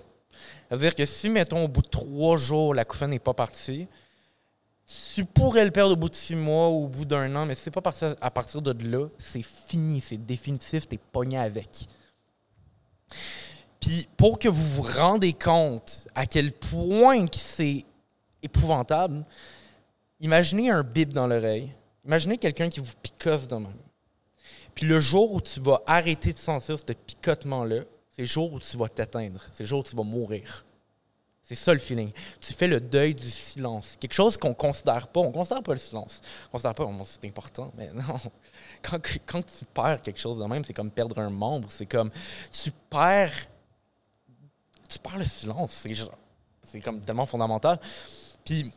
C'est-à-dire 0.67 0.95
que 0.95 1.05
si, 1.05 1.29
mettons, 1.29 1.65
au 1.65 1.67
bout 1.67 1.81
de 1.81 1.87
trois 1.87 2.37
jours, 2.37 2.73
l'acouphène 2.73 3.11
n'est 3.11 3.19
pas 3.19 3.33
parti, 3.33 3.87
tu 5.13 5.25
pourrais 5.25 5.65
le 5.65 5.71
perdre 5.71 5.93
au 5.93 5.95
bout 5.95 6.09
de 6.09 6.15
six 6.15 6.35
mois 6.35 6.69
ou 6.69 6.85
au 6.85 6.87
bout 6.87 7.05
d'un 7.05 7.33
an, 7.35 7.45
mais 7.45 7.55
si 7.55 7.63
c'est 7.63 7.71
pas 7.71 7.81
parti 7.81 8.05
à 8.19 8.31
partir 8.31 8.61
de 8.61 8.71
là, 8.87 9.07
c'est 9.19 9.43
fini, 9.43 10.01
c'est 10.01 10.17
définitif, 10.17 10.87
t'es 10.87 10.99
pogné 11.11 11.37
avec. 11.37 11.87
Puis 13.79 14.07
pour 14.17 14.37
que 14.37 14.47
vous 14.47 14.63
vous 14.63 14.81
rendez 14.81 15.33
compte 15.33 16.07
à 16.13 16.25
quel 16.25 16.51
point 16.51 17.25
c'est 17.33 17.85
épouvantable, 18.43 19.23
imaginez 20.19 20.69
un 20.69 20.83
bip 20.83 21.09
dans 21.09 21.27
l'oreille. 21.27 21.71
Imaginez 22.05 22.37
quelqu'un 22.37 22.69
qui 22.69 22.79
vous 22.79 22.93
picosse 23.01 23.47
de 23.47 23.55
même. 23.55 23.73
Puis 24.73 24.85
le 24.85 24.99
jour 24.99 25.33
où 25.33 25.41
tu 25.41 25.59
vas 25.59 25.81
arrêter 25.85 26.33
de 26.33 26.39
sentir 26.39 26.79
ce 26.79 26.93
picotement-là, 26.93 27.81
c'est 28.21 28.25
le 28.25 28.25
jour 28.25 28.53
où 28.53 28.59
tu 28.59 28.77
vas 28.77 28.87
t'éteindre. 28.87 29.41
C'est 29.51 29.63
le 29.63 29.67
jour 29.67 29.79
où 29.79 29.83
tu 29.83 29.95
vas 29.95 30.03
mourir. 30.03 30.63
C'est 31.43 31.55
ça 31.55 31.73
le 31.73 31.79
feeling. 31.79 32.11
Tu 32.39 32.53
fais 32.53 32.67
le 32.67 32.79
deuil 32.79 33.15
du 33.15 33.29
silence. 33.29 33.97
Quelque 33.99 34.13
chose 34.13 34.37
qu'on 34.37 34.53
considère 34.53 35.07
pas. 35.07 35.21
On 35.21 35.31
considère 35.31 35.63
pas 35.63 35.71
le 35.71 35.79
silence. 35.79 36.21
On 36.47 36.51
considère 36.51 36.75
pas, 36.75 36.83
oh, 36.83 37.01
c'est 37.03 37.27
important, 37.27 37.71
mais 37.75 37.89
non. 37.93 38.19
Quand, 38.83 38.99
tu 39.01 39.65
perds 39.73 40.01
quelque 40.01 40.19
chose 40.19 40.37
de 40.37 40.45
même, 40.45 40.63
c'est 40.63 40.73
comme 40.73 40.91
perdre 40.91 41.17
un 41.17 41.31
membre. 41.31 41.67
C'est 41.71 41.87
comme, 41.87 42.11
tu 42.51 42.69
perds, 42.89 43.33
tu 44.87 44.99
perds 44.99 45.17
le 45.17 45.25
silence. 45.25 45.83
C'est 46.71 46.81
comme 46.81 47.01
tellement 47.01 47.25
fondamental. 47.25 47.79
Puis, 48.45 48.71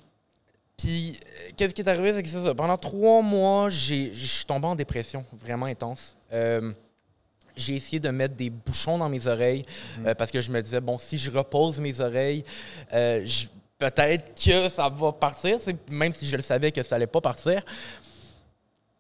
puis 0.78 1.20
euh, 1.20 1.50
qu'est-ce 1.54 1.74
qui 1.74 1.82
est 1.82 1.88
arrivé, 1.88 2.14
c'est 2.14 2.22
que. 2.22 2.52
Pendant 2.54 2.78
trois 2.78 3.20
mois, 3.20 3.68
je 3.68 4.10
suis 4.10 4.46
tombé 4.46 4.66
en 4.66 4.74
dépression 4.74 5.24
vraiment 5.32 5.66
intense. 5.66 6.16
Euh, 6.32 6.72
j'ai 7.56 7.76
essayé 7.76 8.00
de 8.00 8.10
mettre 8.10 8.34
des 8.34 8.50
bouchons 8.50 8.98
dans 8.98 9.08
mes 9.08 9.26
oreilles 9.26 9.64
euh, 10.04 10.14
parce 10.14 10.30
que 10.30 10.40
je 10.40 10.50
me 10.50 10.60
disais, 10.60 10.80
bon, 10.80 10.98
si 10.98 11.18
je 11.18 11.30
repose 11.30 11.78
mes 11.78 12.00
oreilles, 12.00 12.44
euh, 12.92 13.24
peut-être 13.78 14.34
que 14.34 14.68
ça 14.68 14.88
va 14.88 15.12
partir, 15.12 15.58
même 15.90 16.12
si 16.14 16.26
je 16.26 16.36
le 16.36 16.42
savais 16.42 16.72
que 16.72 16.82
ça 16.82 16.96
allait 16.96 17.06
pas 17.06 17.20
partir. 17.20 17.62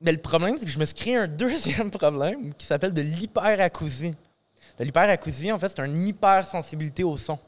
Mais 0.00 0.12
le 0.12 0.18
problème, 0.18 0.56
c'est 0.58 0.66
que 0.66 0.70
je 0.70 0.78
me 0.78 0.84
suis 0.84 0.94
créé 0.94 1.16
un 1.16 1.26
deuxième 1.28 1.90
problème 1.90 2.54
qui 2.54 2.66
s'appelle 2.66 2.92
de 2.92 3.02
l'hyperacousie. 3.02 4.14
De 4.78 4.84
l'hyperacousie, 4.84 5.52
en 5.52 5.58
fait, 5.58 5.72
c'est 5.74 5.84
une 5.84 6.06
hypersensibilité 6.06 7.04
au 7.04 7.16
son. 7.16 7.38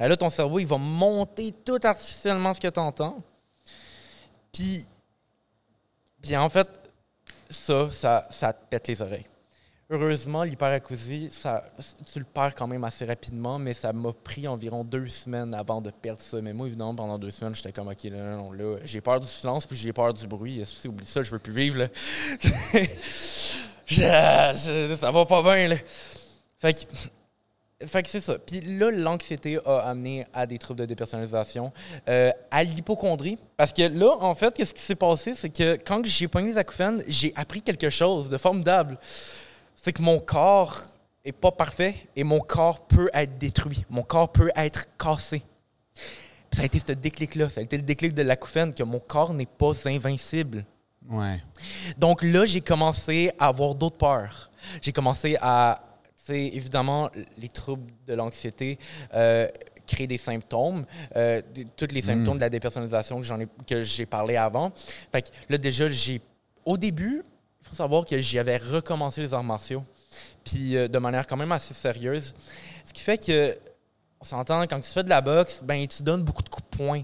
Euh, 0.00 0.08
là, 0.08 0.16
ton 0.16 0.30
cerveau, 0.30 0.58
il 0.58 0.66
va 0.66 0.78
monter 0.78 1.52
tout 1.64 1.80
artificiellement 1.82 2.54
ce 2.54 2.60
que 2.60 2.68
tu 2.68 2.80
entends. 2.80 3.18
Puis, 4.52 4.86
puis 6.22 6.36
en 6.36 6.48
fait, 6.48 6.68
ça, 7.50 7.90
ça, 7.90 8.28
ça 8.30 8.52
te 8.52 8.64
pète 8.68 8.88
les 8.88 9.02
oreilles. 9.02 9.26
Heureusement, 9.88 10.42
l'hyperacousie, 10.42 11.28
ça, 11.30 11.62
tu 12.12 12.18
le 12.18 12.24
perds 12.24 12.56
quand 12.56 12.66
même 12.66 12.82
assez 12.82 13.04
rapidement, 13.04 13.56
mais 13.60 13.72
ça 13.72 13.92
m'a 13.92 14.12
pris 14.12 14.48
environ 14.48 14.82
deux 14.82 15.06
semaines 15.06 15.54
avant 15.54 15.80
de 15.80 15.90
perdre 15.90 16.20
ça. 16.20 16.40
Mais 16.42 16.52
moi, 16.52 16.66
évidemment, 16.66 16.94
pendant 16.96 17.18
deux 17.18 17.30
semaines, 17.30 17.54
j'étais 17.54 17.70
comme, 17.70 17.86
OK, 17.86 18.02
là, 18.04 18.36
là, 18.52 18.76
j'ai 18.82 19.00
peur 19.00 19.20
du 19.20 19.28
silence, 19.28 19.64
puis 19.64 19.76
j'ai 19.76 19.92
peur 19.92 20.12
du 20.12 20.26
bruit. 20.26 20.60
Si, 20.66 20.88
oublie 20.88 21.06
ça, 21.06 21.22
je 21.22 21.30
veux 21.30 21.38
plus 21.38 21.52
vivre, 21.52 21.78
là. 21.78 21.86
Je- 23.88 24.00
je- 24.00 24.96
ça 24.98 25.12
va 25.12 25.24
pas 25.26 25.42
bien, 25.44 25.68
là. 25.68 25.76
Fait 26.58 26.74
que, 26.74 27.86
fait 27.86 28.02
que 28.02 28.08
c'est 28.08 28.20
ça. 28.20 28.36
Puis 28.36 28.60
là, 28.60 28.90
l'anxiété 28.90 29.60
a 29.64 29.78
amené 29.88 30.26
à 30.34 30.44
des 30.44 30.58
troubles 30.58 30.80
de 30.80 30.86
dépersonnalisation, 30.86 31.72
euh, 32.08 32.32
à 32.50 32.64
l'hypochondrie. 32.64 33.38
Parce 33.56 33.72
que 33.72 33.82
là, 33.82 34.16
en 34.20 34.34
fait, 34.34 34.52
qu'est-ce 34.54 34.74
qui 34.74 34.82
s'est 34.82 34.96
passé, 34.96 35.34
c'est 35.36 35.50
que 35.50 35.76
quand 35.76 36.04
j'ai 36.04 36.26
pogné 36.26 36.48
les 36.50 36.58
acouphènes, 36.58 37.04
j'ai 37.06 37.32
appris 37.36 37.62
quelque 37.62 37.88
chose 37.88 38.28
de 38.28 38.36
formidable. 38.38 38.98
C'est 39.86 39.92
que 39.92 40.02
mon 40.02 40.18
corps 40.18 40.82
est 41.24 41.30
pas 41.30 41.52
parfait 41.52 41.94
et 42.16 42.24
mon 42.24 42.40
corps 42.40 42.88
peut 42.88 43.08
être 43.14 43.38
détruit. 43.38 43.84
Mon 43.88 44.02
corps 44.02 44.32
peut 44.32 44.50
être 44.56 44.84
cassé. 44.98 45.44
Puis 45.94 46.56
ça 46.56 46.62
a 46.62 46.64
été 46.64 46.80
ce 46.80 46.90
déclic-là. 46.90 47.48
Ça 47.50 47.60
a 47.60 47.62
été 47.62 47.76
le 47.76 47.84
déclic 47.84 48.12
de 48.12 48.22
l'acouphène, 48.22 48.74
que 48.74 48.82
mon 48.82 48.98
corps 48.98 49.32
n'est 49.32 49.46
pas 49.46 49.70
invincible. 49.84 50.64
Ouais. 51.08 51.40
Donc 51.98 52.24
là, 52.24 52.44
j'ai 52.46 52.60
commencé 52.62 53.30
à 53.38 53.46
avoir 53.46 53.76
d'autres 53.76 53.96
peurs. 53.96 54.50
J'ai 54.82 54.90
commencé 54.90 55.36
à, 55.40 55.80
tu 56.16 56.32
sais, 56.32 56.46
évidemment, 56.46 57.08
les 57.38 57.48
troubles 57.48 57.92
de 58.08 58.14
l'anxiété 58.14 58.80
euh, 59.14 59.46
créent 59.86 60.08
des 60.08 60.18
symptômes, 60.18 60.84
euh, 61.14 61.40
de- 61.54 61.64
tous 61.76 61.94
les 61.94 62.02
symptômes 62.02 62.38
de 62.38 62.42
la 62.42 62.50
dépersonnalisation 62.50 63.18
que 63.18 63.22
j'en 63.22 63.38
ai, 63.38 63.46
que 63.64 63.82
j'ai 63.84 64.04
parlé 64.04 64.34
avant. 64.36 64.72
Fait 65.12 65.22
que 65.22 65.28
là, 65.48 65.58
déjà, 65.58 65.88
j'ai, 65.88 66.20
au 66.64 66.76
début, 66.76 67.22
il 67.66 67.70
faut 67.70 67.76
savoir 67.76 68.06
que 68.06 68.18
j'avais 68.18 68.56
recommencé 68.56 69.20
les 69.20 69.34
arts 69.34 69.42
martiaux, 69.44 69.82
puis 70.44 70.76
euh, 70.76 70.88
de 70.88 70.98
manière 70.98 71.26
quand 71.26 71.36
même 71.36 71.52
assez 71.52 71.74
sérieuse. 71.74 72.34
Ce 72.84 72.92
qui 72.92 73.02
fait 73.02 73.18
que, 73.18 73.58
on 74.20 74.24
s'entend, 74.24 74.62
quand 74.62 74.80
tu 74.80 74.90
fais 74.90 75.02
de 75.02 75.08
la 75.08 75.20
boxe, 75.20 75.60
ben 75.62 75.86
tu 75.86 76.02
donnes 76.02 76.22
beaucoup 76.22 76.42
de 76.42 76.48
coups 76.48 76.64
de 76.70 76.76
poing. 76.76 77.02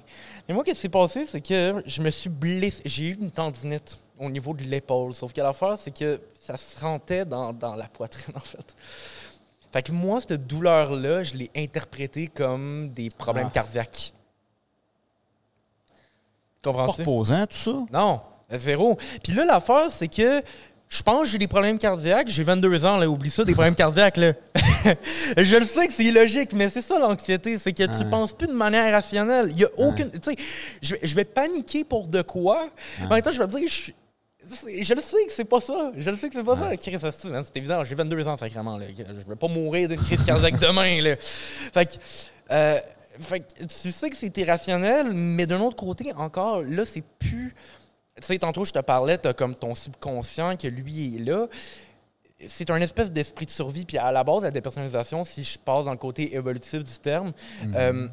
Mais 0.48 0.54
moi, 0.54 0.64
ce 0.66 0.72
qui 0.72 0.76
s'est 0.78 0.88
passé, 0.88 1.26
c'est 1.30 1.40
que 1.40 1.82
je 1.84 2.00
me 2.00 2.10
suis 2.10 2.30
blessé. 2.30 2.80
J'ai 2.84 3.04
eu 3.10 3.14
une 3.20 3.30
tendinite 3.30 3.98
au 4.18 4.30
niveau 4.30 4.54
de 4.54 4.62
l'épaule. 4.62 5.12
Sauf 5.14 5.32
que 5.32 5.40
l'affaire, 5.40 5.76
c'est 5.82 5.90
que 5.96 6.20
ça 6.46 6.56
se 6.56 6.78
sentait 6.80 7.24
dans, 7.24 7.52
dans 7.52 7.76
la 7.76 7.86
poitrine, 7.88 8.32
en 8.36 8.40
fait. 8.40 8.74
Fait 9.72 9.82
que 9.82 9.92
moi, 9.92 10.20
cette 10.20 10.46
douleur-là, 10.46 11.22
je 11.22 11.34
l'ai 11.34 11.50
interprétée 11.56 12.28
comme 12.28 12.90
des 12.90 13.08
problèmes 13.10 13.48
Ah. 13.48 13.54
cardiaques. 13.54 14.12
Pas 16.62 16.70
Comprends-tu? 16.70 17.00
reposant, 17.00 17.46
tout 17.46 17.56
ça? 17.56 17.72
Non, 17.92 18.20
zéro. 18.58 18.98
Puis 19.22 19.32
là, 19.32 19.44
l'affaire, 19.44 19.88
c'est 19.96 20.08
que 20.08 20.42
je 20.88 21.02
pense 21.02 21.22
que 21.22 21.28
j'ai 21.28 21.38
des 21.38 21.46
problèmes 21.48 21.78
cardiaques. 21.78 22.28
J'ai 22.28 22.42
22 22.42 22.84
ans, 22.84 22.96
là, 22.98 23.08
oublie 23.08 23.30
ça, 23.30 23.44
des 23.44 23.54
problèmes 23.54 23.74
cardiaques. 23.74 24.18
Là. 24.18 24.32
je 25.36 25.56
le 25.56 25.64
sais 25.64 25.86
que 25.86 25.92
c'est 25.94 26.04
illogique, 26.04 26.52
mais 26.52 26.68
c'est 26.68 26.82
ça 26.82 26.98
l'anxiété, 26.98 27.58
c'est 27.58 27.72
que 27.72 27.84
tu 27.84 28.04
Ouais. 28.04 28.10
penses 28.10 28.32
plus 28.34 28.48
de 28.48 28.52
manière 28.52 28.92
rationnelle. 28.92 29.48
Il 29.52 29.60
y 29.60 29.64
a 29.64 29.68
aucune. 29.78 30.10
Tu 30.10 30.18
sais, 30.22 30.36
je, 30.82 30.94
vais- 30.94 31.00
je 31.02 31.14
vais 31.14 31.24
paniquer 31.24 31.84
pour 31.84 32.08
de 32.08 32.20
quoi? 32.22 32.68
En 33.04 33.08
même 33.08 33.22
temps, 33.22 33.30
je 33.30 33.38
vais 33.38 33.46
me 33.46 33.52
dire, 33.58 33.68
je, 33.70 33.90
je 34.82 34.94
le 34.94 35.00
sais 35.00 35.24
que 35.26 35.32
c'est 35.32 35.44
pas 35.46 35.60
ça. 35.62 35.92
Je 35.96 36.10
le 36.10 36.16
sais 36.16 36.28
que 36.28 36.34
c'est 36.34 36.44
pas 36.44 36.56
ça. 36.58 36.76
Chris, 36.76 36.98
asti, 37.02 37.26
man, 37.28 37.42
c'est 37.46 37.56
évident, 37.56 37.82
j'ai 37.84 37.94
22 37.94 38.28
ans, 38.28 38.36
sacrément. 38.36 38.76
Là. 38.76 38.84
Je 38.94 39.28
vais 39.28 39.36
pas 39.36 39.48
mourir 39.48 39.88
d'une 39.88 40.00
crise 40.02 40.22
cardiaque 40.24 40.58
demain. 40.58 41.00
Là. 41.00 41.16
Fait 41.18 41.86
que. 41.86 41.92
euh, 42.50 42.78
fait 43.20 43.40
que 43.40 43.64
tu 43.64 43.90
sais 43.92 44.10
que 44.10 44.16
c'est 44.16 44.36
irrationnel, 44.38 45.12
mais 45.14 45.46
d'un 45.46 45.60
autre 45.60 45.76
côté, 45.76 46.12
encore, 46.16 46.62
là, 46.68 46.82
c'est 46.90 47.04
plus. 47.18 47.54
Tu 48.16 48.26
sais, 48.26 48.38
tantôt, 48.38 48.64
je 48.64 48.72
te 48.72 48.78
parlais, 48.78 49.18
tu 49.18 49.28
as 49.28 49.34
comme 49.34 49.54
ton 49.54 49.74
subconscient 49.74 50.56
que 50.56 50.68
lui 50.68 51.16
est 51.16 51.18
là. 51.18 51.48
C'est 52.48 52.70
un 52.70 52.80
espèce 52.80 53.10
d'esprit 53.10 53.46
de 53.46 53.50
survie. 53.50 53.84
Puis 53.84 53.98
à 53.98 54.12
la 54.12 54.22
base, 54.24 54.42
la 54.42 54.50
dépersonnalisation, 54.50 55.24
si 55.24 55.44
je 55.44 55.58
passe 55.58 55.86
dans 55.86 55.92
le 55.92 55.96
côté 55.96 56.34
évolutif 56.34 56.84
du 56.84 56.98
terme, 56.98 57.32
euh, 57.74 58.08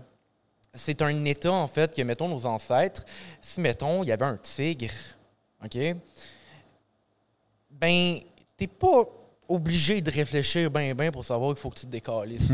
c'est 0.73 1.01
un 1.01 1.25
état, 1.25 1.51
en 1.51 1.67
fait, 1.67 1.93
que, 1.95 2.01
mettons, 2.03 2.29
nos 2.29 2.45
ancêtres, 2.45 3.05
si, 3.41 3.59
mettons, 3.59 4.03
il 4.03 4.09
y 4.09 4.11
avait 4.11 4.25
un 4.25 4.37
tigre, 4.37 4.93
OK? 5.63 5.77
Ben, 7.71 8.19
t'es 8.55 8.67
pas 8.67 9.03
obligé 9.47 10.01
de 10.01 10.11
réfléchir 10.11 10.69
bien, 10.69 10.93
bien 10.93 11.11
pour 11.11 11.25
savoir 11.25 11.53
qu'il 11.53 11.61
faut 11.61 11.71
que 11.71 11.79
tu 11.79 11.87
te 11.87 11.91
décalisses. 11.91 12.51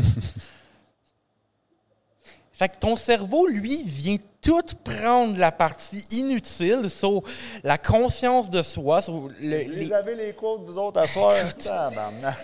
Fait 2.52 2.70
que 2.70 2.78
ton 2.78 2.96
cerveau, 2.96 3.46
lui, 3.46 3.82
vient 3.84 4.16
tout 4.46 4.62
prendre 4.84 5.36
la 5.38 5.50
partie 5.50 6.04
inutile 6.12 6.88
sur 6.88 7.22
la 7.64 7.78
conscience 7.78 8.48
de 8.48 8.62
soi, 8.62 9.02
sur 9.02 9.28
le, 9.40 9.58
les- 9.64 9.92
avez 9.92 10.14
les 10.14 10.32
quotes, 10.34 10.62
vous 10.64 10.78
autres, 10.78 11.00
à 11.00 11.06
soir? 11.08 11.34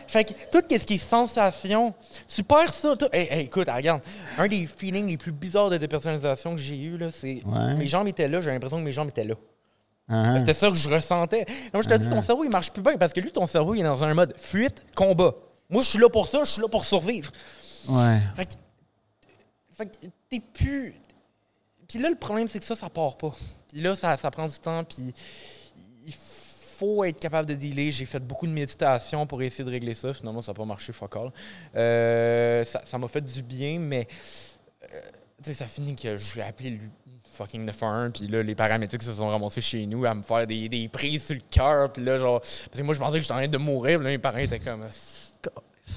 Fait 0.09 0.25
que 0.25 0.33
tout 0.51 0.65
ce 0.69 0.77
qui 0.85 0.95
est 0.95 0.99
sensation, 0.99 1.95
tu 2.29 2.43
perds 2.43 2.73
ça. 2.73 2.97
tout- 2.97 3.07
Hey, 3.13 3.29
hey, 3.31 3.45
écoute, 3.47 3.69
regarde, 3.69 4.03
un 4.39 4.49
des 4.49 4.67
feelings 4.67 5.07
les 5.09 5.17
plus 5.17 5.33
bizarres 5.33 5.71
de 5.71 5.77
dépersonnalisation 5.79 6.53
que 6.57 6.61
j'ai 6.61 6.77
eu, 6.77 6.99
là, 6.99 7.09
c'est 7.11 7.43
Ouais. 7.47 7.75
mes 7.75 7.87
jambes 7.87 8.09
étaient 8.09 8.29
là, 8.29 8.41
j'ai 8.41 8.51
l'impression 8.51 8.79
que 8.79 8.85
mes 8.85 8.93
jambes 8.93 9.09
étaient 9.11 9.25
là. 9.25 9.35
Hein? 10.09 10.39
C'était 10.39 10.55
ça 10.55 10.69
que 10.69 10.75
je 10.75 10.89
ressentais. 10.93 11.47
Moi, 11.73 11.83
je 11.83 11.89
te 11.89 11.95
dis, 11.95 12.09
ton 12.09 12.21
cerveau, 12.21 12.43
il 12.45 12.51
marche 12.51 12.71
plus 12.73 12.83
bien 12.83 12.97
parce 12.99 13.13
que 13.13 13.21
lui, 13.21 13.31
ton 13.31 13.47
cerveau, 13.47 13.75
il 13.75 13.81
est 13.81 13.85
dans 13.85 14.03
un 14.03 14.13
mode 14.15 14.35
fuite, 14.37 14.85
combat. 14.97 15.33
Moi, 15.71 15.83
je 15.83 15.89
suis 15.91 15.99
là 15.99 16.09
pour 16.09 16.27
ça, 16.27 16.41
je 16.45 16.51
suis 16.51 16.61
là 16.63 16.69
pour 16.69 16.85
survivre. 16.85 17.31
Ouais. 17.89 18.19
Fait 18.37 18.47
que, 18.47 18.53
fait 19.79 19.87
que 19.87 20.07
t'es 20.29 20.41
plus. 20.53 20.95
Puis 21.93 22.01
là, 22.01 22.09
le 22.09 22.17
problème, 22.17 22.49
c'est 22.49 22.59
que 22.59 22.65
ça, 22.65 22.75
ça 22.75 22.89
part 22.89 23.19
pas. 23.19 23.35
Puis 23.69 23.83
là, 23.83 23.95
ça, 23.95 24.17
ça 24.17 24.31
prend 24.31 24.47
du 24.47 24.59
temps, 24.59 24.83
puis 24.83 25.13
il 26.07 26.15
faut 26.15 27.05
être 27.05 27.21
capable 27.21 27.47
de 27.47 27.55
dealer. 27.55 27.91
J'ai 27.91 28.07
fait 28.07 28.19
beaucoup 28.19 28.47
de 28.47 28.53
méditation 28.53 29.27
pour 29.27 29.43
essayer 29.43 29.63
de 29.63 29.71
régler 29.71 29.93
ça. 29.93 30.15
Finalement, 30.15 30.41
ça 30.41 30.53
n'a 30.53 30.57
pas 30.57 30.65
marché, 30.65 30.95
fuck 30.95 31.15
all. 31.17 31.31
Euh, 31.77 32.65
ça 32.65 32.97
m'a 32.97 33.09
fait 33.09 33.21
du 33.21 33.43
bien, 33.43 33.79
mais 33.79 34.09
euh, 34.91 35.53
ça 35.53 35.67
finit 35.67 35.95
que 35.95 36.17
je 36.17 36.35
vais 36.35 36.43
appeler 36.43 36.71
le 36.71 36.79
fucking 37.31 37.63
911, 37.67 38.13
puis 38.15 38.27
là, 38.27 38.43
les 38.43 38.55
paramédics 38.55 39.03
se 39.03 39.13
sont 39.13 39.29
ramassés 39.29 39.61
chez 39.61 39.85
nous 39.85 40.07
à 40.07 40.15
me 40.15 40.23
faire 40.23 40.47
des, 40.47 40.71
des 40.71 40.89
prises 40.89 41.27
sur 41.27 41.35
le 41.35 41.43
cœur, 41.51 41.93
puis 41.93 42.03
là, 42.03 42.17
genre, 42.17 42.41
parce 42.41 42.71
que 42.75 42.83
moi, 42.83 42.95
je 42.95 43.01
pensais 43.01 43.19
que 43.19 43.23
j'étais 43.23 43.35
en 43.35 43.37
train 43.37 43.49
de 43.49 43.59
mourir, 43.59 43.99
puis 43.99 44.07
là, 44.07 44.13
mes 44.13 44.19
parents 44.19 44.39
étaient 44.39 44.61
comme. 44.61 44.87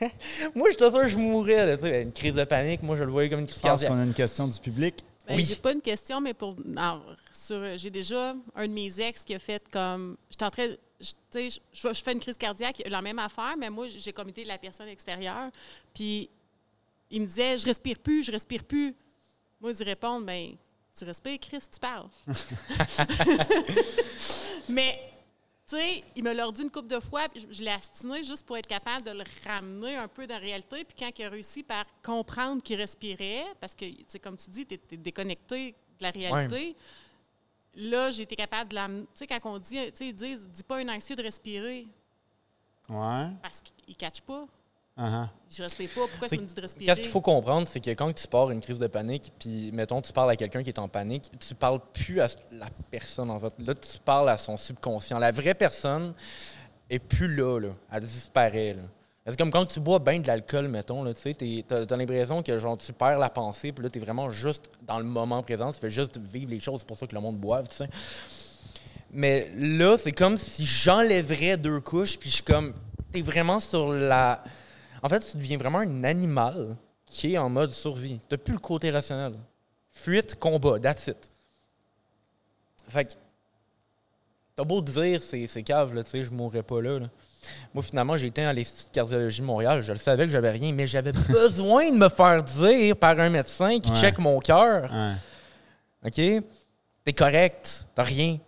moi, 0.54 0.68
j'étais 0.70 0.90
sûr 0.90 1.00
que 1.00 1.06
je 1.08 1.16
mourrais, 1.16 1.76
là, 1.76 2.00
une 2.02 2.12
crise 2.12 2.34
de 2.34 2.44
panique, 2.44 2.82
moi, 2.82 2.96
je 2.96 3.04
le 3.04 3.10
voyais 3.10 3.28
comme 3.28 3.40
une 3.40 3.46
crise 3.46 3.56
Je 3.58 3.62
pense 3.62 3.80
cardiaque. 3.80 3.90
qu'on 3.90 3.98
a 3.98 4.04
une 4.04 4.14
question 4.14 4.46
du 4.46 4.58
public. 4.60 4.94
Ben, 5.26 5.36
Oui. 5.36 5.44
J'ai 5.44 5.56
pas 5.56 5.72
une 5.72 5.80
question, 5.80 6.20
mais 6.20 6.34
pour. 6.34 6.56
j'ai 7.76 7.90
déjà 7.90 8.34
un 8.54 8.66
de 8.68 8.72
mes 8.72 9.00
ex 9.00 9.24
qui 9.24 9.34
a 9.34 9.38
fait 9.38 9.62
comme. 9.70 10.16
J'étais 10.30 10.44
en 10.44 10.50
train. 10.50 10.68
je- 11.00 11.12
Tu 11.32 11.50
sais, 11.50 11.60
je, 11.72 11.88
je 11.94 12.02
fais 12.02 12.12
une 12.12 12.20
crise 12.20 12.36
cardiaque, 12.38 12.82
la 12.88 13.02
même 13.02 13.18
affaire, 13.18 13.54
mais 13.58 13.70
moi, 13.70 13.86
j'ai 13.88 14.12
comme 14.12 14.28
été 14.30 14.44
la 14.44 14.58
personne 14.58 14.88
extérieure. 14.88 15.50
Puis, 15.94 16.28
il 17.10 17.22
me 17.22 17.26
disait, 17.26 17.56
je 17.58 17.66
respire 17.66 17.98
plus, 17.98 18.24
je 18.24 18.32
respire 18.32 18.64
plus. 18.64 18.94
Moi, 19.60 19.72
je 19.78 19.84
répondre, 19.84 20.24
ben, 20.26 20.52
tu 20.96 21.04
respires, 21.04 21.38
Chris, 21.40 21.58
tu 21.72 21.78
parles. 21.80 22.08
mais, 24.68 24.98
tu 25.68 25.76
sais, 25.76 26.02
il 26.16 26.24
me 26.24 26.32
l'a 26.32 26.50
dit 26.50 26.62
une 26.62 26.70
couple 26.70 26.88
de 26.88 26.98
fois, 27.00 27.28
puis 27.28 27.40
je, 27.40 27.52
je 27.52 27.62
l'ai 27.62 27.70
astiné 27.70 28.24
juste 28.24 28.46
pour 28.46 28.56
être 28.56 28.66
capable 28.66 29.02
de 29.02 29.10
le 29.10 29.24
ramener 29.46 29.96
un 29.96 30.08
peu 30.08 30.26
dans 30.26 30.34
la 30.34 30.40
réalité. 30.40 30.82
Puis 30.84 30.96
quand 30.98 31.10
il 31.18 31.24
a 31.24 31.28
réussi 31.28 31.62
par 31.62 31.84
comprendre 32.02 32.62
qu'il 32.62 32.76
respirait, 32.80 33.44
parce 33.60 33.74
que, 33.74 33.84
tu 33.84 34.04
sais, 34.08 34.18
comme 34.18 34.36
tu 34.36 34.48
dis, 34.50 34.64
tu 34.66 34.74
es, 34.74 34.96
déconnecté 34.96 35.72
de 35.98 36.02
la 36.02 36.10
réalité, 36.10 36.74
là, 37.74 38.10
j'ai 38.10 38.22
été 38.22 38.34
capable 38.34 38.70
de 38.70 38.76
l'amener. 38.76 39.02
Tu 39.14 39.18
sais, 39.18 39.26
quand 39.26 39.40
on 39.44 39.58
dit, 39.58 39.76
tu 39.90 39.96
sais, 39.96 40.06
ils 40.08 40.14
disent, 40.14 40.48
dis 40.48 40.62
pas 40.62 40.78
un 40.78 40.88
anxieux 40.88 41.16
de 41.16 41.22
respirer, 41.22 41.86
Ouais. 42.88 43.28
parce 43.42 43.60
qu'il 43.60 43.74
ne 43.90 43.94
catch 43.94 44.22
pas. 44.22 44.46
Uh-huh. 44.98 45.28
Je 45.50 45.62
respire 45.62 45.88
pas. 45.90 46.00
Pourquoi 46.10 46.28
tu 46.28 46.38
me 46.38 46.44
dis 46.44 46.54
de 46.54 46.60
respirer? 46.60 46.86
Qu'est-ce 46.86 47.00
qu'il 47.00 47.10
faut 47.10 47.20
comprendre, 47.20 47.68
c'est 47.70 47.80
que 47.80 47.90
quand 47.90 48.12
tu 48.12 48.26
pars 48.26 48.50
une 48.50 48.60
crise 48.60 48.78
de 48.78 48.88
panique, 48.88 49.32
puis 49.38 49.70
mettons, 49.72 50.02
tu 50.02 50.12
parles 50.12 50.30
à 50.30 50.36
quelqu'un 50.36 50.62
qui 50.62 50.70
est 50.70 50.78
en 50.78 50.88
panique, 50.88 51.30
tu 51.38 51.54
parles 51.54 51.80
plus 51.92 52.20
à 52.20 52.26
la 52.52 52.66
personne, 52.90 53.30
en 53.30 53.38
fait. 53.38 53.54
Là, 53.58 53.74
tu 53.74 53.98
parles 54.04 54.28
à 54.28 54.36
son 54.36 54.56
subconscient. 54.56 55.18
La 55.18 55.30
vraie 55.30 55.54
personne 55.54 56.14
est 56.90 56.98
plus 56.98 57.32
là, 57.32 57.60
là. 57.60 57.68
Elle 57.92 58.04
disparaît, 58.04 58.74
là. 58.74 58.82
C'est 59.30 59.36
comme 59.36 59.50
quand 59.50 59.66
tu 59.66 59.78
bois 59.78 59.98
bien 59.98 60.20
de 60.20 60.26
l'alcool, 60.26 60.68
mettons, 60.68 61.02
là, 61.02 61.12
tu 61.12 61.20
sais, 61.20 61.64
t'as 61.68 61.96
l'impression 61.96 62.42
que 62.42 62.58
genre, 62.58 62.78
tu 62.78 62.94
perds 62.94 63.18
la 63.18 63.28
pensée, 63.28 63.72
puis 63.72 63.84
là, 63.84 63.90
t'es 63.90 64.00
vraiment 64.00 64.30
juste 64.30 64.70
dans 64.86 64.98
le 64.98 65.04
moment 65.04 65.42
présent, 65.42 65.70
tu 65.70 65.78
fais 65.78 65.90
juste 65.90 66.16
vivre 66.16 66.50
les 66.50 66.60
choses, 66.60 66.80
c'est 66.80 66.88
pour 66.88 66.96
ça 66.96 67.06
que 67.06 67.14
le 67.14 67.20
monde 67.20 67.36
boive, 67.36 67.68
tu 67.68 67.76
sais. 67.76 67.90
Mais 69.12 69.50
là, 69.54 69.98
c'est 69.98 70.12
comme 70.12 70.38
si 70.38 70.64
j'enlèverais 70.64 71.58
deux 71.58 71.80
couches, 71.82 72.18
puis 72.18 72.30
je 72.30 72.36
suis 72.36 72.42
comme, 72.42 72.72
t'es 73.12 73.20
vraiment 73.20 73.60
sur 73.60 73.92
la... 73.92 74.42
En 75.02 75.08
fait, 75.08 75.20
tu 75.20 75.36
deviens 75.36 75.56
vraiment 75.58 75.78
un 75.78 76.04
animal 76.04 76.76
qui 77.06 77.34
est 77.34 77.38
en 77.38 77.48
mode 77.48 77.72
survie. 77.72 78.20
T'as 78.28 78.36
plus 78.36 78.52
le 78.54 78.58
côté 78.58 78.90
rationnel. 78.90 79.32
Fuite, 79.90 80.34
combat, 80.38 80.78
that's 80.78 81.06
it. 81.06 81.16
Fait 82.88 83.04
que, 83.04 83.12
t'as 84.56 84.64
beau 84.64 84.80
dire, 84.80 85.20
c'est 85.22 85.46
c'est 85.46 85.62
cave, 85.62 85.94
là, 85.94 86.02
tu 86.04 86.10
sais, 86.10 86.24
je 86.24 86.30
mourrais 86.30 86.62
pas 86.62 86.80
là, 86.80 86.98
là. 87.00 87.06
Moi, 87.72 87.82
finalement, 87.82 88.16
j'ai 88.16 88.26
été 88.26 88.44
à 88.44 88.52
l'Institut 88.52 88.90
de 88.90 88.94
cardiologie 88.94 89.40
de 89.40 89.46
Montréal. 89.46 89.80
Je 89.80 89.92
le 89.92 89.98
savais 89.98 90.26
que 90.26 90.32
j'avais 90.32 90.50
rien, 90.50 90.72
mais 90.72 90.86
j'avais 90.86 91.12
besoin 91.28 91.90
de 91.90 91.96
me 91.96 92.08
faire 92.08 92.42
dire 92.42 92.96
par 92.96 93.18
un 93.20 93.28
médecin 93.30 93.78
qui 93.80 93.90
Ouais. 93.90 93.96
check 94.00 94.18
mon 94.18 94.38
cœur. 94.40 94.90
Ouais. 94.92 95.14
OK? 96.06 96.44
T'es 97.04 97.12
correct, 97.12 97.86
t'as 97.94 98.02
rien. 98.02 98.38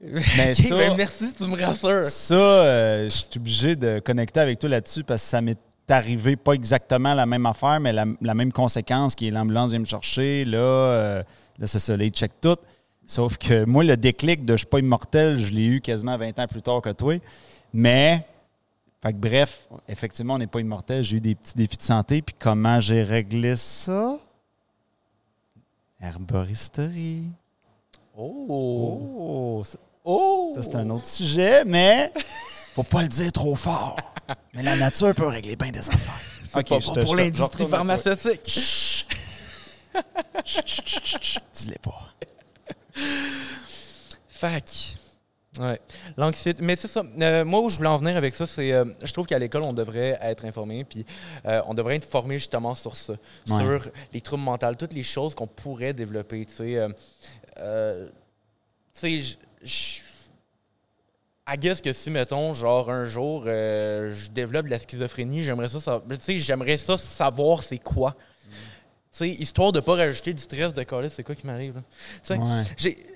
Mais 0.00 0.54
ça- 0.54 0.76
ben 0.76 0.96
merci, 0.96 1.34
tu 1.34 1.44
me 1.44 1.60
rassures. 1.62 2.04
Ça, 2.04 2.34
euh, 2.34 3.04
je 3.04 3.08
suis 3.08 3.26
obligé 3.36 3.76
de 3.76 3.98
connecter 3.98 4.40
avec 4.40 4.58
toi 4.58 4.68
là-dessus 4.70 5.02
parce 5.04 5.22
que 5.22 5.28
ça 5.28 5.40
m'est 5.40 5.58
arrivé 5.94 6.36
pas 6.36 6.52
exactement 6.52 7.14
la 7.14 7.26
même 7.26 7.46
affaire, 7.46 7.80
mais 7.80 7.92
la, 7.92 8.04
la 8.20 8.34
même 8.34 8.52
conséquence 8.52 9.14
qui 9.14 9.28
est 9.28 9.30
l'ambulance 9.30 9.70
vient 9.70 9.80
me 9.80 9.84
chercher. 9.84 10.44
Là, 10.44 10.58
euh, 10.58 11.22
là 11.58 11.66
c'est 11.66 11.78
ça, 11.78 11.96
là, 11.96 12.04
ils 12.04 12.10
checkent 12.10 12.40
tout. 12.40 12.56
Sauf 13.06 13.38
que 13.38 13.64
moi, 13.66 13.84
le 13.84 13.96
déclic 13.96 14.44
de 14.44 14.52
je 14.54 14.58
suis 14.58 14.66
pas 14.66 14.78
immortel, 14.78 15.38
je 15.38 15.52
l'ai 15.52 15.66
eu 15.66 15.80
quasiment 15.80 16.16
20 16.16 16.38
ans 16.38 16.46
plus 16.46 16.62
tard 16.62 16.82
que 16.82 16.90
toi. 16.92 17.18
Mais, 17.72 18.24
fait 19.02 19.12
que 19.12 19.18
bref, 19.18 19.68
effectivement, 19.88 20.34
on 20.34 20.38
n'est 20.38 20.46
pas 20.46 20.60
immortel. 20.60 21.04
J'ai 21.04 21.16
eu 21.16 21.20
des 21.20 21.34
petits 21.34 21.56
défis 21.56 21.76
de 21.76 21.82
santé. 21.82 22.22
Puis 22.22 22.34
comment 22.38 22.80
j'ai 22.80 23.02
réglé 23.02 23.56
ça? 23.56 24.18
Herboristerie. 26.00 27.24
Oh! 28.16 28.46
Oh, 28.48 29.64
Oh! 30.04 30.52
ça, 30.54 30.62
c'est 30.62 30.74
un 30.76 30.88
autre 30.90 31.06
sujet, 31.06 31.64
mais 31.64 32.12
faut 32.74 32.82
pas 32.82 33.02
le 33.02 33.08
dire 33.08 33.30
trop 33.30 33.54
fort. 33.54 33.96
Mais 34.54 34.62
la 34.62 34.76
nature 34.76 35.14
peut 35.14 35.26
régler 35.26 35.56
bien 35.56 35.70
des 35.70 35.78
affaires. 35.78 36.20
C'est 36.44 36.52
pas 36.52 36.78
bon 36.78 36.94
pour 37.04 37.16
l'industrie 37.16 37.66
pharmaceutique. 37.66 38.58
Dis-les 41.54 41.78
pas. 41.82 42.12
Fac. 44.28 44.96
Ouais. 45.58 45.80
L'anxiété. 46.16 46.62
Mais 46.62 46.76
c'est 46.76 46.88
ça. 46.88 47.02
Euh, 47.20 47.44
moi, 47.44 47.60
où 47.60 47.68
je 47.68 47.76
voulais 47.78 47.88
en 47.88 47.96
venir 47.96 48.16
avec 48.16 48.34
ça, 48.34 48.46
c'est. 48.46 48.72
euh, 48.72 48.84
je 49.02 49.12
trouve 49.12 49.26
qu'à 49.26 49.38
l'école, 49.38 49.62
on 49.62 49.72
devrait 49.72 50.18
être 50.22 50.44
informé, 50.44 50.84
puis 50.84 51.04
euh, 51.46 51.60
on 51.66 51.74
devrait 51.74 51.96
être 51.96 52.04
formé 52.08 52.38
justement 52.38 52.74
sur 52.74 52.94
ça. 52.96 53.14
Ouais. 53.48 53.56
Sur 53.58 53.88
les 54.12 54.20
troubles 54.20 54.44
mentaux, 54.44 54.74
toutes 54.74 54.92
les 54.92 55.02
choses 55.02 55.34
qu'on 55.34 55.48
pourrait 55.48 55.94
développer. 55.94 56.44
Tu 56.46 56.54
sais. 56.54 56.76
euh, 56.76 56.88
euh, 57.58 58.08
tu 58.94 59.00
sais, 59.00 59.18
je- 59.18 59.36
je. 59.66 60.07
I 61.50 61.56
guess 61.56 61.80
que 61.80 61.92
si, 61.92 62.10
mettons, 62.10 62.52
genre 62.52 62.90
un 62.90 63.04
jour, 63.06 63.44
euh, 63.46 64.14
je 64.14 64.30
développe 64.30 64.66
de 64.66 64.70
la 64.70 64.78
schizophrénie, 64.78 65.42
j'aimerais 65.42 65.68
ça, 65.70 65.80
sais, 66.20 66.36
j'aimerais 66.38 66.76
ça 66.76 66.96
savoir 66.98 67.62
c'est 67.62 67.78
quoi. 67.78 68.14
Histoire 69.20 69.72
de 69.72 69.80
pas 69.80 69.96
rajouter 69.96 70.32
du 70.34 70.40
stress 70.42 70.74
de 70.74 70.82
coller, 70.84 71.08
c'est 71.08 71.24
quoi 71.24 71.34
qui 71.34 71.46
m'arrive. 71.46 71.74
là? 71.76 71.80
Tu 71.80 72.20
sais, 72.22 72.36
Ouais. 72.38 72.64
j'ai- 72.76 73.06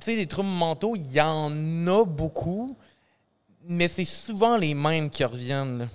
sais, 0.00 0.16
des 0.16 0.26
troubles 0.26 0.48
mentaux, 0.48 0.94
il 0.96 1.10
y 1.12 1.20
en 1.20 1.50
a 1.86 2.04
beaucoup, 2.04 2.76
mais 3.68 3.88
c'est 3.88 4.04
souvent 4.06 4.56
les 4.56 4.72
mêmes 4.72 5.10
qui 5.10 5.24
reviennent. 5.24 5.78
là. 5.80 5.86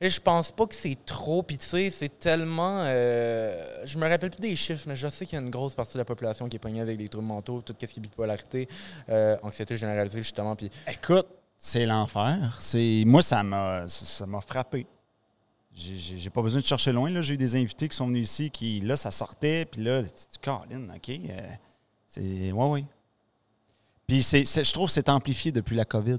Et 0.00 0.08
je 0.08 0.20
pense 0.20 0.52
pas 0.52 0.64
que 0.66 0.76
c'est 0.76 0.96
trop, 1.04 1.42
puis 1.42 1.58
tu 1.58 1.66
sais, 1.66 1.90
c'est 1.90 2.20
tellement. 2.20 2.82
euh, 2.84 3.84
je 3.84 3.98
me 3.98 4.08
rappelle 4.08 4.30
plus 4.30 4.40
des 4.40 4.54
chiffres, 4.54 4.84
mais 4.86 4.94
je 4.94 5.08
sais 5.08 5.26
qu'il 5.26 5.36
y 5.36 5.42
a 5.42 5.44
une 5.44 5.50
grosse 5.50 5.74
partie 5.74 5.94
de 5.94 5.98
la 5.98 6.04
population 6.04 6.48
qui 6.48 6.54
est 6.54 6.60
pognée 6.60 6.80
avec 6.80 6.98
des 6.98 7.08
troubles 7.08 7.26
mentaux, 7.26 7.62
tout 7.62 7.74
ce 7.80 7.84
qui 7.86 7.98
est 7.98 8.02
bipolarité, 8.02 8.68
euh, 9.08 9.36
anxiété 9.42 9.76
généralisée, 9.76 10.22
justement. 10.22 10.54
Puis 10.54 10.70
Écoute, 10.86 11.26
c'est 11.56 11.84
l'enfer. 11.84 12.60
Moi, 13.06 13.22
ça 13.22 13.42
m'a 13.42 13.88
ça 13.88 14.24
m'a 14.26 14.40
frappé. 14.40 14.86
J'ai- 15.74 16.30
pas 16.30 16.42
besoin 16.42 16.60
de 16.60 16.66
chercher 16.66 16.92
loin. 16.92 17.20
J'ai 17.20 17.34
eu 17.34 17.36
des 17.36 17.56
invités 17.56 17.88
qui 17.88 17.96
sont 17.96 18.06
venus 18.06 18.28
ici, 18.30 18.50
qui 18.50 18.80
là, 18.80 18.96
ça 18.96 19.10
sortait, 19.10 19.64
puis 19.64 19.82
là, 19.82 20.02
tu 20.04 20.10
Caroline, 20.40 20.92
OK. 20.94 21.08
euh, 21.08 21.40
c'est. 22.06 22.52
Ouais, 22.52 22.66
oui. 22.66 22.84
Puis 24.06 24.22
je 24.22 24.72
trouve 24.72 24.86
que 24.86 24.92
c'est 24.92 25.08
amplifié 25.08 25.50
depuis 25.52 25.74
la 25.76 25.84
COVID. 25.84 26.18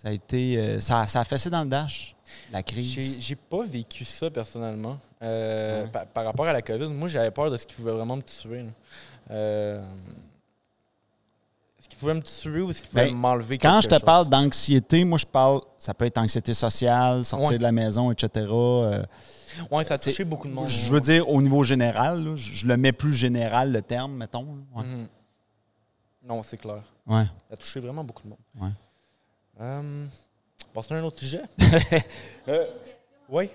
Ça 0.00 0.08
a 0.08 0.12
été. 0.12 0.56
euh, 0.56 0.80
ça, 0.80 1.06
ça 1.08 1.20
a 1.20 1.24
fessé 1.24 1.50
dans 1.50 1.62
le 1.64 1.68
dash, 1.68 2.14
la 2.52 2.62
crise. 2.62 3.16
j'ai 3.18 3.34
pas 3.34 3.64
vécu 3.64 4.04
ça 4.04 4.30
personnellement. 4.30 4.96
Euh, 5.22 5.82
Ouais. 5.84 5.88
par, 5.90 6.06
par 6.06 6.24
rapport 6.24 6.46
à 6.46 6.52
la 6.52 6.62
COVID, 6.62 6.86
moi, 6.86 7.08
j'avais 7.08 7.32
peur 7.32 7.50
de 7.50 7.56
ce 7.56 7.66
qui 7.66 7.74
pouvait 7.74 7.90
vraiment 7.92 8.14
me 8.14 8.22
tuer. 8.22 8.64
Euh, 9.30 9.82
ce 11.80 11.88
qui 11.88 11.96
pouvait 11.96 12.14
me 12.14 12.22
tuer 12.22 12.60
ou 12.60 12.72
ce 12.72 12.80
qui 12.80 12.88
pouvait 12.88 13.06
Ben, 13.06 13.14
m'enlever 13.14 13.58
Quand 13.58 13.80
je 13.80 13.88
te 13.88 13.94
chose. 13.94 14.02
parle 14.04 14.28
d'anxiété, 14.28 15.04
moi, 15.04 15.18
je 15.18 15.26
parle. 15.26 15.60
Ça 15.78 15.94
peut 15.94 16.04
être 16.04 16.18
anxiété 16.18 16.54
sociale, 16.54 17.24
sortir 17.24 17.50
Ouais. 17.50 17.58
de 17.58 17.62
la 17.64 17.72
maison, 17.72 18.12
etc. 18.12 18.46
euh, 18.52 19.02
Ouais, 19.72 19.82
ça 19.82 19.94
a 19.94 19.98
touché 19.98 20.24
beaucoup 20.24 20.46
de 20.46 20.52
monde. 20.52 20.68
Je 20.68 20.88
veux 20.92 21.00
dire, 21.00 21.28
au 21.28 21.42
niveau 21.42 21.64
général, 21.64 22.22
là, 22.24 22.36
je 22.36 22.52
je 22.52 22.66
le 22.66 22.76
mets 22.76 22.92
plus 22.92 23.14
général, 23.14 23.72
le 23.72 23.82
terme, 23.82 24.12
mettons. 24.14 24.46
Mhm. 24.76 25.08
Non, 26.24 26.42
c'est 26.44 26.58
clair. 26.58 26.82
Ouais. 27.06 27.24
Ça 27.48 27.54
a 27.54 27.56
touché 27.56 27.80
vraiment 27.80 28.04
beaucoup 28.04 28.22
de 28.22 28.28
monde. 28.28 28.38
Ouais. 28.60 28.68
Euh, 29.60 30.06
Passons 30.72 30.94
à 30.94 30.98
un 30.98 31.04
autre 31.04 31.18
sujet? 31.18 31.42
Euh, 32.48 32.64
oui? 33.28 33.50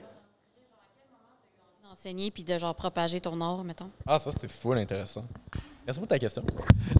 Enseigner 1.91 2.29
puis 2.29 2.43
de 2.43 2.55
genre 2.59 2.75
propager 2.75 3.19
ton 3.19 3.41
art, 3.41 3.63
mettons. 3.63 3.89
Ah, 4.05 4.19
ça, 4.19 4.29
c'est 4.39 4.51
full 4.51 4.77
intéressant. 4.77 5.25
Merci 5.83 5.99
pour 5.99 6.07
ta 6.07 6.19
question. 6.19 6.45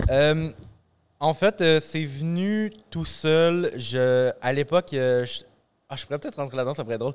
Euh, 0.10 0.52
en 1.20 1.36
fait, 1.36 1.62
euh, 1.62 1.80
c'est 1.80 2.04
venu 2.04 2.74
tout 2.90 3.06
seul. 3.06 3.74
Je, 3.76 4.32
à 4.42 4.52
l'époque, 4.54 4.92
euh, 4.96 5.24
je, 5.24 5.44
ah, 5.88 5.96
je 5.96 6.04
pourrais 6.06 6.18
peut-être 6.18 6.38
rentrer 6.38 6.58
là-dedans, 6.58 6.74
ça 6.74 6.84
pourrait 6.84 6.96
être 6.96 7.02
drôle. 7.02 7.14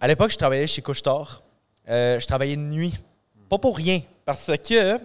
À 0.00 0.08
l'époque, 0.08 0.30
je 0.30 0.38
travaillais 0.38 0.66
chez 0.66 0.80
Couche-Tard. 0.80 1.42
Euh, 1.90 2.18
je 2.18 2.26
travaillais 2.26 2.56
de 2.56 2.62
nuit. 2.62 2.94
Pas 3.50 3.58
pour 3.58 3.76
rien, 3.76 4.00
parce 4.24 4.50
que 4.66 4.96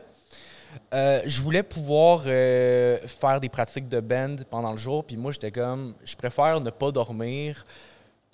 euh, 0.93 1.21
je 1.25 1.41
voulais 1.41 1.63
pouvoir 1.63 2.23
euh, 2.25 2.97
faire 3.07 3.39
des 3.39 3.49
pratiques 3.49 3.89
de 3.89 3.99
band 3.99 4.35
pendant 4.49 4.71
le 4.71 4.77
jour. 4.77 5.03
Puis 5.03 5.17
moi, 5.17 5.31
j'étais 5.31 5.51
comme, 5.51 5.95
je 6.03 6.15
préfère 6.15 6.59
ne 6.61 6.69
pas 6.69 6.91
dormir 6.91 7.65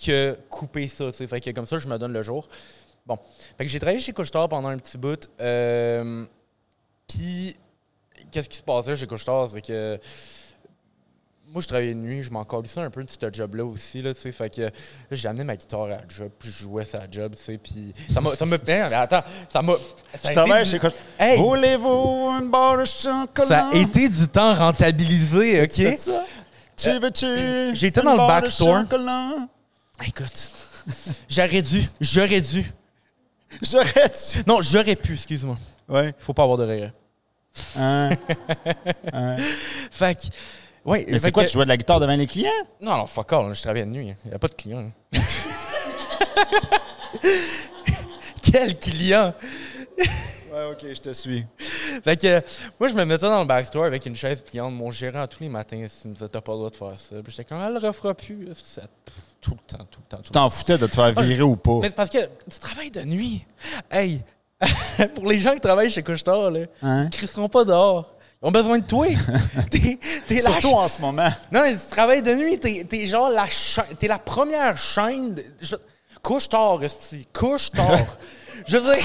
que 0.03 0.37
couper 0.49 0.87
ça. 0.87 1.11
tu. 1.11 1.27
Fait 1.27 1.41
que 1.41 1.49
comme 1.51 1.65
ça, 1.65 1.77
je 1.77 1.87
me 1.87 1.97
donne 1.97 2.13
le 2.13 2.21
jour. 2.21 2.47
Bon. 3.05 3.17
Fait 3.57 3.65
que 3.65 3.71
j'ai 3.71 3.79
travaillé 3.79 3.99
chez 3.99 4.13
Couche-Tard 4.13 4.49
pendant 4.49 4.69
un 4.69 4.77
petit 4.77 4.97
bout. 4.97 5.29
Euh, 5.39 6.25
puis, 7.07 7.55
qu'est-ce 8.31 8.49
qui 8.49 8.57
se 8.57 8.63
passait 8.63 8.95
chez 8.95 9.07
Couche-Tard? 9.07 9.49
C'est 9.49 9.61
que 9.61 9.99
moi, 11.51 11.61
je 11.63 11.67
travaillais 11.67 11.93
de 11.95 11.99
nuit, 11.99 12.21
je 12.21 12.29
m'en 12.29 12.43
calissais 12.43 12.79
un 12.79 12.89
peu 12.91 13.03
de 13.03 13.09
ce 13.09 13.33
job-là 13.33 13.65
aussi, 13.65 14.01
là, 14.01 14.13
tu 14.13 14.21
sais. 14.21 14.31
Fait 14.31 14.53
que 14.53 14.69
j'ai 15.09 15.27
amené 15.27 15.43
ma 15.43 15.55
guitare 15.55 15.83
à 15.83 15.87
la 15.87 16.01
job, 16.07 16.29
puis 16.37 16.51
je 16.51 16.63
jouais 16.63 16.85
sa 16.85 17.09
job, 17.09 17.33
tu 17.35 17.43
sais. 17.43 17.57
Puis 17.57 17.93
ça 18.13 18.21
m'a... 18.21 18.35
Ça 18.35 18.45
m'a... 18.45 18.57
mais 18.67 18.79
attends, 18.93 19.23
ça 19.51 19.61
m'a... 19.61 19.73
Ça 20.21 20.43
a 20.43 20.63
Je 20.63 20.69
été 20.69 20.73
du- 20.73 20.79
quoi? 20.79 20.89
Hey! 21.17 21.39
Voulez-vous 21.39 22.29
une 22.39 22.49
barre 22.51 22.77
de 22.77 22.85
chocolat? 22.85 23.47
Ça 23.47 23.69
a 23.69 23.75
été 23.75 24.09
du 24.09 24.27
temps 24.27 24.53
rentabilisé, 24.55 25.63
OK? 25.63 25.71
C'est 25.73 25.97
ça? 25.99 26.23
Tu 26.77 26.99
veux-tu? 26.99 27.75
j'étais 27.75 28.01
dans 28.01 28.13
le 28.13 28.27
backstore. 28.27 28.83
Écoute, 30.07 30.51
j'aurais 31.27 31.61
dû, 31.61 31.83
j'aurais 31.99 32.41
dû. 32.41 32.71
J'aurais 33.61 34.09
dû. 34.09 34.43
Non, 34.47 34.61
j'aurais 34.61 34.95
pu, 34.95 35.15
excuse-moi. 35.15 35.57
Ouais. 35.89 36.13
Faut 36.19 36.33
pas 36.33 36.43
avoir 36.43 36.57
de 36.59 36.63
regret. 36.63 36.93
Hein? 37.75 38.11
Fait 39.91 40.15
que... 40.15 40.27
Ouais, 40.85 41.05
Mais 41.09 41.19
c'est 41.19 41.31
quoi, 41.31 41.43
que- 41.43 41.49
tu 41.49 41.53
jouais 41.53 41.65
de 41.65 41.69
la 41.69 41.77
guitare 41.77 41.99
devant 41.99 42.15
les 42.15 42.25
clients? 42.27 42.49
Non, 42.81 42.97
non, 42.97 43.05
fuck 43.05 43.31
all, 43.33 43.53
je 43.53 43.61
travaillais 43.61 43.85
de 43.85 43.91
nuit. 43.91 44.13
Il 44.25 44.29
n'y 44.29 44.35
a 44.35 44.39
pas 44.39 44.47
de 44.47 44.53
clients. 44.55 44.91
Quel 48.41 48.77
client? 48.79 49.33
Ouais, 50.51 50.65
ok, 50.71 50.79
je 50.95 50.99
te 50.99 51.13
suis. 51.13 51.45
Fait 52.03 52.19
que, 52.19 52.41
moi, 52.79 52.89
je 52.89 52.95
me 52.95 53.05
mettais 53.05 53.27
dans 53.27 53.39
le 53.41 53.45
backstore 53.45 53.85
avec 53.85 54.03
une 54.07 54.15
chaise 54.15 54.41
pliante. 54.41 54.73
Mon 54.73 54.89
gérant, 54.89 55.27
tous 55.27 55.43
les 55.43 55.47
matins, 55.49 55.75
il 55.77 56.09
me 56.09 56.13
disait 56.15 56.27
T'as 56.27 56.41
pas 56.41 56.53
le 56.53 56.57
droit 56.57 56.69
de 56.71 56.75
faire 56.75 56.95
ça. 56.97 57.17
Puis 57.23 57.31
j'étais 57.31 57.43
comme 57.43 57.61
Elle 57.61 57.73
le 57.79 57.87
refera 57.87 58.15
plus. 58.15 58.47
Ça- 58.55 58.81
pff, 59.05 59.15
tout 59.39 59.51
le 59.51 59.77
temps, 59.77 59.83
tout 59.91 59.99
le 60.03 60.17
temps. 60.17 60.23
Tu 60.23 60.31
t'en 60.31 60.49
foutais 60.49 60.79
de 60.79 60.87
te 60.87 60.95
faire 60.95 61.11
virer 61.21 61.43
ou 61.43 61.55
pas? 61.55 61.77
Mais 61.83 61.89
c'est 61.89 61.95
parce 61.95 62.09
que 62.09 62.17
tu 62.17 62.59
travailles 62.59 62.89
de 62.89 63.01
nuit. 63.03 63.45
Hey, 63.91 64.21
pour 65.13 65.27
les 65.29 65.37
gens 65.37 65.53
qui 65.53 65.59
travaillent 65.61 65.91
chez 65.91 66.01
Couchetard, 66.01 66.49
là, 66.49 66.61
Hein? 66.81 67.03
ils 67.05 67.09
crisseront 67.11 67.47
pas 67.47 67.63
dehors. 67.63 68.09
Ils 68.41 68.47
ont 68.47 68.51
besoin 68.51 68.79
de 68.79 68.85
toi. 68.85 69.05
T'es- 69.69 69.99
t'es 70.27 70.35
la 70.35 70.51
Surtout 70.51 70.69
en 70.75 70.87
ce 70.87 71.01
moment. 71.01 71.29
Non, 71.51 71.61
mais 71.61 71.73
tu 71.73 71.79
travailles 71.91 72.21
de 72.21 72.33
nuit, 72.35 72.57
t'es, 72.57 72.85
t'es 72.87 73.05
genre 73.05 73.29
la 73.29 73.47
cha- 73.49 73.85
t'es 73.97 74.07
la 74.07 74.17
première 74.19 74.77
chaîne. 74.77 75.35
de- 75.35 75.43
je- 75.61 75.75
Couche 76.23 76.47
tard, 76.49 76.81
esti. 76.83 77.27
Couche 77.33 77.71
tard. 77.71 77.97
Je 78.67 78.75
veux 78.77 78.93
dire, 78.93 79.03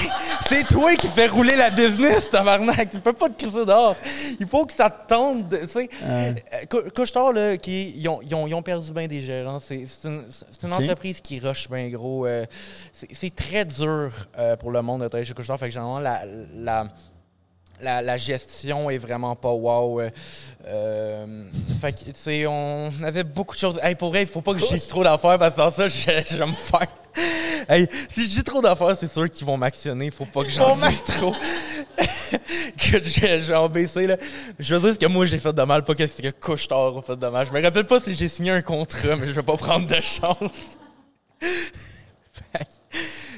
c'est 0.49 0.67
toi 0.67 0.93
qui 0.95 1.07
fais 1.07 1.27
rouler 1.27 1.55
la 1.55 1.69
business, 1.69 2.29
tabarnak. 2.29 2.89
Tu 2.89 2.99
peux 2.99 3.13
pas 3.13 3.29
te 3.29 3.41
crisser 3.41 3.65
dehors. 3.65 3.95
Il 4.39 4.45
faut 4.47 4.65
que 4.65 4.73
ça 4.73 4.89
te 4.89 5.07
tente, 5.07 5.47
de- 5.47 5.57
tu 5.59 5.67
sais. 5.69 5.89
Euh, 6.03 6.33
Cou- 6.69 7.31
là, 7.31 7.55
qui, 7.57 7.91
ils, 7.95 8.07
ont, 8.09 8.19
ils 8.21 8.35
ont- 8.35 8.47
ils 8.47 8.53
ont 8.53 8.61
perdu 8.61 8.91
bien 8.91 9.07
des 9.07 9.21
gérants. 9.21 9.59
C'est, 9.65 9.85
c'est 9.87 10.09
une, 10.09 10.25
c'est 10.29 10.67
une 10.67 10.73
Ok. 10.73 10.81
entreprise 10.81 11.21
qui 11.21 11.39
rush 11.39 11.69
bien 11.69 11.87
gros. 11.89 12.25
euh, 12.25 12.45
c'est, 12.91 13.07
c'est 13.13 13.33
très 13.33 13.63
dur 13.63 14.11
euh, 14.37 14.57
pour 14.57 14.71
le 14.71 14.81
monde 14.81 15.01
de 15.03 15.07
travailler 15.07 15.25
chez 15.27 15.33
Couche 15.33 15.47
tard. 15.47 15.57
Fait 15.57 15.67
que 15.67 15.73
généralement, 15.73 15.99
la, 15.99 16.21
la, 16.53 16.87
la, 17.81 18.01
la 18.01 18.17
gestion 18.17 18.89
est 18.89 18.97
vraiment 18.97 19.35
pas 19.35 19.51
wow. 19.51 20.01
euh, 20.01 20.09
euh, 20.67 21.45
fait 21.81 21.93
que, 21.93 22.05
tu 22.05 22.13
sais, 22.15 22.45
on 22.47 22.91
avait 23.03 23.23
beaucoup 23.23 23.55
de 23.55 23.59
choses. 23.59 23.79
Hey, 23.83 23.95
pour 23.95 24.09
vrai, 24.09 24.23
il 24.23 24.27
faut 24.27 24.41
pas 24.41 24.53
que 24.53 24.59
dise 24.59 24.87
trop 24.87 25.03
d'affaires 25.03 25.37
parce 25.37 25.55
que 25.55 25.61
sans 25.61 25.71
ça, 25.71 25.87
je, 25.87 25.95
je 26.29 26.37
vais 26.37 26.45
me 26.45 26.53
faire. 26.53 26.87
Hey, 27.69 27.87
si 28.13 28.27
dis 28.27 28.43
trop 28.43 28.61
d'affaires, 28.61 28.95
c'est 28.97 29.11
sûr 29.11 29.29
qu'ils 29.29 29.45
vont 29.45 29.57
m'actionner. 29.57 30.11
Faut 30.11 30.25
pas 30.25 30.43
que 30.43 30.49
j'en 30.49 30.75
dise 30.75 31.03
trop. 31.03 31.33
que 31.97 33.03
je, 33.03 33.39
je 33.39 33.47
vais 33.47 33.55
en 33.55 33.69
baisser, 33.69 34.07
là. 34.07 34.17
Je 34.59 34.75
veux 34.75 34.81
dire 34.81 34.93
ce 34.93 34.99
que 34.99 35.11
moi 35.11 35.25
j'ai 35.25 35.39
fait 35.39 35.53
de 35.53 35.63
mal, 35.63 35.83
pas 35.83 35.95
qu'est-ce 35.95 36.21
que 36.21 36.29
Couche-Tard 36.29 36.97
a 36.97 37.01
fait 37.01 37.15
de 37.15 37.27
mal. 37.27 37.47
Je 37.47 37.53
me 37.53 37.61
rappelle 37.61 37.85
pas 37.85 37.99
si 37.99 38.13
j'ai 38.13 38.27
signé 38.27 38.51
un 38.51 38.61
contrat, 38.61 39.15
mais 39.15 39.27
je 39.27 39.31
vais 39.31 39.43
pas 39.43 39.57
prendre 39.57 39.87
de 39.87 40.01
chance. 40.01 40.77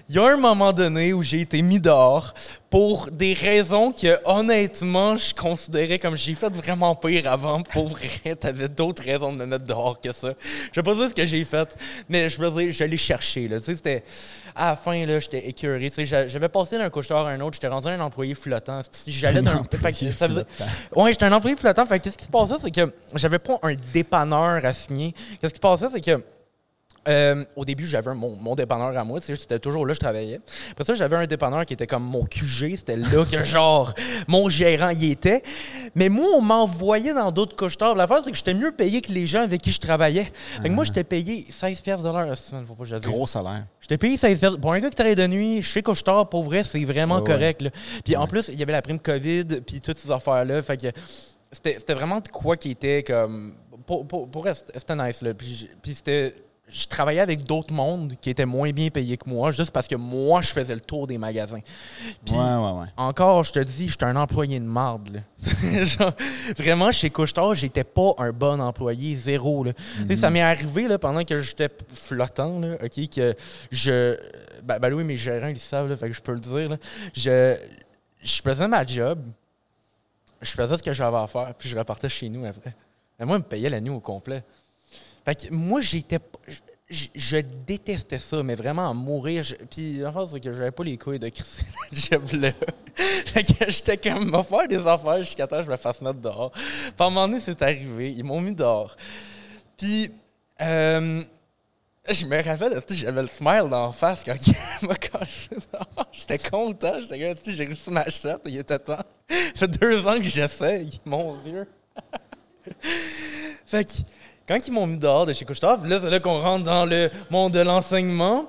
Il 0.10 0.16
y 0.16 0.20
a 0.20 0.26
un 0.34 0.38
moment 0.38 0.72
donné 0.72 1.12
où 1.12 1.22
j'ai 1.22 1.41
été 1.41 1.62
mis 1.62 1.82
dehors 1.82 2.34
pour 2.70 3.10
des 3.12 3.34
raisons 3.34 3.91
que, 3.91 4.18
honnêtement, 4.24 5.18
je 5.18 5.34
considérais 5.34 5.99
comme 5.99 6.16
j'ai 6.16 6.34
fait 6.34 6.53
vraiment 6.53 6.95
pire 6.95 7.30
avant. 7.30 7.62
Pour 7.62 7.89
vrai, 7.89 8.08
t'avais 8.39 8.70
d'autres 8.70 9.03
raisons 9.03 9.34
de 9.34 9.38
me 9.39 9.45
mettre 9.45 9.66
dehors 9.66 9.99
que 9.99 10.14
ça. 10.14 10.30
Je 10.72 10.80
vais 10.80 10.84
pas 10.84 10.95
dire 10.95 11.10
ce 11.10 11.14
que 11.14 11.26
j'ai 11.26 11.43
fait, 11.43 11.76
mais 12.08 12.30
je 12.30 12.41
veux 12.41 12.49
dire, 12.51 12.72
je 12.72 12.84
l'ai 12.86 12.95
cherché. 12.95 13.49
Là. 13.49 13.60
Tu 13.60 13.66
sais, 13.66 13.76
c'était... 13.76 14.03
À 14.55 14.70
la 14.72 14.76
fin, 14.78 15.05
là, 15.05 15.20
j'étais 15.20 15.45
écœuré. 15.49 15.89
Tu 15.89 15.95
sais, 15.97 16.05
j'a- 16.05 16.26
j'avais 16.28 16.49
passé 16.49 16.78
d'un 16.78 16.89
couche-tard 16.89 17.28
à 17.28 17.32
un 17.32 17.41
autre. 17.41 17.55
J'étais 17.55 17.68
rendu 17.68 17.89
un 17.89 17.99
employé 17.99 18.34
flottant. 18.34 18.82
Si 18.91 19.12
j'allais 19.12 19.41
d'un... 19.41 19.62
Faisait- 20.12 20.45
Ouais, 20.95 21.12
j'étais 21.12 21.26
un 21.26 21.34
employé 21.34 21.55
flottant. 21.58 21.86
Fait 21.86 21.99
que 21.99 22.05
qu'est-ce 22.05 22.18
qui 22.18 22.26
se 22.26 22.32
passait, 22.32 22.55
c'est 22.64 22.72
que 22.72 22.91
j'avais 23.14 23.39
pas 23.39 23.60
un 23.62 23.76
dépanneur 23.93 24.64
à 24.66 24.74
signer. 24.74 25.14
Qu'est-ce 25.41 25.53
qui 25.53 25.58
se 25.58 25.62
passait, 25.62 25.88
c'est 25.93 26.01
que 26.01 26.24
euh, 27.08 27.45
au 27.55 27.66
début, 27.66 27.86
j'avais 27.86 28.14
mon, 28.14 28.36
mon 28.36 28.55
dépanneur 28.55 28.97
à 28.97 29.03
moi, 29.03 29.20
tu 29.20 29.28
sais, 29.28 29.36
c'était 29.36 29.60
toujours 29.60 29.86
là 29.86 29.91
que 29.93 29.95
je 29.95 29.99
travaillais. 30.01 30.39
Après 30.72 30.84
ça, 30.84 30.93
j'avais 30.93 31.16
un 31.16 31.26
dépanneur 31.26 31.66
qui 31.66 31.74
était 31.74 31.88
comme 31.88 32.03
mon 32.03 32.26
QG, 32.26 32.76
c'était 32.78 32.97
là 32.97 33.24
que 33.30 33.43
genre 33.45 33.93
mon 34.28 34.49
gérant 34.49 34.89
y 34.89 35.12
était. 35.12 35.41
Mais 35.95 36.10
moi, 36.10 36.28
on 36.36 36.41
m'envoyait 36.41 37.14
dans 37.14 37.32
d'autres 37.32 37.55
couches 37.55 37.78
tard. 37.78 37.95
L'affaire, 37.95 38.22
c'est 38.24 38.32
que 38.32 38.38
j'étais 38.38 38.53
mieux 38.53 38.72
payé 38.72 39.01
que 39.01 39.12
les 39.12 39.26
gens 39.28 39.41
avec 39.41 39.62
qui 39.62 39.72
je 39.72 39.80
travaillais. 39.80 40.32
Fait 40.62 40.70
que 40.70 40.74
moi, 40.74 40.84
j'étais 40.84 41.03
payé 41.03 41.45
16 41.49 41.82
pièces 41.82 42.01
de 42.01 42.10
l'heure 42.10 42.26
la 42.26 42.36
semaine, 42.36 42.66
faut 42.66 42.74
pas 42.76 42.84
que 42.84 42.89
je 42.89 42.95
le 42.95 43.01
dise. 43.01 43.10
Gros 43.10 43.28
salaire. 43.28 43.66
J'étais 43.80 43.97
payé 43.97 44.18
16 44.18 44.39
pièces. 44.39 44.58
Pour 44.62 44.74
un 44.74 44.80
gars 44.80 44.89
qui 44.89 44.95
travaille 44.95 45.16
de 45.16 45.28
nuit, 45.28 45.62
chez 45.62 45.82
Couche-Tard, 45.82 46.30
pour 46.30 46.43
vrai, 46.43 46.64
c'est 46.64 46.84
vraiment 46.84 47.18
Ouais, 47.18 47.24
correct. 47.24 47.62
là. 47.62 47.70
Puis 48.03 48.16
en 48.16 48.28
plus, 48.28 48.49
il 48.49 48.60
y 48.60 48.64
avait 48.64 48.74
la 48.74 48.82
prime 48.82 48.99
COVID, 48.99 49.45
puis 49.66 49.80
toutes 49.82 49.97
ces 49.99 50.12
affaires-là. 50.12 50.62
Fait 50.62 50.78
que 50.78 50.88
c'était 51.51 51.93
vraiment 51.93 52.20
de 52.20 52.28
quoi 52.28 52.58
qui 52.58 52.72
était 52.72 53.03
comme. 53.03 53.53
Pour, 53.86 54.05
pour, 54.05 54.30
pour 54.30 54.45
c'était 54.47 54.95
nice. 54.95 55.22
Là. 55.22 55.34
Puis, 55.34 55.70
puis 55.82 55.93
c'était. 55.95 56.36
Je 56.68 56.86
travaillais 56.86 57.22
avec 57.22 57.45
d'autres 57.45 57.74
mondes 57.74 58.15
qui 58.20 58.30
étaient 58.30 58.45
moins 58.45 58.72
bien 58.72 58.89
payés 58.89 59.15
que 59.15 59.30
moi, 59.30 59.51
juste 59.51 59.72
parce 59.72 59.88
que 59.88 59.95
moi, 59.95 60.41
je 60.41 60.49
faisais 60.49 60.76
le 60.76 60.82
tour 60.82 61.07
des 61.07 61.18
magasins. 61.18 61.61
Puis 62.26 62.36
ouais, 62.36 62.39
ouais, 62.39 62.72
ouais. 62.80 62.88
encore, 62.97 63.43
je 63.43 63.53
te 63.53 63.59
dis, 63.59 63.88
j'étais 63.88 64.03
un 64.03 64.18
employé 64.18 64.59
de 64.59 64.65
marde. 64.65 65.24
Genre, 65.41 66.13
vraiment, 66.57 66.91
chez 66.91 67.09
Couche-Tard, 67.09 67.53
j'étais 67.53 67.86
pas 67.86 68.11
un 68.18 68.32
bon 68.34 68.59
employé, 68.59 69.15
zéro. 69.15 69.63
Là. 69.63 69.72
Ça 70.20 70.30
m'est 70.30 70.41
arrivé 70.41 70.89
là, 70.89 70.99
pendant 70.99 71.24
que 71.24 71.39
j'étais 71.39 71.70
flottant, 71.93 72.59
là, 72.59 72.76
OK, 72.84 73.09
que 73.15 73.34
je. 73.72 74.18
Ben, 74.63 74.80
ben 74.80 74.93
oui, 74.93 75.05
mes 75.05 75.15
gérants, 75.15 75.47
ils 75.47 75.53
le 75.53 75.59
savent, 75.59 75.88
là, 75.88 75.95
fait 75.95 76.09
que 76.09 76.15
je 76.15 76.22
peux 76.22 76.34
le 76.34 76.39
dire. 76.41 76.70
là. 76.70 76.78
Je, 77.13 77.55
je 78.22 78.41
faisais 78.41 78.68
ma 78.68 78.86
job. 78.86 79.20
je 80.41 80.51
faisais 80.51 80.78
ce 80.78 80.84
que 80.84 80.91
j'avais 80.91 81.18
à 81.18 81.28
faire, 81.28 81.53
puis 81.57 81.70
je 81.70 81.78
repartais 81.78 82.09
chez 82.09 82.28
nous 82.28 82.45
après. 82.45 82.74
Mais 83.20 83.26
moi, 83.26 83.38
il 83.38 83.39
me 83.39 83.47
payait 83.47 83.70
la 83.70 83.80
nuit 83.80 83.89
au 83.89 83.99
complet. 83.99 84.43
Fait 85.28 85.36
que 85.47 85.53
moi, 85.53 85.82
j'étais. 85.82 86.19
je- 86.47 86.57
Je, 87.15 87.38
détestais 87.67 88.17
ça, 88.17 88.41
mais 88.43 88.55
vraiment 88.55 88.89
à 88.89 88.93
mourir. 88.93 89.43
Je- 89.43 89.55
puis 89.55 89.97
la 89.97 90.13
chose, 90.13 90.30
c'est 90.32 90.39
que 90.39 90.53
j'avais 90.53 90.71
pas 90.71 90.86
les 90.86 90.97
couilles 90.97 91.19
de 91.19 91.28
crisser 91.28 91.65
la 91.91 91.99
job 91.99 92.23
là. 92.41 92.51
fait 92.95 93.43
que 93.43 93.69
j'étais 93.69 93.97
comme, 93.97 94.32
va 94.32 94.41
faire 94.41 94.69
des 94.69 94.78
affaires 94.88 95.17
jusqu'à 95.21 95.45
temps 95.47 95.57
que 95.57 95.65
je 95.65 95.69
me 95.69 95.75
fasse 95.75 95.99
mettre 95.99 96.21
dehors. 96.21 96.49
Puis 96.51 96.61
à 96.97 97.03
un 97.03 97.09
moment 97.09 97.28
donné, 97.28 97.41
c'est 97.43 97.61
arrivé. 97.61 98.13
Ils 98.15 98.23
m'ont 98.23 98.39
mis 98.39 98.55
dehors. 98.55 98.95
Puis, 99.78 100.09
euh, 100.61 101.23
je 102.09 102.25
me 102.25 102.41
rappelle, 102.41 102.82
j'avais 102.91 103.21
le 103.21 103.28
smile 103.28 103.67
dans 103.69 103.88
la 103.88 103.91
face 103.91 104.21
quand 104.25 104.38
il 104.47 104.55
m'a 104.88 104.95
cassé 104.95 105.49
dehors. 105.73 106.07
J'étais 106.13 106.38
content. 106.38 107.01
J'étais 107.01 107.19
comme, 107.36 107.53
j'ai 107.53 107.65
réussi 107.65 107.89
ma 107.89 108.09
shot. 108.09 108.39
Il 108.45 108.57
était 108.59 108.80
temps. 108.80 109.03
Ça 109.30 109.51
fait 109.55 109.67
deux 109.67 110.07
ans 110.07 110.15
que 110.17 110.23
j'essaye. 110.23 111.01
Mon 111.03 111.36
Dieu. 111.43 111.67
fait 113.65 113.84
que, 113.84 113.91
quand 114.48 114.68
ils 114.68 114.72
m'ont 114.72 114.88
mis 114.88 114.98
dehors 114.98 115.26
de 115.26 115.34
chez 115.34 115.45
Couchetard, 115.45 115.86
là, 115.86 116.00
c'est 116.02 116.10
là 116.10 116.20
qu'on 116.20 116.39
rentre 116.39 116.64
dans 116.64 116.86
le 116.86 117.10
monde 117.30 117.54
de 117.54 117.60
l'enseignement. 117.60 118.48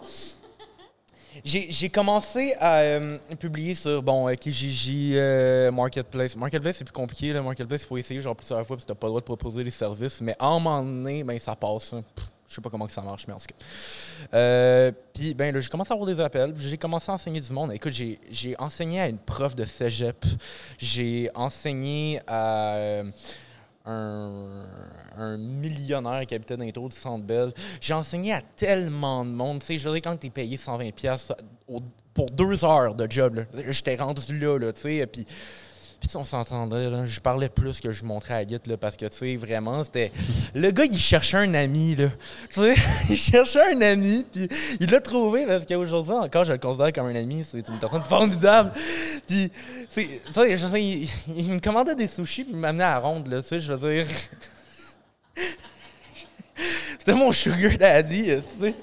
J'ai 1.44 1.88
commencé 1.88 2.54
à 2.60 2.78
euh, 2.78 3.18
publier 3.38 3.74
sur, 3.74 4.02
bon, 4.02 4.28
euh, 4.28 4.34
Kijiji, 4.34 5.12
euh, 5.14 5.70
Marketplace. 5.70 6.36
Marketplace, 6.36 6.76
c'est 6.78 6.84
plus 6.84 6.92
compliqué, 6.92 7.32
là. 7.32 7.42
Marketplace, 7.42 7.82
il 7.82 7.86
faut 7.86 7.96
essayer 7.96 8.20
genre 8.20 8.36
plusieurs 8.36 8.66
fois 8.66 8.76
parce 8.76 8.84
que 8.84 8.88
t'as 8.88 8.94
pas 8.94 9.06
le 9.06 9.10
droit 9.10 9.20
de 9.20 9.24
proposer 9.24 9.64
les 9.64 9.70
services. 9.70 10.20
Mais 10.20 10.34
à 10.38 10.46
un 10.46 10.58
moment 10.58 10.82
donné, 10.82 11.22
ben, 11.24 11.38
ça 11.38 11.54
passe. 11.56 11.92
hein. 11.92 12.02
Je 12.48 12.54
sais 12.54 12.60
pas 12.60 12.70
comment 12.70 12.86
que 12.86 12.92
ça 12.92 13.02
marche, 13.02 13.26
mais 13.28 13.34
en 13.34 13.38
tout 13.38 13.46
cas. 13.46 14.92
Puis, 15.14 15.34
ben, 15.34 15.54
là, 15.54 15.60
j'ai 15.60 15.68
commencé 15.68 15.92
à 15.92 15.94
avoir 15.94 16.08
des 16.08 16.20
appels. 16.20 16.54
J'ai 16.58 16.78
commencé 16.78 17.10
à 17.10 17.14
enseigner 17.14 17.40
du 17.40 17.52
monde. 17.52 17.72
Écoute, 17.72 17.92
j'ai 17.92 18.56
enseigné 18.58 19.00
à 19.00 19.08
une 19.08 19.18
prof 19.18 19.54
de 19.54 19.64
cégep. 19.64 20.24
J'ai 20.78 21.30
enseigné 21.34 22.20
à 22.26 23.02
un, 23.88 25.36
millionnaire 25.38 26.24
qui 26.26 26.34
habitait 26.34 26.56
dans 26.56 26.64
les 26.64 26.72
tours 26.72 26.88
du 26.88 26.96
Centre 26.96 27.24
Bell. 27.24 27.52
J'ai 27.80 27.94
enseigné 27.94 28.32
à 28.32 28.42
tellement 28.42 29.24
de 29.24 29.30
monde. 29.30 29.60
Tu 29.60 29.66
sais, 29.66 29.78
je 29.78 29.88
veux 29.88 29.94
dire, 29.94 30.02
quand 30.02 30.16
t'es 30.16 30.30
payé 30.30 30.56
120$ 30.56 30.92
piastres 30.92 31.34
au- 31.66 31.82
pour 32.14 32.30
deux 32.30 32.64
heures 32.64 32.94
de 32.94 33.10
job, 33.10 33.44
j'étais 33.68 33.96
rendu 33.96 34.38
là, 34.38 34.58
là 34.58 34.72
tu 34.72 34.80
sais. 34.80 35.06
Puis, 35.06 35.26
puis 36.00 36.08
on 36.14 36.24
s'entendait, 36.24 36.88
là, 36.90 37.04
je 37.04 37.18
parlais 37.18 37.48
plus 37.48 37.80
que 37.80 37.90
je 37.90 38.04
montrais 38.04 38.34
à 38.34 38.46
Git, 38.46 38.60
là, 38.66 38.76
parce 38.76 38.96
que, 38.96 39.06
tu 39.06 39.16
sais, 39.16 39.36
vraiment, 39.36 39.82
c'était... 39.84 40.12
Le 40.54 40.70
gars, 40.70 40.84
il 40.84 40.98
cherchait 40.98 41.38
un 41.38 41.54
ami, 41.54 41.96
là. 41.96 42.08
Tu 42.52 42.60
sais, 42.60 42.74
il 43.10 43.16
cherchait 43.16 43.74
un 43.74 43.80
ami, 43.80 44.24
puis 44.30 44.48
il 44.78 44.90
l'a 44.90 45.00
trouvé, 45.00 45.44
parce 45.46 45.66
qu'aujourd'hui, 45.66 46.12
encore, 46.12 46.44
je 46.44 46.52
le 46.52 46.58
considère 46.58 46.92
comme 46.92 47.06
un 47.06 47.16
ami. 47.16 47.44
C'est 47.50 47.66
une 47.68 47.78
personne 47.78 48.02
formidable. 48.04 48.70
Puis, 49.26 49.50
tu 49.92 50.02
sais, 50.32 50.58
il, 50.80 51.08
il 51.36 51.52
me 51.52 51.58
commandait 51.60 51.96
des 51.96 52.06
sushis, 52.06 52.44
puis 52.44 52.52
il 52.52 52.58
m'amenait 52.58 52.84
à 52.84 52.98
ronde, 52.98 53.26
là, 53.26 53.42
tu 53.42 53.48
sais, 53.48 53.58
je 53.58 53.72
veux 53.72 53.92
dire... 53.92 54.06
C'était 56.98 57.14
mon 57.14 57.32
sugar 57.32 57.76
daddy, 57.78 58.24
tu 58.24 58.66
sais. 58.66 58.74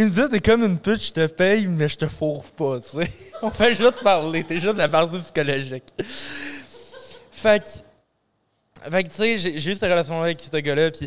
Il 0.00 0.06
me 0.06 0.08
disait, 0.08 0.28
t'es 0.30 0.40
comme 0.40 0.64
une 0.64 0.78
pute, 0.78 1.04
je 1.04 1.12
te 1.12 1.26
paye, 1.26 1.66
mais 1.66 1.86
je 1.86 1.96
te 1.96 2.06
fourre 2.06 2.44
pas, 2.44 2.80
tu 2.80 3.04
sais. 3.04 3.10
On 3.42 3.50
fait 3.50 3.74
juste 3.74 4.02
parler, 4.02 4.42
t'es 4.44 4.58
juste 4.58 4.78
la 4.78 4.88
partie 4.88 5.18
psychologique. 5.18 5.84
Fait 7.30 7.62
que, 7.62 8.90
fait 8.90 9.04
que, 9.04 9.08
tu 9.10 9.14
sais, 9.14 9.36
j'ai 9.36 9.70
eu 9.70 9.74
cette 9.74 9.82
relation 9.82 10.22
avec 10.22 10.40
ce 10.40 10.56
gars-là, 10.56 10.90
puis 10.90 11.06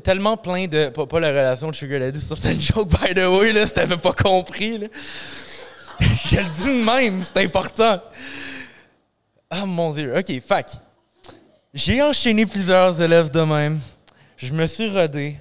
tellement 0.00 0.36
plein 0.36 0.66
de. 0.66 0.88
Pas, 0.88 1.20
la 1.20 1.28
relation 1.28 1.70
de 1.70 1.76
Sugar 1.76 2.00
Daddy, 2.00 2.20
ça 2.20 2.34
c'est 2.36 2.54
une 2.54 2.60
joke, 2.60 2.88
by 2.88 3.14
the 3.14 3.24
way, 3.28 3.52
là, 3.52 3.64
si 3.68 3.74
t'avais 3.74 3.96
pas 3.96 4.12
compris, 4.12 4.78
là. 4.78 4.88
Je 6.00 6.36
le 6.38 6.42
dis 6.42 6.80
de 6.80 6.84
même, 6.84 7.22
c'est 7.22 7.44
important. 7.44 8.02
Ah 9.48 9.64
mon 9.64 9.92
dieu, 9.92 10.12
ok, 10.18 10.26
que, 10.26 10.72
J'ai 11.72 12.02
enchaîné 12.02 12.46
plusieurs 12.46 13.00
élèves 13.00 13.30
de 13.30 13.42
même. 13.42 13.78
Je 14.36 14.52
me 14.52 14.66
suis 14.66 14.90
rodé. 14.90 15.36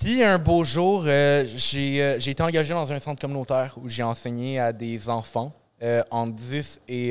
Puis 0.00 0.22
un 0.22 0.38
beau 0.38 0.62
jour, 0.62 1.02
euh, 1.06 1.44
j'ai 1.56 2.00
euh, 2.00 2.18
j'ai 2.20 2.30
été 2.30 2.42
engagé 2.42 2.72
dans 2.72 2.92
un 2.92 2.98
centre 3.00 3.20
communautaire 3.20 3.74
où 3.82 3.88
j'ai 3.88 4.04
enseigné 4.04 4.60
à 4.60 4.72
des 4.72 5.10
enfants 5.10 5.52
euh, 5.82 6.02
en 6.12 6.28
10 6.28 6.80
et. 6.88 7.10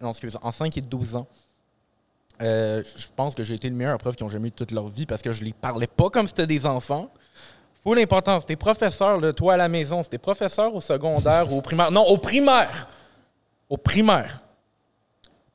non, 0.00 0.12
en 0.42 0.52
5 0.52 0.76
et 0.76 0.80
12 0.80 1.16
ans. 1.16 1.26
Je 2.38 3.06
pense 3.16 3.34
que 3.34 3.42
j'ai 3.42 3.54
été 3.54 3.68
le 3.68 3.74
meilleur 3.74 3.98
prof 3.98 4.14
qu'ils 4.14 4.24
ont 4.24 4.28
jamais 4.28 4.48
eu 4.48 4.52
toute 4.52 4.70
leur 4.70 4.86
vie 4.86 5.06
parce 5.06 5.22
que 5.22 5.32
je 5.32 5.42
les 5.42 5.52
parlais 5.52 5.88
pas 5.88 6.08
comme 6.08 6.28
c'était 6.28 6.46
des 6.46 6.66
enfants. 6.66 7.10
Faut 7.82 7.94
l'importance. 7.94 8.46
T'es 8.46 8.56
professeur, 8.56 9.20
là, 9.20 9.32
toi 9.32 9.54
à 9.54 9.56
la 9.56 9.68
maison, 9.68 10.04
c'était 10.04 10.18
professeur 10.18 10.72
au 10.72 10.80
secondaire 10.80 11.52
ou 11.52 11.58
au 11.58 11.62
primaire. 11.62 11.90
Non, 11.90 12.04
au 12.04 12.16
primaire! 12.16 12.88
Au 13.68 13.76
primaire. 13.76 14.40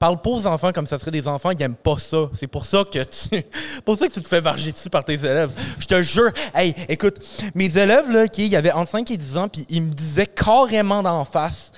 Parle 0.01 0.19
pas 0.19 0.31
aux 0.31 0.47
enfants 0.47 0.73
comme 0.73 0.87
ça 0.87 0.97
serait 0.97 1.11
des 1.11 1.27
enfants, 1.27 1.51
ils 1.51 1.61
aiment 1.61 1.75
pas 1.75 1.99
ça. 1.99 2.27
C'est 2.33 2.47
pour 2.47 2.65
ça 2.65 2.83
que 2.91 3.03
tu. 3.03 3.43
pour 3.85 3.95
ça 3.95 4.07
que 4.07 4.13
tu 4.13 4.21
te 4.23 4.27
fais 4.27 4.41
varger 4.41 4.71
dessus 4.71 4.89
par 4.89 5.05
tes 5.05 5.13
élèves. 5.13 5.51
Je 5.77 5.85
te 5.85 6.01
jure. 6.01 6.31
Hey, 6.55 6.73
écoute, 6.89 7.19
mes 7.53 7.77
élèves, 7.77 8.09
là, 8.09 8.27
qui 8.27 8.45
il 8.45 8.49
y 8.49 8.55
avait 8.55 8.71
entre 8.71 8.89
5 8.89 9.11
et 9.11 9.17
10 9.17 9.37
ans, 9.37 9.47
puis 9.47 9.63
ils 9.69 9.83
me 9.83 9.93
disaient 9.93 10.25
carrément 10.25 11.03
d'en 11.03 11.23
face 11.23 11.71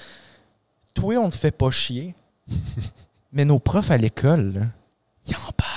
Toi, 0.93 1.17
on 1.17 1.29
te 1.29 1.35
fait 1.35 1.51
pas 1.51 1.69
chier. 1.69 2.15
Mais 3.33 3.43
nos 3.43 3.59
profs 3.59 3.91
à 3.91 3.97
l'école, 3.97 4.69
ils 5.27 5.35
en 5.35 5.51
peuvent 5.57 5.72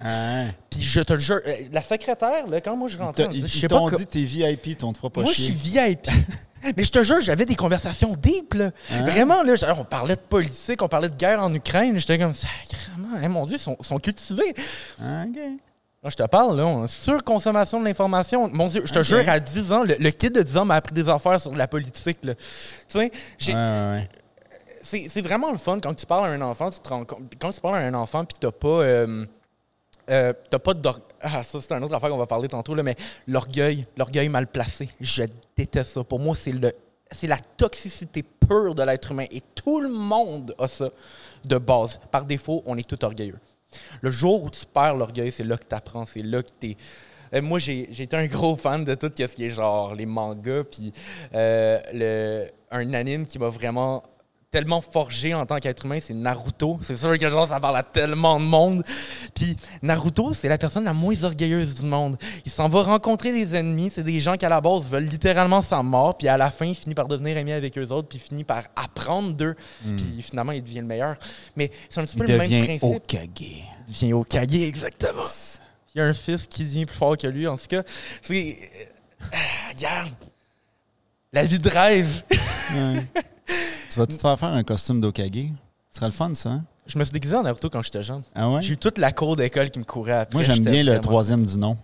tabarnak. 0.00 0.48
Hein? 0.48 0.54
Puis 0.70 0.80
je 0.82 1.00
te 1.00 1.12
le 1.12 1.18
jure, 1.18 1.40
euh, 1.46 1.54
la 1.72 1.82
secrétaire, 1.82 2.46
là, 2.48 2.60
quand 2.60 2.76
moi 2.76 2.88
je 2.88 2.96
Ils 2.96 3.02
rentrais, 3.02 3.28
Ils 3.32 3.40
je 3.40 3.46
ils 3.46 3.60
sais 3.60 3.68
pas 3.68 3.76
t'ont 3.78 3.88
co- 3.88 3.96
dit 3.96 4.06
t'es 4.06 4.20
VIP, 4.24 4.82
on 4.82 4.92
te 4.92 4.98
fera 4.98 5.10
pas 5.10 5.20
moi, 5.22 5.30
je 5.30 5.36
chier. 5.36 5.54
suis 5.54 5.70
VIP. 5.70 6.06
Mais 6.76 6.84
je 6.84 6.92
te 6.92 7.02
jure, 7.02 7.20
j'avais 7.22 7.46
des 7.46 7.54
conversations 7.56 8.14
deep, 8.14 8.52
là. 8.54 8.70
Hein? 8.92 9.04
Vraiment, 9.04 9.42
là. 9.42 9.54
On 9.78 9.84
parlait 9.84 10.16
de 10.16 10.20
politique, 10.20 10.82
on 10.82 10.88
parlait 10.88 11.08
de 11.08 11.16
guerre 11.16 11.42
en 11.42 11.52
Ukraine. 11.54 11.96
J'étais 11.96 12.18
comme, 12.18 12.34
sacrément, 12.34 13.16
hein, 13.16 13.28
mon 13.28 13.46
Dieu, 13.46 13.56
ils 13.56 13.60
sont, 13.60 13.76
sont 13.80 13.98
cultivés. 13.98 14.54
Ah, 15.00 15.24
OK. 15.26 15.36
Là, 16.02 16.08
je 16.10 16.16
te 16.16 16.22
parle, 16.24 16.56
là, 16.58 16.66
on- 16.66 16.86
surconsommation 16.88 17.80
de 17.80 17.84
l'information. 17.86 18.48
Mon 18.52 18.68
Dieu, 18.68 18.82
je 18.84 18.92
te 18.92 19.02
jure, 19.02 19.26
à 19.28 19.38
10 19.40 19.72
ans, 19.72 19.84
le, 19.84 19.96
le 19.98 20.10
kid 20.10 20.34
de 20.34 20.42
10 20.42 20.56
ans 20.58 20.64
m'a 20.66 20.76
appris 20.76 20.94
des 20.94 21.08
affaires 21.08 21.40
sur 21.40 21.54
la 21.54 21.66
politique, 21.68 22.18
là. 22.22 22.34
Tu 22.34 22.42
sais, 22.88 23.10
j'ai- 23.38 23.52
Ouais, 23.54 23.58
ouais, 23.58 23.90
ouais. 23.92 24.08
c'est 24.82 25.08
c'est 25.10 25.20
vraiment 25.22 25.52
le 25.52 25.58
fun 25.58 25.78
quand 25.82 25.94
tu 25.94 26.04
parles 26.06 26.24
à 26.26 26.32
un 26.32 26.40
enfant, 26.42 26.70
tu 26.70 26.80
te 26.80 26.88
rends 26.88 27.04
compte. 27.04 27.32
Quand 27.38 27.52
tu 27.52 27.60
parles 27.60 27.76
à 27.76 27.86
un 27.86 27.94
enfant, 27.94 28.24
puis 28.24 28.36
t'as 28.40 28.50
pas. 28.50 28.68
euh, 28.68 29.24
euh, 30.10 30.32
t'as 30.50 30.58
pas 30.58 30.74
d'or- 30.74 31.00
Ah, 31.20 31.42
ça, 31.42 31.60
c'est 31.60 31.72
une 31.72 31.84
autre 31.84 31.94
affaire 31.94 32.10
qu'on 32.10 32.16
va 32.18 32.26
parler 32.26 32.48
tantôt, 32.48 32.74
là, 32.74 32.82
mais 32.82 32.96
l'orgueil, 33.26 33.86
l'orgueil 33.96 34.28
mal 34.28 34.46
placé, 34.46 34.88
je 35.00 35.24
déteste 35.56 35.92
ça. 35.94 36.04
Pour 36.04 36.18
moi, 36.18 36.34
c'est 36.36 36.52
le. 36.52 36.72
C'est 37.12 37.26
la 37.26 37.38
toxicité 37.38 38.22
pure 38.22 38.74
de 38.76 38.84
l'être 38.84 39.10
humain. 39.10 39.26
Et 39.32 39.40
tout 39.54 39.80
le 39.80 39.88
monde 39.88 40.54
a 40.58 40.68
ça 40.68 40.88
de 41.44 41.58
base. 41.58 41.98
Par 42.12 42.24
défaut, 42.24 42.62
on 42.66 42.76
est 42.78 42.88
tout 42.88 43.04
orgueilleux. 43.04 43.38
Le 44.00 44.10
jour 44.10 44.44
où 44.44 44.50
tu 44.50 44.64
perds 44.64 44.94
l'orgueil, 44.96 45.32
c'est 45.32 45.42
là 45.42 45.56
que 45.56 45.64
tu 45.68 45.74
apprends, 45.74 46.04
c'est 46.04 46.22
là 46.22 46.40
que 46.42 46.50
tu 46.60 46.76
es. 47.32 47.40
moi, 47.40 47.58
j'ai 47.58 47.88
j'ai 47.90 48.04
été 48.04 48.16
un 48.16 48.26
gros 48.26 48.54
fan 48.54 48.84
de 48.84 48.94
tout 48.94 49.10
ce 49.16 49.22
qui 49.24 49.44
est 49.44 49.50
genre 49.50 49.92
les 49.94 50.06
mangas, 50.06 50.62
puis 50.70 50.92
euh, 51.34 51.80
le, 51.92 52.48
un 52.70 52.94
anime 52.94 53.26
qui 53.26 53.40
m'a 53.40 53.48
vraiment 53.48 54.04
tellement 54.50 54.80
forgé 54.80 55.32
en 55.32 55.46
tant 55.46 55.58
qu'être 55.58 55.84
humain, 55.84 55.98
c'est 56.04 56.14
Naruto. 56.14 56.80
C'est 56.82 56.96
sûr 56.96 57.16
que 57.16 57.30
genre, 57.30 57.46
ça 57.46 57.60
parle 57.60 57.76
à 57.76 57.82
tellement 57.84 58.40
de 58.40 58.44
monde. 58.44 58.82
Puis 59.34 59.56
Naruto, 59.82 60.34
c'est 60.34 60.48
la 60.48 60.58
personne 60.58 60.84
la 60.84 60.92
moins 60.92 61.14
orgueilleuse 61.22 61.76
du 61.76 61.82
monde. 61.82 62.16
Il 62.44 62.50
s'en 62.50 62.68
va 62.68 62.82
rencontrer 62.82 63.32
des 63.32 63.54
ennemis, 63.56 63.92
c'est 63.94 64.02
des 64.02 64.18
gens 64.18 64.36
qui 64.36 64.44
à 64.44 64.48
la 64.48 64.60
base 64.60 64.82
veulent 64.90 65.04
littéralement 65.04 65.62
sa 65.62 65.82
mort, 65.82 66.18
puis 66.18 66.26
à 66.26 66.36
la 66.36 66.50
fin, 66.50 66.66
il 66.66 66.74
finit 66.74 66.94
par 66.94 67.06
devenir 67.06 67.36
ami 67.36 67.52
avec 67.52 67.78
eux 67.78 67.86
autres, 67.92 68.08
puis 68.08 68.18
il 68.18 68.28
finit 68.28 68.44
par 68.44 68.64
apprendre 68.74 69.32
d'eux, 69.34 69.54
puis 69.96 70.20
finalement, 70.22 70.52
il 70.52 70.62
devient 70.64 70.80
le 70.80 70.86
meilleur. 70.86 71.16
Mais 71.54 71.70
c'est 71.88 72.00
un 72.00 72.04
petit 72.04 72.16
Il 72.16 72.18
peu 72.18 72.26
le 72.26 72.38
même 72.38 72.48
devient 72.48 72.64
principe. 72.64 72.82
Okage. 72.96 73.28
Il 73.38 73.64
devient 73.88 74.12
Okage, 74.14 74.54
exactement. 74.54 75.22
Il 75.94 75.98
y 75.98 76.00
a 76.00 76.06
un 76.06 76.12
fils 76.14 76.46
qui 76.48 76.64
devient 76.64 76.86
plus 76.86 76.96
fort 76.96 77.16
que 77.16 77.26
lui. 77.26 77.46
En 77.46 77.56
tout 77.56 77.66
cas, 77.68 77.82
c'est. 78.22 78.58
euh, 79.32 79.36
regarde. 79.70 80.14
La 81.32 81.44
vie 81.44 81.58
de 81.60 81.68
rêve. 81.68 82.22
tu 83.90 83.98
vas-tu 83.98 84.16
te 84.16 84.20
faire 84.20 84.38
faire 84.38 84.48
un 84.50 84.62
costume 84.62 85.00
d'Okage? 85.00 85.50
Ce 85.90 85.98
serait 85.98 86.06
le 86.06 86.12
fun, 86.12 86.32
ça. 86.34 86.50
hein? 86.50 86.64
Je 86.86 86.98
me 86.98 87.04
suis 87.04 87.12
déguisé 87.12 87.36
en 87.36 87.42
Naruto 87.42 87.68
quand 87.70 87.82
j'étais 87.82 88.02
jeune. 88.02 88.22
Ah 88.34 88.48
ouais? 88.50 88.62
J'ai 88.62 88.72
eu 88.74 88.76
toute 88.76 88.98
la 88.98 89.12
cour 89.12 89.36
d'école 89.36 89.70
qui 89.70 89.78
me 89.78 89.84
courait 89.84 90.12
après. 90.12 90.34
Moi, 90.34 90.42
j'aime 90.42 90.56
J'étais 90.56 90.70
bien 90.70 90.82
le 90.82 90.90
vraiment- 90.92 91.02
troisième 91.02 91.44
du 91.44 91.56
nom. 91.58 91.76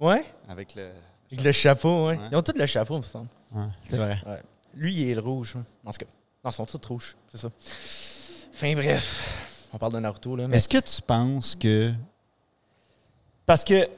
Ouais? 0.00 0.24
Avec 0.48 0.74
le. 0.74 0.90
Avec 1.30 1.44
le 1.44 1.52
chapeau, 1.52 2.06
ouais. 2.08 2.16
Ouais. 2.16 2.28
Ils 2.32 2.36
ont 2.36 2.42
tous 2.42 2.56
le 2.56 2.66
chapeau, 2.66 2.94
il 2.94 2.98
me 2.98 3.02
semble. 3.02 3.28
Ouais, 3.52 3.64
c'est 3.90 3.96
vrai. 3.96 4.18
Ouais. 4.26 4.42
Lui, 4.74 4.94
il 4.94 5.10
est 5.10 5.14
le 5.14 5.20
rouge. 5.20 5.56
ouais. 5.56 5.62
En 5.84 5.90
tout 5.92 5.98
cas, 5.98 6.06
non, 6.44 6.50
ils 6.50 6.54
sont 6.54 6.66
tous 6.66 6.86
rouges. 6.88 7.16
C'est 7.30 7.38
ça. 7.38 7.48
Enfin, 8.54 8.74
bref. 8.74 9.68
On 9.72 9.78
parle 9.78 9.92
de 9.92 9.98
Naruto, 9.98 10.36
là. 10.36 10.46
Mais... 10.48 10.56
Est-ce 10.56 10.68
que 10.68 10.78
tu 10.78 11.02
penses 11.02 11.54
que. 11.56 11.92
Parce 13.44 13.64
que, 13.64 13.88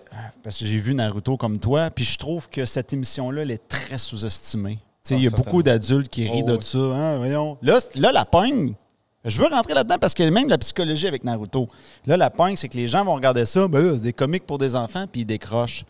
parce 0.43 0.59
que 0.59 0.65
j'ai 0.67 0.79
vu 0.79 0.95
Naruto 0.95 1.37
comme 1.37 1.59
toi, 1.59 1.91
puis 1.91 2.05
je 2.05 2.17
trouve 2.19 2.49
que 2.49 2.65
cette 2.67 2.93
émission-là, 2.93 3.43
elle 3.43 3.51
est 3.51 3.69
très 3.69 3.99
sous-estimée. 3.99 4.79
Il 5.09 5.23
y 5.23 5.27
a 5.27 5.31
beaucoup 5.31 5.63
d'adultes 5.63 6.09
qui 6.09 6.29
rient 6.29 6.43
Oh, 6.45 6.49
de 6.51 6.57
oui. 6.57 6.63
ça. 6.63 6.79
Hein, 6.79 7.17
voyons. 7.17 7.57
Là, 7.63 7.79
là, 7.95 8.13
la 8.13 8.25
pogne, 8.25 8.75
je 9.25 9.41
veux 9.41 9.49
rentrer 9.49 9.75
là-dedans 9.75 9.97
parce 10.01 10.15
qu'il 10.15 10.25
y 10.25 10.29
a 10.29 10.31
même 10.31 10.49
la 10.49 10.59
psychologie 10.59 11.07
avec 11.07 11.25
Naruto. 11.25 11.69
Là, 12.07 12.17
la 12.17 12.31
pogne, 12.31 12.57
c'est 12.57 12.69
que 12.69 12.77
les 12.77 12.87
gens 12.89 13.05
vont 13.05 13.15
regarder 13.15 13.45
ça, 13.47 13.67
ben 13.69 13.97
des 13.97 14.13
comiques 14.13 14.47
pour 14.47 14.59
des 14.59 14.77
enfants, 14.77 15.07
puis 15.11 15.23
ils 15.23 15.27
décrochent. 15.27 15.85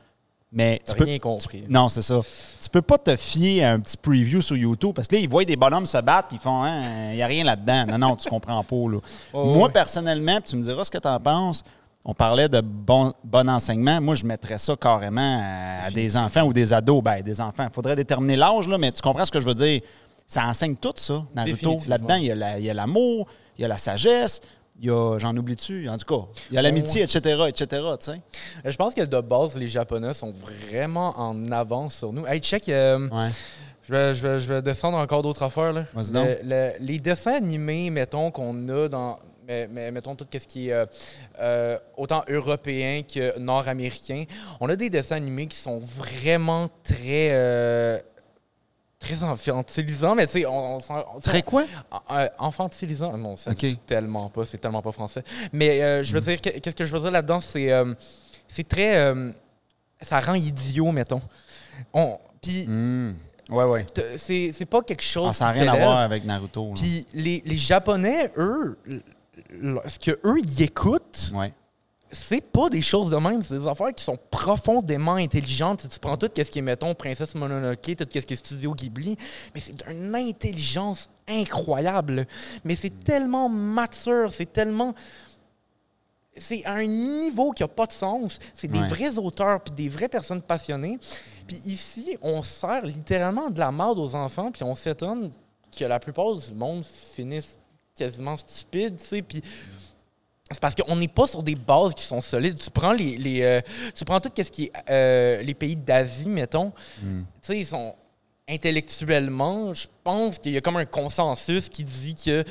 Mais 0.53 0.81
tu 0.85 0.97
peux, 0.97 1.05
rien 1.05 1.21
compris. 1.21 1.65
non, 1.69 1.89
c'est 1.89 2.03
ça. 2.03 2.21
Tu 2.61 2.69
peux 2.71 2.83
pas 2.83 2.99
te 2.99 3.15
fier 3.17 3.63
à 3.63 3.71
un 3.73 3.79
petit 3.79 3.97
preview 3.97 4.41
sur 4.43 4.57
YouTube 4.57 4.93
parce 4.97 5.07
que 5.07 5.15
là, 5.15 5.21
ils 5.21 5.29
voient 5.29 5.45
des 5.45 5.55
bonhommes 5.55 5.87
se 5.87 5.99
battre 5.99 6.27
puis 6.27 6.39
ils 6.39 6.43
font 6.43 6.65
il 6.67 7.15
n'y 7.15 7.23
a 7.23 7.27
rien 7.27 7.45
là-dedans. 7.45 7.87
Non, 7.87 7.99
non, 7.99 8.17
tu 8.17 8.29
comprends 8.29 8.65
pas. 8.65 8.75
Là. 8.91 8.99
Oh, 9.33 9.55
Moi, 9.55 9.69
personnellement, 9.69 10.41
tu 10.41 10.57
me 10.57 10.63
diras 10.63 10.83
ce 10.83 10.91
que 10.91 10.99
tu 10.99 11.07
en 11.07 11.21
penses. 11.21 11.63
On 12.05 12.15
parlait 12.15 12.49
de 12.49 12.61
bon, 12.63 13.13
bon 13.25 13.49
enseignement. 13.49 14.01
Moi, 14.01 14.15
je 14.15 14.25
mettrais 14.25 14.57
ça 14.59 14.75
carrément 14.75 15.41
à, 15.43 15.87
à 15.87 15.91
des 15.91 16.17
enfants 16.17 16.43
ou 16.45 16.53
des 16.53 16.73
ados. 16.73 17.03
Ben, 17.03 17.21
des 17.23 17.41
enfants. 17.41 17.67
Il 17.71 17.75
faudrait 17.75 17.97
déterminer 17.97 18.37
l'âge, 18.37 18.67
là, 18.69 18.79
mais 18.79 18.91
tu 18.91 19.03
comprends 19.03 19.25
ce 19.27 19.31
que 19.31 19.41
je 19.41 19.47
veux 19.47 19.55
dire? 19.55 19.83
Ça 20.27 20.45
enseigne 20.47 20.77
tout 20.77 20.93
ça, 20.97 21.25
Naruto. 21.35 21.77
Là-dedans, 21.89 22.15
il 22.15 22.25
y 22.27 22.31
a 22.31 22.35
la- 22.35 22.59
il 22.59 22.65
y 22.65 22.71
a 22.71 22.75
l'amour, 22.75 23.27
il 23.59 23.63
y 23.63 23.65
a 23.65 23.69
la 23.69 23.77
sagesse, 23.79 24.41
il 24.81 24.87
y 24.87 24.91
a, 24.91 25.19
j'en 25.19 25.37
oublie-tu, 25.37 25.89
en 25.91 25.99
tout 25.99 26.07
cas, 26.07 26.25
il 26.51 26.55
y 26.55 26.59
a 26.59 26.63
l'amitié, 26.63 27.03
etc., 27.03 27.19
etc.. 27.49 27.67
Euh, 27.83 28.17
Je 28.65 28.77
pense 28.77 28.95
que 28.95 29.03
de 29.03 29.21
base, 29.21 29.57
les 29.57 29.67
Japonais 29.67 30.15
sont 30.15 30.33
vraiment 30.33 31.13
en 31.19 31.51
avance 31.53 31.97
sur 31.97 32.13
nous. 32.15 32.27
Hey, 32.27 32.41
check, 32.41 32.69
euh, 32.71 33.09
Ouais. 33.11 33.29
je, 33.83 33.93
vais, 33.93 34.15
je, 34.15 34.27
vais, 34.27 34.41
je 34.41 34.53
vais 34.55 34.63
descendre 34.63 34.97
encore 34.99 35.23
d'autres 35.23 35.43
affaires. 35.43 35.73
Là. 35.75 35.85
Vas-y 35.93 36.13
Le- 36.13 36.39
le- 36.45 36.73
les 36.81 36.99
dessins 36.99 37.35
animés, 37.35 37.91
mettons, 37.91 38.31
qu'on 38.31 38.69
a 38.71 38.89
dans. 38.89 39.19
Mais, 39.51 39.67
mais 39.69 39.91
mettons 39.91 40.15
tout 40.15 40.27
ce 40.33 40.39
qui 40.47 40.69
est 40.69 40.73
euh, 40.73 40.87
euh, 41.41 41.77
autant 41.97 42.23
européen 42.29 43.03
que 43.03 43.37
nord-américain. 43.41 44.23
On 44.61 44.69
a 44.69 44.77
des 44.77 44.91
dessins 44.91 45.17
animés 45.17 45.49
qui 45.49 45.57
sont 45.57 45.81
vraiment 45.81 46.69
très. 46.85 47.31
euh, 47.33 47.99
très 49.01 49.25
infantilisants, 49.25 50.15
mais 50.15 50.27
tu 50.27 50.33
sais, 50.41 50.47
on, 50.47 50.77
on 50.79 51.21
Très 51.21 51.43
quoi? 51.43 51.65
euh, 52.13 52.29
infantilisant, 52.39 53.17
non, 53.17 53.35
c'est 53.37 53.87
tellement 53.87 54.29
pas, 54.29 54.45
c'est 54.47 54.59
tellement 54.59 54.83
pas 54.83 54.93
français. 54.93 55.25
Mais 55.53 55.83
euh, 55.83 56.03
je 56.05 56.13
veux 56.15 56.21
dire, 56.21 56.41
que- 56.41 56.51
qu'est-ce 56.61 56.77
que 56.77 56.85
je 56.85 56.93
veux 56.93 57.01
dire 57.01 57.11
là-dedans, 57.11 57.41
c'est 57.41 57.73
euh, 57.73 57.93
c'est 58.47 58.69
très, 58.69 59.13
ça 60.03 60.21
rend 60.21 60.35
idiot, 60.35 60.93
mettons. 60.93 61.23
On, 61.93 62.19
puis 62.43 62.67
Hmm. 62.69 63.15
Ouais, 63.49 63.65
ouais. 63.65 63.87
c'est 64.17 64.67
pas 64.67 64.83
quelque 64.83 65.03
chose. 65.03 65.27
Ah, 65.31 65.33
ça 65.33 65.45
n'a 65.47 65.51
rien 65.53 65.73
à 65.73 65.77
voir 65.77 65.99
avec 65.99 66.25
Naruto. 66.25 66.73
Puis 66.77 67.05
les, 67.15 67.43
les 67.45 67.57
Japonais, 67.57 68.31
eux, 68.37 68.79
ce 69.87 69.99
que 69.99 70.19
eux 70.25 70.39
ils 70.43 70.63
écoutent, 70.63 71.31
Ouais. 71.35 71.53
c'est 72.13 72.41
pas 72.41 72.69
des 72.69 72.83
choses 72.83 73.11
de 73.11 73.17
même, 73.17 73.41
c'est 73.43 73.59
des 73.59 73.67
affaires 73.67 73.95
qui 73.95 74.03
sont 74.05 74.17
profondément 74.31 75.15
intelligentes. 75.15 75.83
Si 75.83 75.89
tu 75.89 75.99
prends 76.01 76.17
tout 76.17 76.31
ce 76.35 76.43
qui 76.43 76.59
est, 76.59 76.63
mettons, 76.63 76.95
Princesse 76.95 77.35
Mononoke, 77.35 77.81
tout 77.97 78.07
ce 78.13 78.19
qui 78.21 78.35
est 78.35 78.37
Studio 78.37 78.75
Ghibli, 78.75 79.17
mais 79.55 79.61
c'est 79.61 79.77
d'une 79.87 80.15
intelligence 80.15 81.09
incroyable. 81.29 82.27
Mais 82.65 82.75
c'est 82.75 83.05
tellement 83.05 83.49
mature, 83.49 84.33
c'est 84.33 84.53
tellement... 84.53 84.95
C'est 86.37 86.65
à 86.65 86.75
un 86.75 86.87
niveau 86.87 87.51
qui 87.53 87.63
n'a 87.63 87.69
pas 87.69 87.87
de 87.87 87.93
sens. 87.93 88.39
C'est 88.55 88.69
des 88.69 88.79
vrais 88.79 89.19
auteurs 89.19 89.61
puis 89.61 89.75
des 89.75 89.89
vraies 89.89 90.09
personnes 90.09 90.41
passionnées. 90.41 90.99
Puis 91.47 91.61
ici, 91.67 92.17
on 92.23 92.41
sert 92.43 92.87
littéralement 92.87 93.51
de 93.51 93.59
la 93.59 93.71
merde 93.73 93.99
aux 93.99 94.15
enfants 94.15 94.51
puis 94.51 94.63
on 94.63 94.75
s'étonne 94.75 95.33
que 95.77 95.85
la 95.85 95.99
plupart 95.99 96.35
du 96.37 96.55
monde 96.55 96.85
finisse 96.85 97.59
quasiment 98.05 98.37
stupide, 98.37 98.97
tu 99.01 99.05
sais, 99.07 99.23
puis 99.23 99.41
c'est 100.51 100.61
parce 100.61 100.75
qu'on 100.75 100.97
n'est 100.97 101.07
pas 101.09 101.27
sur 101.29 101.43
des 101.43 101.55
bases 101.55 101.95
qui 101.95 102.03
sont 102.05 102.21
solides. 102.21 102.59
Tu 102.59 102.71
prends 102.71 102.93
les, 102.93 103.17
les 103.17 103.43
euh, 103.43 103.61
tu 103.95 104.05
prends 104.05 104.21
tout 104.21 104.33
ce 104.37 104.43
qui 104.51 104.65
est 104.65 104.73
euh, 104.91 105.43
les 105.43 105.55
pays 105.55 105.77
d'Asie, 105.77 106.29
mettons. 106.29 106.73
Hmm. 107.03 107.23
Tu 107.41 107.47
sais, 107.47 107.59
ils 107.61 107.67
sont 107.67 107.95
intellectuellement, 108.49 109.73
je 109.73 109.87
pense 110.03 110.39
qu'il 110.41 110.51
y 110.51 110.57
a 110.57 110.61
comme 110.61 110.77
un 110.77 110.85
consensus 110.85 111.69
qui 111.69 111.85
dit 111.85 112.17
que 112.17 112.45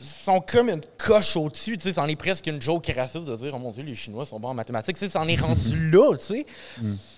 sont 0.00 0.40
comme 0.40 0.70
une 0.70 0.80
coche 0.96 1.36
au-dessus. 1.36 1.76
Tu 1.76 1.82
sais, 1.84 1.92
c'en 1.92 2.06
est 2.06 2.16
presque 2.16 2.46
une 2.46 2.60
joke 2.62 2.90
raciste 2.96 3.24
de 3.24 3.36
dire 3.36 3.52
oh 3.54 3.58
mon 3.58 3.70
dieu 3.70 3.82
les 3.82 3.94
Chinois 3.94 4.24
sont 4.24 4.40
bons 4.40 4.48
en 4.48 4.54
mathématiques. 4.54 4.96
Tu 4.96 5.04
sais, 5.04 5.10
c'en 5.10 5.28
est 5.28 5.36
rendu 5.40 5.90
là. 5.90 6.16
Tu 6.16 6.24
sais, 6.24 6.46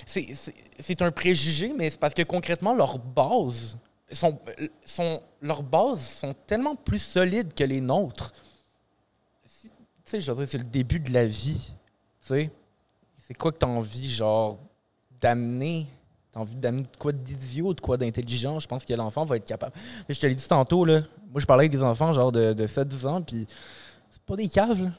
C'est- 0.04 0.52
c'est 0.80 1.02
un 1.02 1.10
préjugé, 1.12 1.72
mais 1.76 1.90
c'est 1.90 2.00
parce 2.00 2.14
que 2.14 2.22
concrètement 2.22 2.74
leurs 2.74 2.98
bases 2.98 3.76
sont, 4.12 4.38
sont 4.84 5.22
leurs 5.40 5.62
bases 5.62 6.00
sont 6.00 6.34
tellement 6.46 6.74
plus 6.74 7.02
solides 7.02 7.54
que 7.54 7.64
les 7.64 7.80
nôtres. 7.80 8.32
Tu 9.62 9.70
sais, 10.04 10.20
je 10.20 10.32
c'est 10.46 10.58
le 10.58 10.64
début 10.64 11.00
de 11.00 11.12
la 11.12 11.26
vie. 11.26 11.72
Tu 12.22 12.28
sais, 12.28 12.50
c'est 13.26 13.34
quoi 13.34 13.52
que 13.52 13.58
tu 13.58 13.66
as 13.66 13.68
envie, 13.68 14.10
genre, 14.10 14.58
d'amener? 15.20 15.86
Tu 16.32 16.38
as 16.38 16.40
envie 16.40 16.56
d'amener 16.56 16.84
de 16.84 16.96
quoi 16.96 17.12
d'idiot, 17.12 17.74
de 17.74 17.80
quoi 17.80 17.98
d'intelligent? 17.98 18.58
Je 18.58 18.66
pense 18.66 18.84
que 18.84 18.94
l'enfant 18.94 19.24
va 19.24 19.36
être 19.36 19.44
capable. 19.44 19.74
Je 20.08 20.18
te 20.18 20.26
l'ai 20.26 20.34
dit 20.34 20.48
tantôt, 20.48 20.84
là. 20.84 21.02
Moi, 21.30 21.40
je 21.40 21.46
parlais 21.46 21.62
avec 21.62 21.72
des 21.72 21.82
enfants, 21.82 22.12
genre, 22.12 22.32
de, 22.32 22.54
de 22.54 22.66
7-10 22.66 23.06
ans, 23.06 23.22
puis 23.22 23.46
c'est 24.10 24.22
pas 24.22 24.36
des 24.36 24.48
caves, 24.48 24.82
là. 24.82 24.90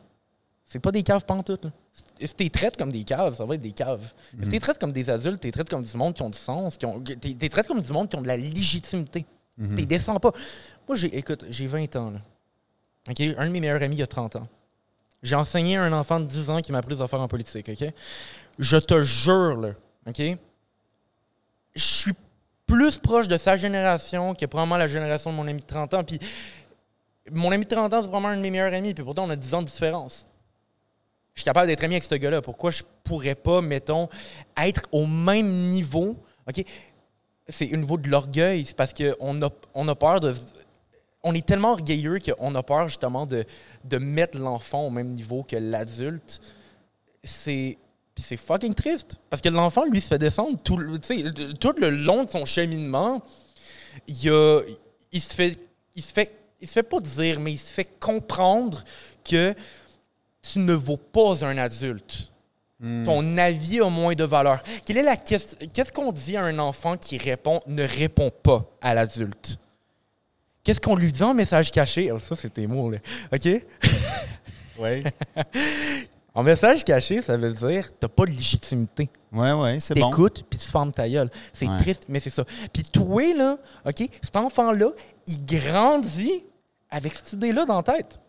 C'est 0.67 0.79
pas 0.79 0.91
des 0.91 1.01
caves 1.01 1.25
pantoute, 1.25 1.65
là. 1.65 1.71
Si 2.19 2.35
t'es 2.35 2.49
traites 2.49 2.77
comme 2.77 2.91
des 2.91 3.03
caves, 3.03 3.35
ça 3.35 3.45
va 3.45 3.55
être 3.55 3.61
des 3.61 3.71
caves. 3.71 4.11
Si 4.41 4.49
t'es 4.49 4.59
traites 4.59 4.79
comme 4.79 4.91
des 4.91 5.09
adultes, 5.09 5.41
t'es 5.41 5.51
traites 5.51 5.69
comme 5.69 5.83
du 5.83 5.97
monde 5.97 6.13
qui 6.13 6.21
ont 6.21 6.29
du 6.29 6.37
sens, 6.37 6.77
qui 6.77 6.85
ont, 6.85 7.01
t'es, 7.01 7.49
traites 7.49 7.67
comme 7.67 7.81
du 7.81 7.91
monde 7.91 8.09
qui 8.09 8.15
ont 8.15 8.21
de 8.21 8.27
la 8.27 8.37
légitimité. 8.37 9.25
T'es 9.75 9.85
descends 9.85 10.19
pas. 10.19 10.31
Moi, 10.87 10.95
j'ai, 10.95 11.17
écoute, 11.17 11.45
j'ai 11.49 11.67
20 11.67 11.95
ans, 11.97 12.11
là. 12.11 12.19
Un 13.37 13.47
de 13.47 13.51
mes 13.51 13.59
meilleurs 13.59 13.81
amis, 13.81 13.95
il 13.95 14.03
a 14.03 14.07
30 14.07 14.35
ans. 14.37 14.47
J'ai 15.21 15.35
enseigné 15.35 15.77
à 15.77 15.83
un 15.83 15.93
enfant 15.93 16.19
de 16.19 16.25
10 16.25 16.49
ans 16.49 16.61
qui 16.61 16.71
m'a 16.71 16.77
appris 16.77 16.95
des 16.95 17.01
affaires 17.01 17.19
en 17.19 17.27
politique, 17.27 17.69
OK? 17.69 17.91
Je 18.57 18.77
te 18.77 19.01
jure, 19.01 19.57
là, 19.57 19.69
OK? 20.07 20.21
Je 21.75 21.83
suis 21.83 22.13
plus 22.65 22.97
proche 22.97 23.27
de 23.27 23.37
sa 23.37 23.55
génération 23.55 24.35
que 24.35 24.45
probablement 24.45 24.77
la 24.77 24.87
génération 24.87 25.31
de 25.31 25.35
mon 25.35 25.47
ami 25.47 25.61
de 25.61 25.65
30 25.65 25.93
ans. 25.95 26.03
Puis 26.03 26.19
mon 27.31 27.51
ami 27.51 27.65
de 27.65 27.69
30 27.69 27.93
ans, 27.93 28.01
c'est 28.01 28.09
vraiment 28.09 28.29
un 28.29 28.37
de 28.37 28.41
mes 28.41 28.51
meilleurs 28.51 28.73
amis, 28.73 28.93
puis 28.93 29.03
pourtant, 29.03 29.25
on 29.25 29.29
a 29.29 29.35
10 29.35 29.53
ans 29.53 29.61
de 29.61 29.67
différence. 29.67 30.25
Je 31.39 31.43
suis 31.43 31.45
capable 31.45 31.67
d'être 31.67 31.85
ami 31.85 31.95
avec 31.95 32.03
ce 32.03 32.15
gars-là. 32.15 32.41
Pourquoi 32.41 32.69
je 32.69 32.83
pourrais 33.05 33.33
pas, 33.33 33.61
mettons, 33.61 34.09
être 34.61 34.81
au 34.91 35.05
même 35.05 35.47
niveau? 35.47 36.17
OK? 36.45 36.65
C'est 37.47 37.73
au 37.73 37.77
niveau 37.77 37.95
de 37.95 38.09
l'orgueil. 38.09 38.65
C'est 38.65 38.75
parce 38.75 38.93
qu'on 38.93 39.41
a, 39.41 39.49
on 39.73 39.87
a 39.87 39.95
peur 39.95 40.19
de. 40.19 40.35
On 41.23 41.33
est 41.33 41.45
tellement 41.45 41.71
orgueilleux 41.71 42.19
qu'on 42.19 42.53
a 42.55 42.61
peur, 42.61 42.89
justement, 42.89 43.25
de, 43.25 43.45
de 43.85 43.97
mettre 43.99 44.37
l'enfant 44.37 44.85
au 44.85 44.89
même 44.89 45.13
niveau 45.13 45.43
que 45.43 45.55
l'adulte. 45.55 46.41
C'est. 47.23 47.77
C'est 48.17 48.35
fucking 48.35 48.73
triste. 48.73 49.15
Parce 49.29 49.41
que 49.41 49.47
l'enfant, 49.47 49.85
lui, 49.85 50.01
se 50.01 50.09
fait 50.09 50.19
descendre 50.19 50.61
tout, 50.61 50.75
tout 51.57 51.73
le 51.77 51.89
long 51.89 52.25
de 52.25 52.29
son 52.29 52.43
cheminement. 52.43 53.23
Il, 54.09 54.29
il 55.13 55.21
se 55.21 55.33
fait. 55.33 55.57
Il 55.95 56.03
se 56.03 56.11
fait. 56.11 56.35
Il 56.59 56.67
se 56.67 56.73
fait 56.73 56.83
pas 56.83 56.99
dire, 56.99 57.39
mais 57.39 57.53
il 57.53 57.57
se 57.57 57.71
fait 57.71 57.87
comprendre 57.97 58.83
que 59.23 59.55
tu 60.41 60.59
ne 60.59 60.73
vaux 60.73 60.97
pas 60.97 61.43
un 61.45 61.57
adulte. 61.57 62.31
Ton 62.81 63.37
avis 63.37 63.81
a 63.81 63.89
moins 63.89 64.13
de 64.15 64.23
valeur. 64.23 64.63
Quelle 64.85 64.97
est 64.97 65.03
la 65.03 65.17
question 65.17 65.57
Qu'est-ce 65.73 65.91
qu'on 65.91 66.13
dit 66.13 66.37
à 66.37 66.43
un 66.45 66.59
enfant 66.59 66.95
qui 66.95 67.17
répond 67.17 67.59
ne 67.67 67.83
répond 67.83 68.31
pas 68.31 68.63
à 68.81 68.93
l'adulte? 68.93 69.57
Qu'est-ce 70.63 70.79
qu'on 70.79 70.95
lui 70.95 71.11
dit 71.11 71.23
en 71.23 71.33
message 71.33 71.71
caché? 71.71 72.09
Ah, 72.09 72.19
Ça, 72.19 72.35
c'est 72.37 72.53
tes 72.53 72.67
mots, 72.67 72.89
là. 72.89 72.99
OK? 73.33 73.47
Oui. 74.79 75.03
En 76.35 76.43
message 76.43 76.85
caché, 76.85 77.21
ça 77.21 77.35
veut 77.35 77.51
dire 77.51 77.89
t'as 77.99 78.07
pas 78.07 78.23
de 78.23 78.29
légitimité. 78.31 79.09
Oui, 79.31 79.49
oui, 79.51 79.81
c'est 79.81 79.95
bon. 79.99 80.09
T'écoutes, 80.09 80.45
puis 80.49 80.57
tu 80.59 80.67
fermes 80.69 80.91
ta 80.93 81.09
gueule. 81.09 81.29
C'est 81.51 81.67
Ouais. 81.67 81.77
triste, 81.79 82.05
mais 82.07 82.19
c'est 82.21 82.29
ça. 82.29 82.45
Puis 82.71 82.83
toi, 82.83 83.33
là, 83.35 83.57
OK, 83.85 84.07
cet 84.21 84.35
enfant-là, 84.37 84.91
il 85.27 85.43
grandit 85.45 86.43
avec 86.89 87.15
cette 87.15 87.33
idée-là 87.33 87.65
dans 87.65 87.77
la 87.77 87.83
tête. 87.83 88.19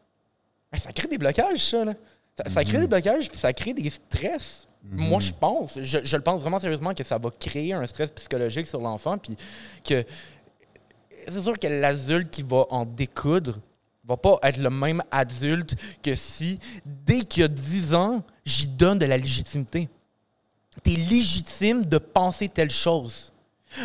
Ça 0.79 0.93
crée 0.93 1.09
des 1.09 1.19
blocages, 1.19 1.71
ça, 1.71 1.85
là. 1.85 1.95
Ça, 2.39 2.51
ça 2.51 2.65
crée 2.65 2.77
Mhm. 2.79 2.83
des 2.83 2.87
blocages, 2.89 3.29
puis 3.29 3.39
ça 3.39 3.53
crée 3.53 3.75
des 3.75 3.91
stress. 3.91 4.67
Moi, 4.83 5.21
je 5.21 5.33
pense, 5.33 5.79
je, 5.81 5.99
je 6.03 6.17
le 6.17 6.23
pense 6.23 6.41
vraiment 6.41 6.59
sérieusement 6.59 6.95
que 6.95 7.05
ça 7.05 7.19
va 7.19 7.31
créer 7.31 7.75
un 7.75 7.85
stress 7.85 8.11
psychologique 8.13 8.67
sur 8.67 8.81
l'enfant, 8.81 9.19
puis 9.19 9.37
que 9.85 10.05
c'est 11.29 11.43
sûr 11.43 11.59
que 11.59 11.67
l'adulte 11.67 12.31
qui 12.31 12.43
va 12.43 12.65
en 12.71 12.87
découdre 12.87 13.59
va 14.05 14.17
pas 14.17 14.39
être 14.43 14.57
le 14.57 14.71
même 14.71 15.03
adulte 15.11 15.75
que 16.03 16.15
si, 16.15 16.59
dès 16.87 17.21
qu'il 17.21 17.43
a 17.45 17.49
10 17.49 17.95
ans, 17.95 18.23
j'y 18.47 18.67
donne 18.69 18.99
de 18.99 19.07
la 19.07 19.19
légitimité. 19.19 19.89
Tu 20.83 20.93
es 20.93 20.97
légitime 20.97 21.85
de 21.85 21.99
penser 21.99 22.49
telle 22.49 22.71
chose. 22.71 23.33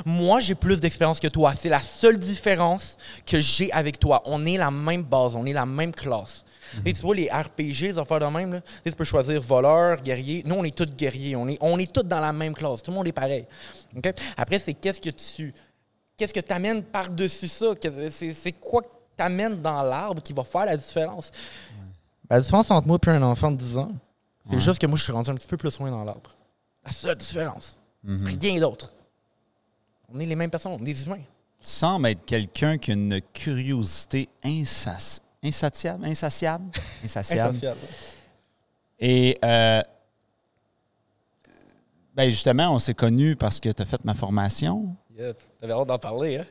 Moi, 0.05 0.39
j'ai 0.39 0.55
plus 0.55 0.79
d'expérience 0.79 1.19
que 1.19 1.27
toi. 1.27 1.53
C'est 1.61 1.69
la 1.69 1.79
seule 1.81 2.17
différence 2.17 2.97
que 3.25 3.39
j'ai 3.39 3.71
avec 3.73 3.99
toi. 3.99 4.21
On 4.25 4.45
est 4.45 4.57
la 4.57 4.71
même 4.71 5.03
base, 5.03 5.36
on 5.36 5.45
est 5.45 5.53
la 5.53 5.65
même 5.65 5.91
classe. 5.93 6.43
Et 6.86 6.93
tu 6.93 7.01
vois, 7.01 7.16
les 7.16 7.30
RPG, 7.30 7.82
les 7.88 7.97
affaires 7.99 8.20
de 8.20 8.26
même, 8.26 8.53
là, 8.53 8.61
tu 8.84 8.91
peux 8.91 9.03
choisir 9.03 9.41
voleur, 9.41 10.01
guerrier. 10.01 10.43
Nous, 10.45 10.55
on 10.55 10.63
est 10.63 10.76
tous 10.76 10.86
guerriers. 10.86 11.36
On 11.36 11.47
est, 11.47 11.57
on 11.61 11.78
est 11.80 11.91
tous 11.91 12.03
dans 12.03 12.20
la 12.20 12.32
même 12.34 12.53
classe. 12.53 12.82
Tout 12.84 12.91
le 12.91 12.95
monde 12.97 13.07
est 13.07 13.11
pareil. 13.11 13.45
Après, 14.38 14.59
c'est 14.59 14.74
qu'est-ce 14.74 14.99
que 15.01 15.09
tu 15.09 15.53
qu'est-ce 16.18 16.34
que 16.34 16.39
tu 16.39 16.53
amènes 16.53 16.82
par-dessus 16.84 17.47
ça? 17.47 17.68
C'est 18.34 18.53
quoi 18.53 18.82
que 18.82 18.88
tu 19.18 19.24
amènes 19.24 19.61
dans 19.61 19.82
l'arbre 19.84 20.22
qui 20.22 20.34
va 20.34 20.43
faire 20.43 20.66
la 20.66 20.78
différence? 20.78 21.32
La 22.30 22.39
différence 22.39 22.72
entre 22.72 22.88
moi 22.88 22.97
et 23.05 23.09
un 23.09 23.22
enfant 23.24 23.51
de 23.51 23.57
10 23.57 23.78
ans, 23.78 23.91
c'est 24.45 24.53
Ouais. 24.55 24.57
juste 24.61 24.80
que 24.80 24.88
moi, 24.88 24.97
je 24.97 25.03
suis 25.03 25.11
rendu 25.11 25.30
un 25.30 25.36
petit 25.36 25.47
peu 25.47 25.57
plus 25.57 25.78
loin 25.80 25.91
dans 25.91 26.03
l'arbre. 26.03 26.32
La 26.86 26.91
seule 26.91 27.16
différence. 27.18 27.76
Mhm. 28.03 28.26
Rien 28.41 28.59
d'autre. 28.59 28.93
On 30.13 30.20
est 30.20 30.26
les 30.26 30.36
mêmes 30.36 30.49
personnes, 30.49 30.72
on 30.72 30.80
est 30.80 30.86
des 30.93 31.03
humains. 31.03 31.18
Tu 31.18 31.22
sembles 31.72 32.07
être 32.07 32.24
quelqu'un 32.26 32.78
qui 32.78 32.91
a 32.91 32.93
une 32.93 33.20
curiosité 33.34 34.30
insas- 34.43 35.20
insatiable, 35.45 36.05
insatiable, 36.07 36.65
insatiable. 37.03 37.57
Et 38.99 39.37
euh, 39.43 39.81
Ben 42.15 42.29
justement, 42.29 42.73
on 42.73 42.79
s'est 42.79 42.93
connus 42.93 43.35
parce 43.35 43.59
que 43.59 43.69
tu 43.69 43.81
as 43.81 43.85
fait 43.85 44.03
ma 44.05 44.13
formation. 44.13 44.95
Yep. 45.17 45.37
T'avais 45.61 45.73
hâte 45.73 45.87
d'en 45.87 45.97
parler, 45.99 46.37
hein? 46.37 46.45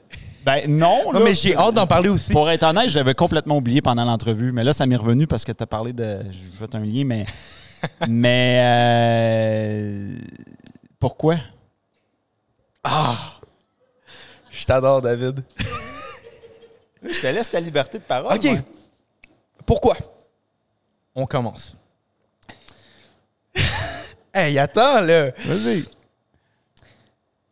Ben 0.45 0.63
non, 0.69 1.13
Non, 1.13 1.13
là, 1.13 1.21
mais 1.25 1.35
j'ai 1.35 1.55
hâte 1.57 1.75
d'en 1.75 1.87
parler 1.87 2.09
aussi. 2.09 2.33
Pour 2.33 2.51
être 2.51 2.63
honnête, 2.63 2.89
j'avais 2.89 3.15
complètement 3.15 3.57
oublié 3.57 3.81
pendant 3.83 4.05
l'entrevue, 4.05 4.53
mais 4.53 4.65
là, 4.65 4.73
ça 4.73 4.87
m'est 4.87 4.97
revenu 4.97 5.27
parce 5.27 5.45
que 5.45 5.53
tu 5.53 5.63
as 5.63 5.67
parlé 5.67 5.93
de. 5.93 6.19
Je 6.31 6.65
vais 6.65 6.77
un 6.77 6.81
lien, 6.81 7.05
mais. 7.05 7.27
mais. 8.09 8.61
euh, 8.63 10.17
pourquoi? 10.99 11.37
Je 14.51 14.65
t'adore, 14.67 15.03
David. 15.03 15.43
Je 17.03 17.21
te 17.21 17.27
laisse 17.27 17.51
ta 17.51 17.61
liberté 17.61 17.99
de 17.99 18.05
parole. 18.05 18.35
OK. 18.35 18.47
Pourquoi? 19.67 19.97
On 21.15 21.27
commence. 21.27 21.77
hey, 24.35 24.59
attends, 24.59 25.01
là. 25.01 25.31
Vas-y. 25.39 25.85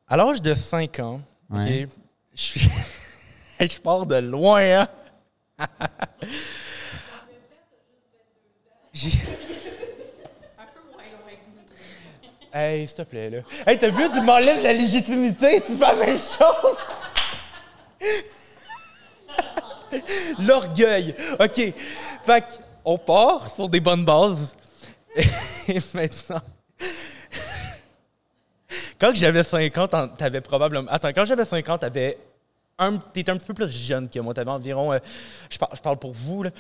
À 0.09 0.17
l'âge 0.17 0.43
de 0.43 0.55
5 0.55 0.99
ans, 1.01 1.21
Ouais. 1.51 1.85
OK, 1.85 1.91
je 2.35 2.41
suis... 2.41 2.71
je 3.61 3.79
pars 3.79 4.07
de 4.07 4.17
loin, 4.17 4.81
hein? 4.81 4.89
Hey, 12.55 12.87
s'il 12.87 12.97
te 12.97 13.03
plaît, 13.03 13.31
là. 13.31 13.39
Hey, 13.67 13.79
t'as 13.79 13.89
vu, 13.89 14.11
tu 14.11 14.21
m'enlèves 14.21 14.63
la 14.63 14.75
légitimité, 14.75 15.63
tu 15.67 15.75
fais 15.75 15.87
la 15.87 15.95
même 15.95 16.19
chose. 16.19 16.77
L'orgueil. 20.38 21.14
OK. 21.38 21.74
Fait 22.22 22.45
on 22.84 22.99
part 22.99 23.55
sur 23.55 23.68
des 23.68 23.80
bonnes 23.80 24.05
bases. 24.05 24.57
Et 25.16 25.78
maintenant... 25.95 26.40
Quand 28.99 29.14
j'avais 29.14 29.45
50 29.45 29.95
ans, 29.95 30.09
t'avais 30.09 30.40
probablement... 30.40 30.90
Attends, 30.90 31.12
quand 31.12 31.24
j'avais 31.24 31.45
50 31.45 31.74
ans, 31.74 31.78
t'avais... 31.78 32.18
Un, 32.78 32.97
t'étais 32.97 33.30
un 33.30 33.36
petit 33.36 33.47
peu 33.47 33.55
plus 33.55 33.70
jeune 33.70 34.09
que 34.09 34.18
moi. 34.20 34.32
T'avais 34.32 34.51
environ... 34.51 34.93
euh, 34.93 34.99
je, 35.51 35.59
parle, 35.59 35.72
je 35.76 35.80
parle 35.80 35.99
pour 35.99 36.12
vous, 36.12 36.45
là. 36.45 36.51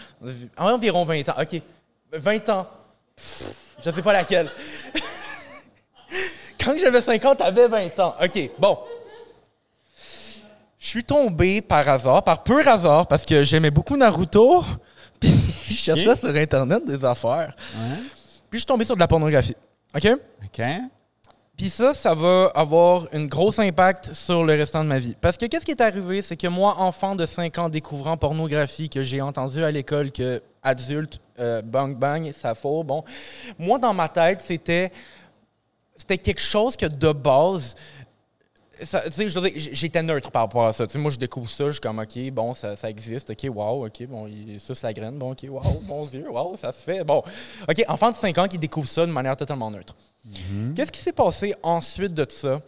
Environ 0.56 1.04
20 1.04 1.28
ans. 1.30 1.34
OK. 1.40 1.62
20 2.12 2.48
ans. 2.50 2.68
Je 3.78 3.90
sais 3.90 4.02
pas 4.02 4.12
laquelle. 4.12 4.50
Quand 6.62 6.76
j'avais 6.78 7.00
50, 7.00 7.38
t'avais 7.38 7.66
20 7.66 7.98
ans. 8.00 8.14
OK, 8.22 8.50
bon. 8.58 8.78
Je 10.82 10.88
suis 10.88 11.04
tombé 11.04 11.60
par 11.60 11.88
hasard, 11.88 12.24
par 12.24 12.42
pur 12.42 12.66
hasard, 12.66 13.06
parce 13.06 13.24
que 13.24 13.44
j'aimais 13.44 13.70
beaucoup 13.70 13.96
Naruto. 13.96 14.64
Puis 15.20 15.30
je 15.68 15.74
cherchais 15.74 16.10
OK. 16.10 16.18
sur 16.18 16.34
Internet 16.34 16.84
des 16.84 17.04
affaires. 17.04 17.54
Ouais. 17.76 17.96
Puis 18.50 18.54
je 18.54 18.56
suis 18.58 18.66
tombé 18.66 18.84
sur 18.84 18.96
de 18.96 19.00
la 19.00 19.06
pornographie. 19.06 19.54
OK? 19.94 20.08
OK. 20.44 20.64
Puis 21.56 21.70
ça, 21.70 21.94
ça 21.94 22.14
va 22.14 22.50
avoir 22.56 23.06
un 23.12 23.26
gros 23.26 23.60
impact 23.60 24.12
sur 24.12 24.42
le 24.42 24.54
restant 24.54 24.82
de 24.82 24.88
ma 24.88 24.98
vie. 24.98 25.14
Parce 25.20 25.36
que 25.36 25.46
qu'est-ce 25.46 25.64
qui 25.64 25.70
est 25.70 25.80
arrivé, 25.80 26.20
c'est 26.20 26.36
que 26.36 26.48
moi, 26.48 26.74
enfant 26.80 27.14
de 27.14 27.26
5 27.26 27.58
ans, 27.58 27.68
découvrant 27.68 28.16
pornographie, 28.16 28.90
que 28.90 29.04
j'ai 29.04 29.20
entendu 29.20 29.62
à 29.62 29.70
l'école 29.70 30.10
que 30.10 30.42
adulte, 30.64 31.20
euh, 31.38 31.62
bang 31.62 31.96
bang, 31.96 32.32
ça 32.36 32.56
faut, 32.56 32.82
bon. 32.82 33.04
Moi, 33.56 33.78
dans 33.78 33.94
ma 33.94 34.08
tête, 34.08 34.42
c'était 34.44 34.90
c'était 35.96 36.18
quelque 36.18 36.40
chose 36.40 36.76
que 36.76 36.86
de 36.86 37.12
base. 37.12 37.76
J'étais 39.56 40.02
neutre 40.02 40.30
par 40.30 40.42
rapport 40.42 40.66
à 40.66 40.72
ça. 40.72 40.86
Moi, 40.94 41.10
je 41.10 41.18
découvre 41.18 41.48
ça, 41.50 41.66
je 41.66 41.72
suis 41.72 41.80
comme, 41.80 41.98
OK, 41.98 42.30
bon, 42.30 42.54
ça, 42.54 42.76
ça 42.76 42.88
existe, 42.90 43.30
OK, 43.30 43.46
wow, 43.54 43.86
OK, 43.86 44.06
bon, 44.06 44.26
il 44.26 44.60
suce 44.60 44.82
la 44.82 44.92
graine, 44.92 45.18
bon, 45.18 45.32
OK, 45.32 45.44
wow, 45.48 45.80
mon 45.86 46.04
Dieu, 46.04 46.28
wow, 46.30 46.56
ça 46.56 46.72
se 46.72 46.78
fait. 46.78 47.04
Bon, 47.04 47.22
OK, 47.68 47.84
enfant 47.88 48.10
de 48.10 48.16
5 48.16 48.38
ans 48.38 48.48
qui 48.48 48.58
découvre 48.58 48.88
ça 48.88 49.06
de 49.06 49.12
manière 49.12 49.36
totalement 49.36 49.70
neutre. 49.70 49.94
Qu'est-ce 50.74 50.92
qui 50.92 51.00
s'est 51.00 51.12
passé 51.12 51.54
ensuite 51.62 52.14
de 52.14 52.26
ça? 52.28 52.60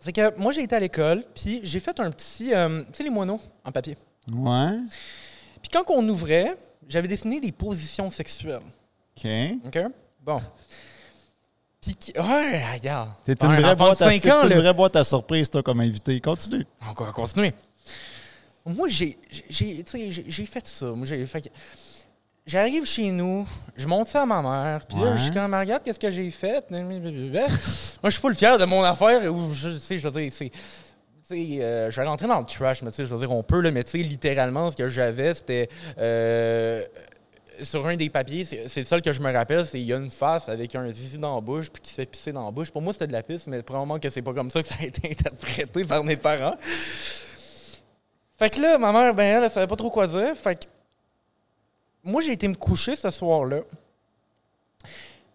C'est 0.00 0.12
que 0.12 0.36
moi, 0.38 0.52
j'ai 0.52 0.62
été 0.62 0.74
à 0.74 0.80
l'école, 0.80 1.24
puis 1.34 1.60
j'ai 1.62 1.80
fait 1.80 1.98
un 2.00 2.10
petit. 2.10 2.52
euh, 2.54 2.82
tu 2.86 2.94
sais, 2.94 3.04
les 3.04 3.10
moineaux 3.10 3.40
en 3.64 3.70
papier. 3.70 3.96
Ouais. 4.30 4.78
Puis 5.60 5.70
quand 5.72 5.84
on 5.90 6.08
ouvrait, 6.08 6.56
j'avais 6.88 7.08
dessiné 7.08 7.40
des 7.40 7.52
positions 7.52 8.10
sexuelles. 8.10 8.62
OK. 9.16 9.30
OK? 9.66 9.78
Bon. 10.20 10.40
Puis, 11.82 11.94
qui- 11.96 12.12
ouais, 12.18 12.74
regarde. 12.74 13.10
T'es 13.24 13.44
Un 13.44 13.54
une, 13.56 13.60
vraie 13.60 13.74
boîte 13.76 14.00
à- 14.02 14.08
5 14.08 14.22
t'es 14.22 14.30
ans, 14.30 14.42
une 14.44 14.48
là. 14.50 14.56
vraie 14.60 14.72
boîte 14.74 14.94
à 14.96 15.02
surprise, 15.04 15.50
toi, 15.50 15.62
comme 15.62 15.80
invité. 15.80 16.20
Continue. 16.20 16.64
On 16.80 17.04
va 17.04 17.10
continuer. 17.12 17.52
Moi, 18.64 18.86
j'ai, 18.88 19.18
fait 20.46 20.66
ça. 20.66 20.86
Moi, 20.86 21.04
j'ai 21.06 21.26
fait 21.26 21.40
que- 21.42 21.48
J'arrive 22.46 22.84
chez 22.84 23.10
nous, 23.10 23.46
je 23.76 23.86
monte 23.86 24.08
ça 24.08 24.22
à 24.22 24.26
ma 24.26 24.42
mère, 24.42 24.86
puis 24.86 24.98
là, 24.98 25.14
je 25.16 25.22
suis 25.22 25.30
comme, 25.30 25.54
regarde, 25.54 25.82
qu'est-ce 25.84 25.98
que 26.00 26.10
j'ai 26.10 26.28
fait? 26.30 26.68
Moi, 26.70 26.80
je 28.04 28.10
suis 28.10 28.20
full 28.20 28.34
fier 28.34 28.58
de 28.58 28.64
mon 28.64 28.82
affaire. 28.82 29.32
Où 29.32 29.52
je, 29.52 29.68
tu 29.70 29.80
sais, 29.80 29.98
je 29.98 30.08
veux 30.08 30.20
dire, 30.22 30.32
c'est. 30.34 30.50
euh, 31.32 31.88
je 31.90 32.00
vais 32.00 32.06
rentrer 32.06 32.26
dans 32.26 32.38
le 32.38 32.44
trash, 32.44 32.82
mais 32.82 32.90
tu 32.90 32.96
sais, 32.96 33.04
je 33.06 33.14
veux 33.14 33.18
dire, 33.20 33.30
on 33.32 33.42
peut, 33.44 33.60
là, 33.60 33.70
mais 33.70 33.84
tu 33.84 33.92
sais, 33.92 33.98
littéralement, 33.98 34.70
ce 34.72 34.76
que 34.76 34.88
j'avais, 34.88 35.34
c'était. 35.34 35.68
euh, 35.98 36.84
sur 37.62 37.86
un 37.86 37.96
des 37.96 38.10
papiers, 38.10 38.44
c'est 38.44 38.76
le 38.80 38.84
seul 38.84 39.02
que 39.02 39.12
je 39.12 39.20
me 39.20 39.32
rappelle, 39.32 39.66
c'est 39.66 39.80
il 39.80 39.86
y 39.86 39.92
a 39.92 39.96
une 39.96 40.10
face 40.10 40.48
avec 40.48 40.74
un 40.74 40.90
zizi 40.90 41.18
dans 41.18 41.34
la 41.34 41.40
bouche 41.40 41.70
puis 41.70 41.82
qui 41.82 41.90
se 41.90 41.96
fait 41.96 42.06
pisser 42.06 42.32
dans 42.32 42.44
la 42.44 42.50
bouche. 42.50 42.70
Pour 42.70 42.82
moi, 42.82 42.92
c'était 42.92 43.06
de 43.06 43.12
la 43.12 43.22
pisse, 43.22 43.46
mais 43.46 43.62
probablement 43.62 43.98
que 43.98 44.10
c'est 44.10 44.22
pas 44.22 44.32
comme 44.32 44.50
ça 44.50 44.62
que 44.62 44.68
ça 44.68 44.76
a 44.80 44.84
été 44.84 45.10
interprété 45.12 45.84
par 45.84 46.04
mes 46.04 46.16
parents. 46.16 46.56
Fait 48.36 48.50
que 48.50 48.60
là, 48.60 48.78
ma 48.78 48.92
mère, 48.92 49.14
ben 49.14 49.24
elle, 49.24 49.44
elle 49.44 49.50
savait 49.50 49.66
pas 49.66 49.76
trop 49.76 49.90
quoi 49.90 50.06
dire. 50.06 50.34
Fait 50.36 50.56
que 50.56 50.68
moi, 52.04 52.22
j'ai 52.22 52.32
été 52.32 52.48
me 52.48 52.54
coucher 52.54 52.96
ce 52.96 53.10
soir-là. 53.10 53.60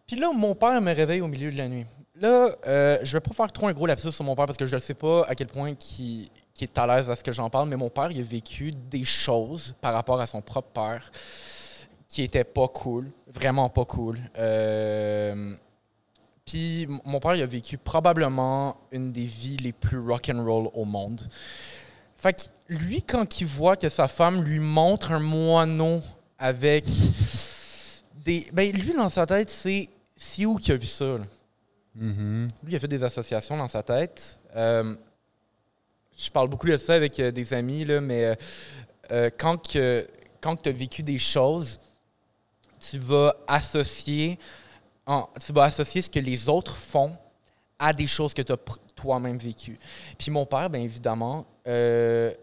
Puis 0.05 0.17
là, 0.17 0.31
mon 0.33 0.55
père 0.55 0.81
me 0.81 0.93
réveille 0.93 1.21
au 1.21 1.27
milieu 1.27 1.51
de 1.51 1.57
la 1.57 1.67
nuit. 1.67 1.85
Là, 2.15 2.49
euh, 2.65 2.97
je 3.03 3.13
vais 3.13 3.21
pas 3.21 3.33
faire 3.33 3.51
trop 3.51 3.67
un 3.67 3.73
gros 3.73 3.85
lapsus 3.85 4.11
sur 4.11 4.25
mon 4.25 4.35
père 4.35 4.45
parce 4.45 4.57
que 4.57 4.65
je 4.65 4.75
ne 4.75 4.79
sais 4.79 4.93
pas 4.93 5.23
à 5.27 5.35
quel 5.35 5.47
point 5.47 5.75
qui 5.75 6.31
qui 6.57 6.63
est 6.63 6.77
à 6.79 6.87
l'aise 6.87 7.09
à 7.11 7.15
ce 7.15 7.23
que 7.23 7.31
j'en 7.31 7.51
parle, 7.51 7.69
mais 7.69 7.75
mon 7.75 7.91
père, 7.91 8.09
il 8.11 8.19
a 8.19 8.23
vécu 8.23 8.71
des 8.71 9.05
choses 9.05 9.75
par 9.79 9.93
rapport 9.93 10.19
à 10.19 10.25
son 10.25 10.41
propre 10.41 10.69
père 10.69 11.11
qui 12.09 12.23
étaient 12.23 12.43
pas 12.43 12.67
cool, 12.67 13.09
vraiment 13.33 13.69
pas 13.69 13.85
cool. 13.85 14.19
Euh, 14.37 15.55
Puis 16.45 16.87
mon 17.03 17.19
père, 17.19 17.35
il 17.35 17.43
a 17.43 17.45
vécu 17.45 17.77
probablement 17.77 18.77
une 18.91 19.11
des 19.11 19.25
vies 19.25 19.57
les 19.57 19.73
plus 19.73 19.99
rock'n'roll 19.99 20.69
au 20.73 20.85
monde. 20.85 21.27
Fait 22.17 22.33
que 22.33 22.41
lui, 22.69 23.01
quand 23.01 23.41
il 23.41 23.47
voit 23.47 23.75
que 23.75 23.89
sa 23.89 24.07
femme 24.07 24.41
lui 24.43 24.59
montre 24.59 25.11
un 25.11 25.19
moineau 25.19 26.01
avec 26.39 26.85
des. 28.25 28.47
Ben, 28.53 28.71
lui, 28.71 28.93
dans 28.93 29.09
sa 29.09 29.25
tête, 29.25 29.49
c'est. 29.49 29.89
C'est 30.15 30.45
où 30.45 30.55
qu'il 30.55 30.73
a 30.73 30.77
vu 30.77 30.87
ça? 30.87 31.05
là? 31.05 31.25
Mhm. 31.95 32.47
Lui, 32.63 32.73
il 32.73 32.75
a 32.75 32.79
fait 32.79 32.87
des 32.87 33.03
associations 33.03 33.55
dans 33.55 33.67
sa 33.67 33.83
tête. 33.83 34.39
Euh, 34.55 34.95
je 36.17 36.29
parle 36.31 36.47
beaucoup 36.47 36.65
de 36.67 36.75
ça 36.77 36.95
avec 36.95 37.19
euh, 37.19 37.29
des 37.31 37.53
amis, 37.53 37.85
là, 37.85 38.01
mais 38.01 38.35
euh, 39.11 39.29
quand, 39.37 39.57
que- 39.71 40.07
quand 40.41 40.55
tu 40.55 40.69
as 40.69 40.71
vécu 40.71 41.03
des 41.03 41.19
choses, 41.19 41.79
tu 42.89 42.97
vas 42.99 43.35
associer 43.47 44.37
tu 45.45 45.53
vas 45.53 45.63
associer 45.63 46.01
ce 46.01 46.09
que 46.09 46.19
les 46.19 46.49
autres 46.49 46.75
font 46.75 47.15
à 47.79 47.93
des 47.93 48.07
choses 48.07 48.33
que 48.33 48.41
tu 48.41 48.51
as 48.51 48.57
toi-même 48.95 49.37
vécues. 49.37 49.79
Puis 50.17 50.31
mon 50.31 50.45
père, 50.45 50.69
bien 50.69 50.81
évidemment, 50.81 51.45
euh, 51.67 52.33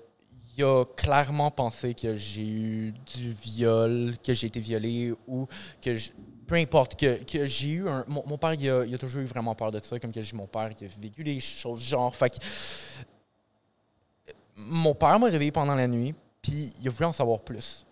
il 0.56 0.64
a 0.64 0.84
clairement 0.96 1.50
pensé 1.50 1.94
que 1.94 2.14
j'ai 2.14 2.46
eu 2.46 2.94
du 3.14 3.32
viol, 3.32 4.14
que 4.22 4.32
j'ai 4.32 4.46
été 4.46 4.60
violé 4.60 5.12
ou 5.26 5.46
que 5.82 5.94
je- 5.94 6.12
peu 6.46 6.54
importe, 6.54 6.98
que, 6.98 7.22
que 7.24 7.44
j'ai 7.44 7.70
eu 7.70 7.88
un. 7.88 8.04
Mon, 8.06 8.38
père, 8.38 8.54
il 8.54 8.94
a, 8.94 8.98
toujours 8.98 9.22
eu 9.22 9.26
vraiment 9.26 9.54
peur 9.54 9.72
de 9.72 9.80
ça, 9.80 9.98
comme 9.98 10.12
que 10.12 10.20
j'ai 10.20 10.36
mon 10.36 10.46
père 10.46 10.74
qui 10.74 10.84
a 10.84 10.88
vécu 11.00 11.24
des 11.24 11.40
choses 11.40 11.80
genre. 11.80 12.14
Fait 12.14 12.30
que, 12.30 12.36
mon 14.56 14.94
père 14.94 15.18
m'a 15.18 15.26
réveillé 15.26 15.50
pendant 15.50 15.74
la 15.74 15.88
nuit, 15.88 16.14
puis 16.40 16.72
il 16.80 16.86
a 16.86 16.90
voulu 16.90 17.06
en 17.06 17.12
savoir 17.12 17.40
plus. 17.40 17.84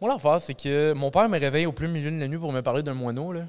Moi, 0.00 0.12
l'affaire, 0.12 0.40
c'est 0.40 0.54
que 0.54 0.92
mon 0.92 1.10
père 1.10 1.28
me 1.28 1.38
réveille 1.38 1.66
au 1.66 1.72
plein 1.72 1.88
milieu 1.88 2.10
de 2.10 2.18
la 2.18 2.28
nuit 2.28 2.38
pour 2.38 2.52
me 2.52 2.60
parler 2.60 2.82
d'un 2.82 2.94
moineau, 2.94 3.32
là. 3.32 3.42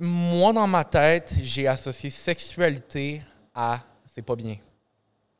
Moi, 0.00 0.52
dans 0.52 0.66
ma 0.66 0.84
tête, 0.84 1.34
j'ai 1.40 1.66
associé 1.66 2.10
sexualité 2.10 3.22
à 3.54 3.80
c'est 4.14 4.22
pas 4.22 4.36
bien. 4.36 4.56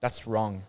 That's 0.00 0.24
wrong. 0.24 0.60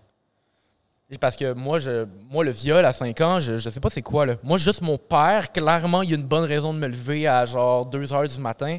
Parce 1.18 1.36
que 1.36 1.54
moi, 1.54 1.80
je, 1.80 2.06
moi, 2.30 2.44
le 2.44 2.52
viol 2.52 2.86
à 2.86 2.92
5 2.92 3.22
ans, 3.22 3.40
je, 3.40 3.58
je 3.58 3.70
sais 3.72 3.80
pas 3.80 3.90
c'est 3.90 4.04
quoi. 4.04 4.28
Là. 4.28 4.36
Moi, 4.44 4.60
juste 4.60 4.82
mon 4.82 5.00
père, 5.00 5.52
clairement, 5.52 6.04
il 6.04 6.10
y 6.12 6.14
a 6.14 6.16
une 6.18 6.24
bonne 6.24 6.44
raison 6.44 6.72
de 6.72 6.78
me 6.78 6.88
lever 6.88 7.26
à 7.26 7.46
genre 7.46 7.88
2 7.88 8.14
heures 8.14 8.28
du 8.28 8.40
matin. 8.40 8.78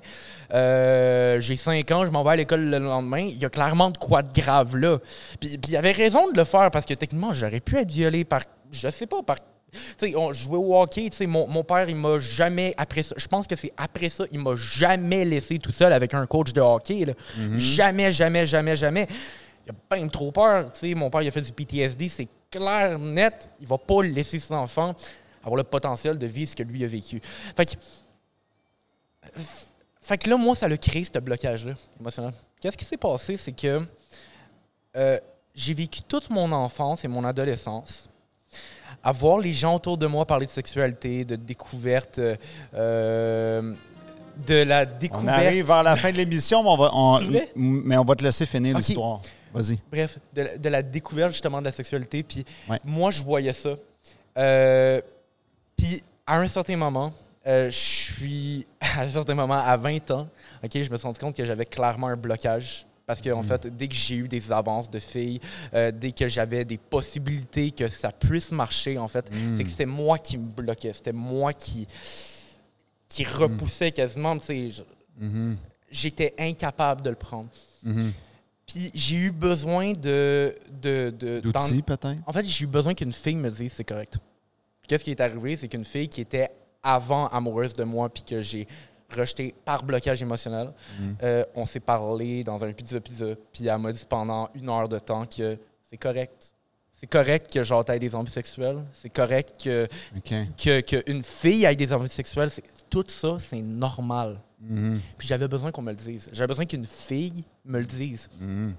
Euh, 0.54 1.40
j'ai 1.40 1.56
5 1.56 1.90
ans, 1.90 2.06
je 2.06 2.12
m'en 2.12 2.22
vais 2.22 2.30
à 2.30 2.36
l'école 2.36 2.66
le 2.70 2.78
lendemain. 2.78 3.22
Il 3.22 3.36
y 3.36 3.44
a 3.44 3.50
clairement 3.50 3.90
de 3.90 3.98
quoi 3.98 4.22
de 4.22 4.32
grave 4.32 4.76
là. 4.76 4.98
Puis, 5.40 5.58
puis 5.58 5.72
il 5.72 5.76
avait 5.76 5.90
raison 5.90 6.30
de 6.30 6.36
le 6.36 6.44
faire 6.44 6.70
parce 6.70 6.86
que 6.86 6.94
techniquement, 6.94 7.32
j'aurais 7.32 7.58
pu 7.60 7.76
être 7.76 7.90
violé 7.90 8.24
par, 8.24 8.42
je 8.70 8.88
sais 8.88 9.06
pas, 9.06 9.24
par. 9.24 9.36
Tu 9.72 9.78
sais, 9.98 10.16
on 10.16 10.32
jouait 10.32 10.58
au 10.58 10.80
hockey, 10.80 11.10
tu 11.10 11.16
sais, 11.16 11.26
mon, 11.26 11.46
mon 11.48 11.62
père, 11.64 11.88
il 11.88 11.94
m'a 11.96 12.18
jamais, 12.18 12.74
après 12.76 13.04
ça, 13.04 13.14
je 13.16 13.26
pense 13.28 13.46
que 13.46 13.54
c'est 13.54 13.72
après 13.76 14.08
ça, 14.08 14.24
il 14.32 14.40
m'a 14.40 14.54
jamais 14.56 15.24
laissé 15.24 15.58
tout 15.58 15.70
seul 15.70 15.92
avec 15.92 16.12
un 16.14 16.26
coach 16.26 16.52
de 16.52 16.60
hockey. 16.60 17.04
là. 17.04 17.12
Jamais, 17.56 18.10
jamais, 18.10 18.46
jamais, 18.46 18.74
jamais. 18.74 19.06
Il 19.70 19.94
a 19.94 19.96
bien 19.96 20.08
trop 20.08 20.32
peur. 20.32 20.72
Tu 20.72 20.80
sais, 20.80 20.94
mon 20.94 21.10
père, 21.10 21.22
il 21.22 21.28
a 21.28 21.30
fait 21.30 21.40
du 21.42 21.52
PTSD, 21.52 22.08
c'est 22.08 22.28
clair, 22.50 22.98
net. 22.98 23.48
Il 23.60 23.66
va 23.66 23.78
pas 23.78 24.02
laisser 24.02 24.38
ses 24.38 24.52
enfants 24.54 24.94
avoir 25.42 25.56
le 25.56 25.62
potentiel 25.64 26.18
de 26.18 26.26
vivre 26.26 26.50
ce 26.50 26.56
que 26.56 26.62
lui 26.62 26.84
a 26.84 26.86
vécu. 26.86 27.20
Fait 27.56 27.64
que, 27.64 27.72
fait 30.02 30.18
que 30.18 30.28
là, 30.30 30.36
moi, 30.36 30.54
ça 30.54 30.68
l'a 30.68 30.76
créé, 30.76 31.04
ce 31.04 31.18
blocage-là 31.18 31.74
émotionnel. 32.00 32.32
Qu'est-ce 32.60 32.76
qui 32.76 32.84
s'est 32.84 32.96
passé, 32.96 33.36
c'est 33.36 33.52
que 33.52 33.82
euh, 34.96 35.18
j'ai 35.54 35.74
vécu 35.74 36.02
toute 36.02 36.28
mon 36.30 36.50
enfance 36.52 37.04
et 37.04 37.08
mon 37.08 37.24
adolescence 37.24 38.08
à 39.02 39.12
voir 39.12 39.38
les 39.38 39.52
gens 39.52 39.76
autour 39.76 39.96
de 39.96 40.06
moi 40.06 40.26
parler 40.26 40.46
de 40.46 40.50
sexualité, 40.50 41.24
de 41.24 41.36
découverte, 41.36 42.18
euh, 42.18 42.36
euh, 42.74 43.74
de 44.46 44.54
la 44.56 44.82
On 44.82 44.98
découverte. 44.98 45.38
arrive 45.38 45.66
vers 45.66 45.82
la 45.82 45.96
fin 45.96 46.10
de 46.12 46.16
l'émission, 46.16 46.62
mais 46.62 46.68
on 46.70 46.76
va, 46.76 46.90
on- 46.92 47.20
mais 47.56 47.96
on 47.96 48.04
va 48.04 48.14
te 48.14 48.22
laisser 48.24 48.44
finir 48.46 48.76
l'histoire. 48.76 49.20
Vas-y. 49.52 49.78
Bref, 49.90 50.18
de, 50.32 50.42
la- 50.42 50.56
de 50.58 50.68
la 50.68 50.82
découverte 50.82 51.32
justement 51.32 51.60
de 51.60 51.64
la 51.66 51.72
sexualité. 51.72 52.22
Puis 52.22 52.44
Ouais. 52.68 52.78
moi, 52.84 53.10
je 53.10 53.22
voyais 53.22 53.52
ça. 53.52 53.74
Euh, 54.38 55.00
puis 55.76 56.02
à 56.26 56.38
un 56.38 56.48
certain 56.48 56.76
moment, 56.76 57.12
euh, 57.46 57.70
je 57.70 57.76
suis 57.76 58.66
à 58.80 59.02
un 59.02 59.08
certain 59.08 59.34
moment, 59.34 59.54
à 59.58 59.76
20 59.76 60.10
ans, 60.12 60.28
ok, 60.62 60.70
je 60.74 60.90
me 60.90 60.96
suis 60.96 61.06
rendu 61.06 61.18
compte 61.18 61.36
que 61.36 61.44
j'avais 61.44 61.66
clairement 61.66 62.08
un 62.08 62.16
blocage. 62.16 62.86
Parce 63.06 63.20
que, 63.20 63.30
en 63.30 63.42
fait, 63.42 63.66
dès 63.76 63.88
que 63.88 63.94
j'ai 63.94 64.14
eu 64.14 64.28
des 64.28 64.52
avances 64.52 64.88
de 64.88 65.00
filles, 65.00 65.40
euh, 65.74 65.90
dès 65.90 66.12
que 66.12 66.28
j'avais 66.28 66.64
des 66.64 66.78
possibilités 66.78 67.72
que 67.72 67.88
ça 67.88 68.12
puisse 68.12 68.52
marcher, 68.52 68.98
en 68.98 69.08
fait, 69.08 69.28
c'est 69.56 69.64
que 69.64 69.70
c'était 69.70 69.84
moi 69.84 70.16
qui 70.16 70.38
me 70.38 70.46
bloquais. 70.46 70.92
C'était 70.92 71.10
moi 71.10 71.52
qui, 71.52 71.88
qui 73.08 73.24
repoussais 73.24 73.90
quasiment. 73.90 74.36
Mhm. 75.18 75.56
J'étais 75.90 76.34
incapable 76.38 77.02
de 77.02 77.10
le 77.10 77.16
prendre. 77.16 77.48
Mhm. 77.82 78.12
Puis 78.72 78.90
j'ai 78.94 79.16
eu 79.16 79.30
besoin 79.32 79.92
de. 79.92 80.54
de, 80.80 81.12
de 81.18 81.40
dans- 81.40 81.60
D'outils, 81.60 81.82
peut-être? 81.82 82.16
En 82.26 82.32
fait, 82.32 82.44
j'ai 82.46 82.64
eu 82.64 82.68
besoin 82.68 82.94
qu'une 82.94 83.12
fille 83.12 83.34
me 83.34 83.50
dise 83.50 83.72
c'est 83.74 83.84
correct. 83.84 84.18
Qu'est-ce 84.86 85.04
qui 85.04 85.10
est 85.10 85.20
arrivé? 85.20 85.56
C'est 85.56 85.68
qu'une 85.68 85.84
fille 85.84 86.08
qui 86.08 86.20
était 86.20 86.50
avant 86.82 87.26
amoureuse 87.28 87.74
de 87.74 87.84
moi, 87.84 88.08
puis 88.08 88.22
que 88.22 88.40
j'ai 88.42 88.66
rejeté 89.14 89.54
par 89.64 89.82
blocage 89.82 90.22
émotionnel, 90.22 90.70
euh, 91.22 91.44
on 91.56 91.66
s'est 91.66 91.80
parlé 91.80 92.44
dans 92.44 92.62
un 92.64 92.72
pizza 92.72 93.00
pizza, 93.00 93.26
puis 93.52 93.66
elle 93.66 93.78
m'a 93.78 93.92
dit 93.92 94.04
pendant 94.08 94.48
une 94.54 94.68
heure 94.68 94.88
de 94.88 94.98
temps 95.00 95.26
que 95.26 95.58
c'est 95.90 95.96
correct. 95.96 96.52
C'est 97.00 97.06
correct 97.06 97.50
que 97.50 97.62
genre 97.62 97.82
t'aies 97.82 97.98
des 97.98 98.14
envies 98.14 98.30
sexuelles. 98.30 98.84
C'est 98.92 99.08
correct 99.08 99.54
que, 99.64 99.88
que, 100.22 100.80
que 100.82 101.10
une 101.10 101.22
fille 101.22 101.64
ait 101.64 101.74
des 101.74 101.90
envies 101.94 102.10
sexuelles. 102.10 102.50
Tout 102.90 103.06
ça, 103.08 103.38
c'est 103.38 103.62
normal. 103.62 104.38
Mhm. 104.60 105.00
Puis 105.16 105.26
j'avais 105.26 105.48
besoin 105.48 105.72
qu'on 105.72 105.80
me 105.80 105.92
le 105.92 105.96
dise. 105.96 106.28
J'avais 106.30 106.48
besoin 106.48 106.66
qu'une 106.66 106.84
fille 106.84 107.44
me 107.64 107.78
le 107.78 107.86
dise. 107.86 108.28
Mhm. 108.38 108.74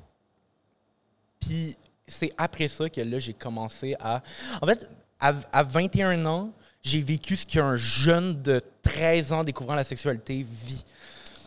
Puis 1.40 1.76
c'est 2.08 2.32
après 2.38 2.68
ça 2.68 2.88
que 2.92 3.02
là, 3.02 3.18
j'ai 3.18 3.34
commencé 3.34 3.96
à. 4.00 4.22
En 4.62 4.68
fait, 4.68 4.88
à, 5.20 5.34
à 5.52 5.64
21 5.64 6.24
ans, 6.28 6.52
j'ai 6.84 7.02
vécu 7.02 7.36
ce 7.36 7.48
qu'un 7.48 7.76
jeune 7.76 8.40
de 8.44 8.62
13 8.84 9.34
ans 9.34 9.44
découvrant 9.44 9.74
la 9.74 9.84
sexualité 9.84 10.46
vit. 10.48 10.86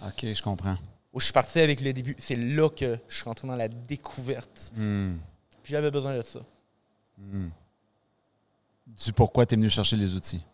OK, 0.05 0.25
je 0.35 0.43
comprends. 0.43 0.77
Où 1.13 1.21
je 1.21 1.27
suis 1.27 1.33
parti 1.33 1.61
avec 1.61 1.81
le 1.81 1.93
début. 1.93 2.17
C'est 2.19 2.35
là 2.35 2.69
que 2.69 2.99
je 3.07 3.15
suis 3.15 3.25
rentré 3.25 3.47
dans 3.47 3.55
la 3.55 3.69
découverte. 3.69 4.73
Puis 4.75 5.73
j'avais 5.73 5.93
besoin 5.93 6.17
de 6.17 6.23
ça. 6.23 6.41
Du 7.19 9.13
pourquoi 9.15 9.47
tu 9.47 9.55
es 9.55 9.57
venu 9.57 9.71
chercher 9.71 9.97
les 9.97 10.15
outils. 10.15 10.45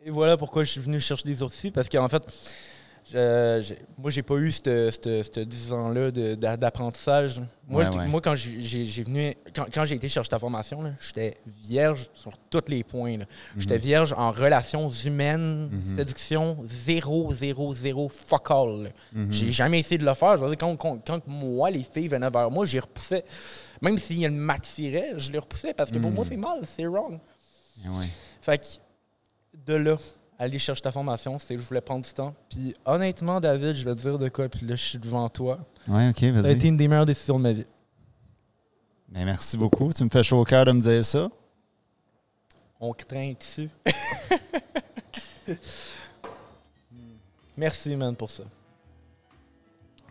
Et 0.00 0.10
voilà 0.10 0.36
pourquoi 0.36 0.64
je 0.64 0.70
suis 0.72 0.80
venu 0.80 1.00
chercher 1.00 1.28
des 1.28 1.42
outils. 1.42 1.70
Parce 1.70 1.88
qu'en 1.88 2.08
fait, 2.08 2.22
je- 3.10 3.58
j'ai- 3.62 3.78
moi, 3.96 4.10
j'ai 4.10 4.22
pas 4.22 4.34
eu 4.36 4.50
ce 4.52 5.40
10 5.42 5.72
ans-là 5.72 6.10
d'apprentissage. 6.56 7.40
Moi, 7.66 7.84
Ouais, 7.84 7.90
t- 7.90 7.98
ouais. 7.98 8.06
moi, 8.06 8.20
quand 8.20 8.34
j'ai 8.34 9.02
venu, 9.02 9.34
quand, 9.54 9.66
quand 9.72 9.84
j'ai 9.84 9.96
été 9.96 10.08
chercher 10.08 10.30
ta 10.30 10.38
formation, 10.38 10.94
j'étais 11.00 11.38
vierge 11.46 12.10
sur 12.14 12.32
tous 12.50 12.64
les 12.68 12.82
points. 12.84 13.18
J'étais 13.56 13.74
Mhm. 13.76 13.80
vierge 13.80 14.14
en 14.16 14.30
relations 14.30 14.90
humaines, 14.90 15.70
séduction, 15.96 16.58
zéro, 16.64 17.32
zéro, 17.32 17.72
zéro, 17.74 18.08
fuck 18.08 18.50
all. 18.50 18.92
Mhm. 19.12 19.32
J'ai 19.32 19.50
jamais 19.50 19.80
essayé 19.80 19.98
de 19.98 20.04
le 20.04 20.14
faire. 20.14 20.36
Je 20.36 20.42
veux 20.42 20.48
dire, 20.48 20.58
quand, 20.58 20.76
quand- 20.76 20.98
quand 21.06 21.26
moi, 21.26 21.70
les 21.70 21.82
filles 21.82 22.08
venaient 22.08 22.30
vers 22.30 22.50
moi, 22.50 22.64
j'y 22.66 22.78
repoussais. 22.80 23.24
Même 23.82 23.98
si 23.98 24.22
elles 24.22 24.30
m'attiraient, 24.32 25.14
je 25.16 25.30
les 25.32 25.38
repoussais 25.38 25.72
parce 25.74 25.90
que 25.90 25.98
pour 25.98 26.10
Mhm. 26.10 26.16
moi, 26.16 26.24
c'est 26.28 26.36
mal, 26.36 26.60
c'est 26.76 26.86
wrong. 26.86 27.18
Ouais. 27.86 28.06
Fait 28.40 28.58
que 28.58 28.66
de 29.66 29.74
là, 29.74 29.96
aller 30.38 30.58
chercher 30.58 30.82
ta 30.82 30.92
formation, 30.92 31.38
c'est 31.38 31.56
je 31.58 31.62
voulais 31.66 31.80
prendre 31.80 32.04
du 32.04 32.12
temps. 32.12 32.34
Puis 32.48 32.74
honnêtement, 32.84 33.40
David, 33.40 33.74
je 33.74 33.84
vais 33.84 33.94
te 33.94 34.00
dire 34.00 34.18
de 34.18 34.28
quoi, 34.28 34.48
puis 34.48 34.66
là, 34.66 34.76
je 34.76 34.84
suis 34.84 34.98
devant 34.98 35.28
toi. 35.28 35.58
Ouais, 35.88 36.08
OK, 36.10 36.18
Ça 36.20 36.26
a 36.26 36.30
vas-y. 36.32 36.52
été 36.52 36.68
une 36.68 36.76
des 36.76 36.86
meilleures 36.88 37.06
décisions 37.06 37.38
de 37.38 37.42
ma 37.42 37.52
vie. 37.52 37.66
Ben, 39.08 39.24
merci 39.24 39.56
beaucoup. 39.56 39.92
Tu 39.92 40.04
me 40.04 40.08
fais 40.10 40.22
chaud 40.22 40.38
au 40.40 40.44
cœur 40.44 40.64
de 40.64 40.72
me 40.72 40.80
dire 40.80 41.04
ça. 41.04 41.28
On 42.80 42.92
craint 42.92 43.32
dessus. 43.38 43.68
Merci, 47.56 47.96
man, 47.96 48.14
pour 48.14 48.30
ça. 48.30 48.44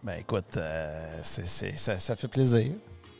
Ben 0.03 0.15
écoute, 0.19 0.57
euh, 0.57 1.19
ça, 1.23 1.99
ça 1.99 2.15
fait 2.15 2.27
plaisir. 2.27 2.71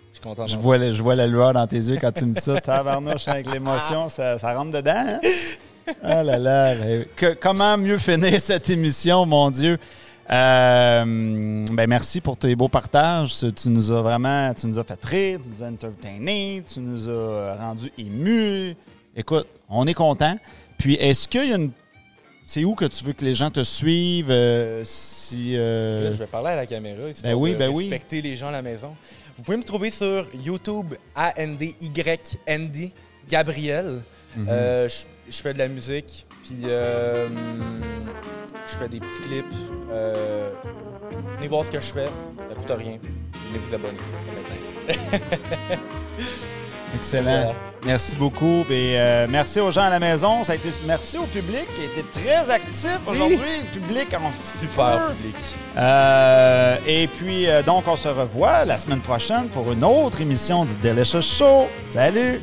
Je 0.09 0.13
suis 0.19 0.21
content. 0.23 0.47
Je 0.47 0.57
vois, 0.57 0.77
le- 0.77 0.93
je 0.93 1.01
vois 1.01 1.15
la 1.15 1.27
lueur 1.27 1.53
dans 1.53 1.65
tes 1.67 1.77
yeux 1.77 1.97
quand 1.99 2.11
tu 2.11 2.25
me 2.25 2.33
dis 2.33 2.41
ça. 2.41 2.59
Tabarnouche 2.59 3.27
avec 3.27 3.49
l'émotion, 3.51 4.09
ça, 4.09 4.37
ça 4.39 4.53
rentre 4.57 4.71
dedans. 4.71 4.93
hein? 4.95 5.19
Ah 6.03 6.23
là 6.23 6.37
là. 6.37 6.73
que- 7.15 7.33
comment 7.33 7.77
mieux 7.77 7.97
finir 7.97 8.39
cette 8.41 8.69
émission, 8.69 9.25
mon 9.25 9.49
Dieu? 9.51 9.77
Euh, 10.29 11.65
ben 11.71 11.87
merci 11.87 12.19
pour 12.19 12.35
tes 12.37 12.53
beaux 12.55 12.67
partages. 12.67 13.33
Tu 13.55 13.69
nous 13.69 13.91
as 13.91 14.01
vraiment, 14.01 14.53
tu 14.53 14.67
nous 14.67 14.77
as 14.77 14.83
fait 14.83 15.03
rire, 15.05 15.39
tu 15.41 15.49
nous 15.49 15.63
as 15.63 15.69
entertainé, 15.69 16.63
tu 16.71 16.79
nous 16.81 17.09
as 17.09 17.55
rendu 17.55 17.91
émus. 17.97 18.75
Écoute, 19.15 19.47
on 19.69 19.85
est 19.87 19.93
content. 19.93 20.37
Puis 20.77 20.95
est-ce 20.95 21.27
qu'il 21.27 21.47
y 21.49 21.53
a 21.53 21.55
une. 21.55 21.71
C'est 22.45 22.63
où 22.63 22.75
que 22.75 22.85
tu 22.85 23.03
veux 23.03 23.13
que 23.13 23.25
les 23.25 23.35
gens 23.35 23.49
te 23.51 23.63
suivent? 23.63 24.31
euh, 24.31 24.81
si. 24.85 25.53
euh, 25.55 26.05
Là, 26.05 26.11
je 26.11 26.17
vais 26.17 26.27
parler 26.27 26.49
à 26.51 26.55
la 26.55 26.65
caméra. 26.65 27.03
Ben 27.23 27.33
oui, 27.33 27.53
de 27.53 27.57
ben 27.57 27.69
oui. 27.73 27.89
respecter 27.89 28.21
les 28.21 28.35
gens 28.35 28.47
à 28.49 28.51
la 28.51 28.61
maison. 28.61 28.95
Vous 29.37 29.43
pouvez 29.43 29.57
me 29.57 29.63
trouver 29.63 29.89
sur 29.91 30.27
YouTube, 30.43 30.93
A-N-D-Y-N-D, 31.15 32.91
Gabriel. 33.29 34.01
Mhm. 34.35 34.47
Euh, 34.49 34.87
je, 34.87 34.93
je 35.29 35.41
fais 35.41 35.53
de 35.53 35.59
la 35.59 35.67
musique, 35.67 36.25
puis 36.43 36.63
euh, 36.65 37.27
je 38.65 38.77
fais 38.77 38.87
des 38.87 38.99
petits 38.99 39.21
clips. 39.27 39.45
Euh, 39.91 40.49
venez 41.37 41.47
voir 41.47 41.65
ce 41.65 41.71
que 41.71 41.79
je 41.79 41.93
fais, 41.93 42.07
ça 42.49 42.55
coûte 42.55 42.71
rien. 42.77 42.97
Venez 43.49 43.59
vous 43.59 43.73
abonner. 43.73 43.97
Excellent. 46.95 47.23
Voilà. 47.23 47.55
Merci 47.85 48.15
beaucoup. 48.15 48.65
Et 48.69 48.99
euh, 48.99 49.27
merci 49.29 49.59
aux 49.59 49.71
gens 49.71 49.83
à 49.83 49.89
la 49.89 49.99
maison. 49.99 50.43
Ça 50.43 50.53
a 50.53 50.55
été, 50.55 50.69
merci 50.85 51.17
au 51.17 51.25
public 51.25 51.65
qui 51.75 51.81
a 51.81 51.85
été 51.85 52.03
très 52.11 52.49
actif 52.49 52.99
aujourd'hui. 53.05 53.37
Le 53.37 53.79
public 53.79 54.07
en 54.13 54.31
Super 54.59 55.07
public. 55.15 55.35
Euh, 55.77 56.75
et 56.87 57.07
puis, 57.07 57.47
euh, 57.47 57.61
donc, 57.61 57.87
on 57.87 57.95
se 57.95 58.07
revoit 58.07 58.65
la 58.65 58.77
semaine 58.77 59.01
prochaine 59.01 59.47
pour 59.49 59.71
une 59.71 59.83
autre 59.83 60.21
émission 60.21 60.65
du 60.65 60.75
Delicious 60.77 61.21
Show. 61.21 61.67
Salut! 61.87 62.41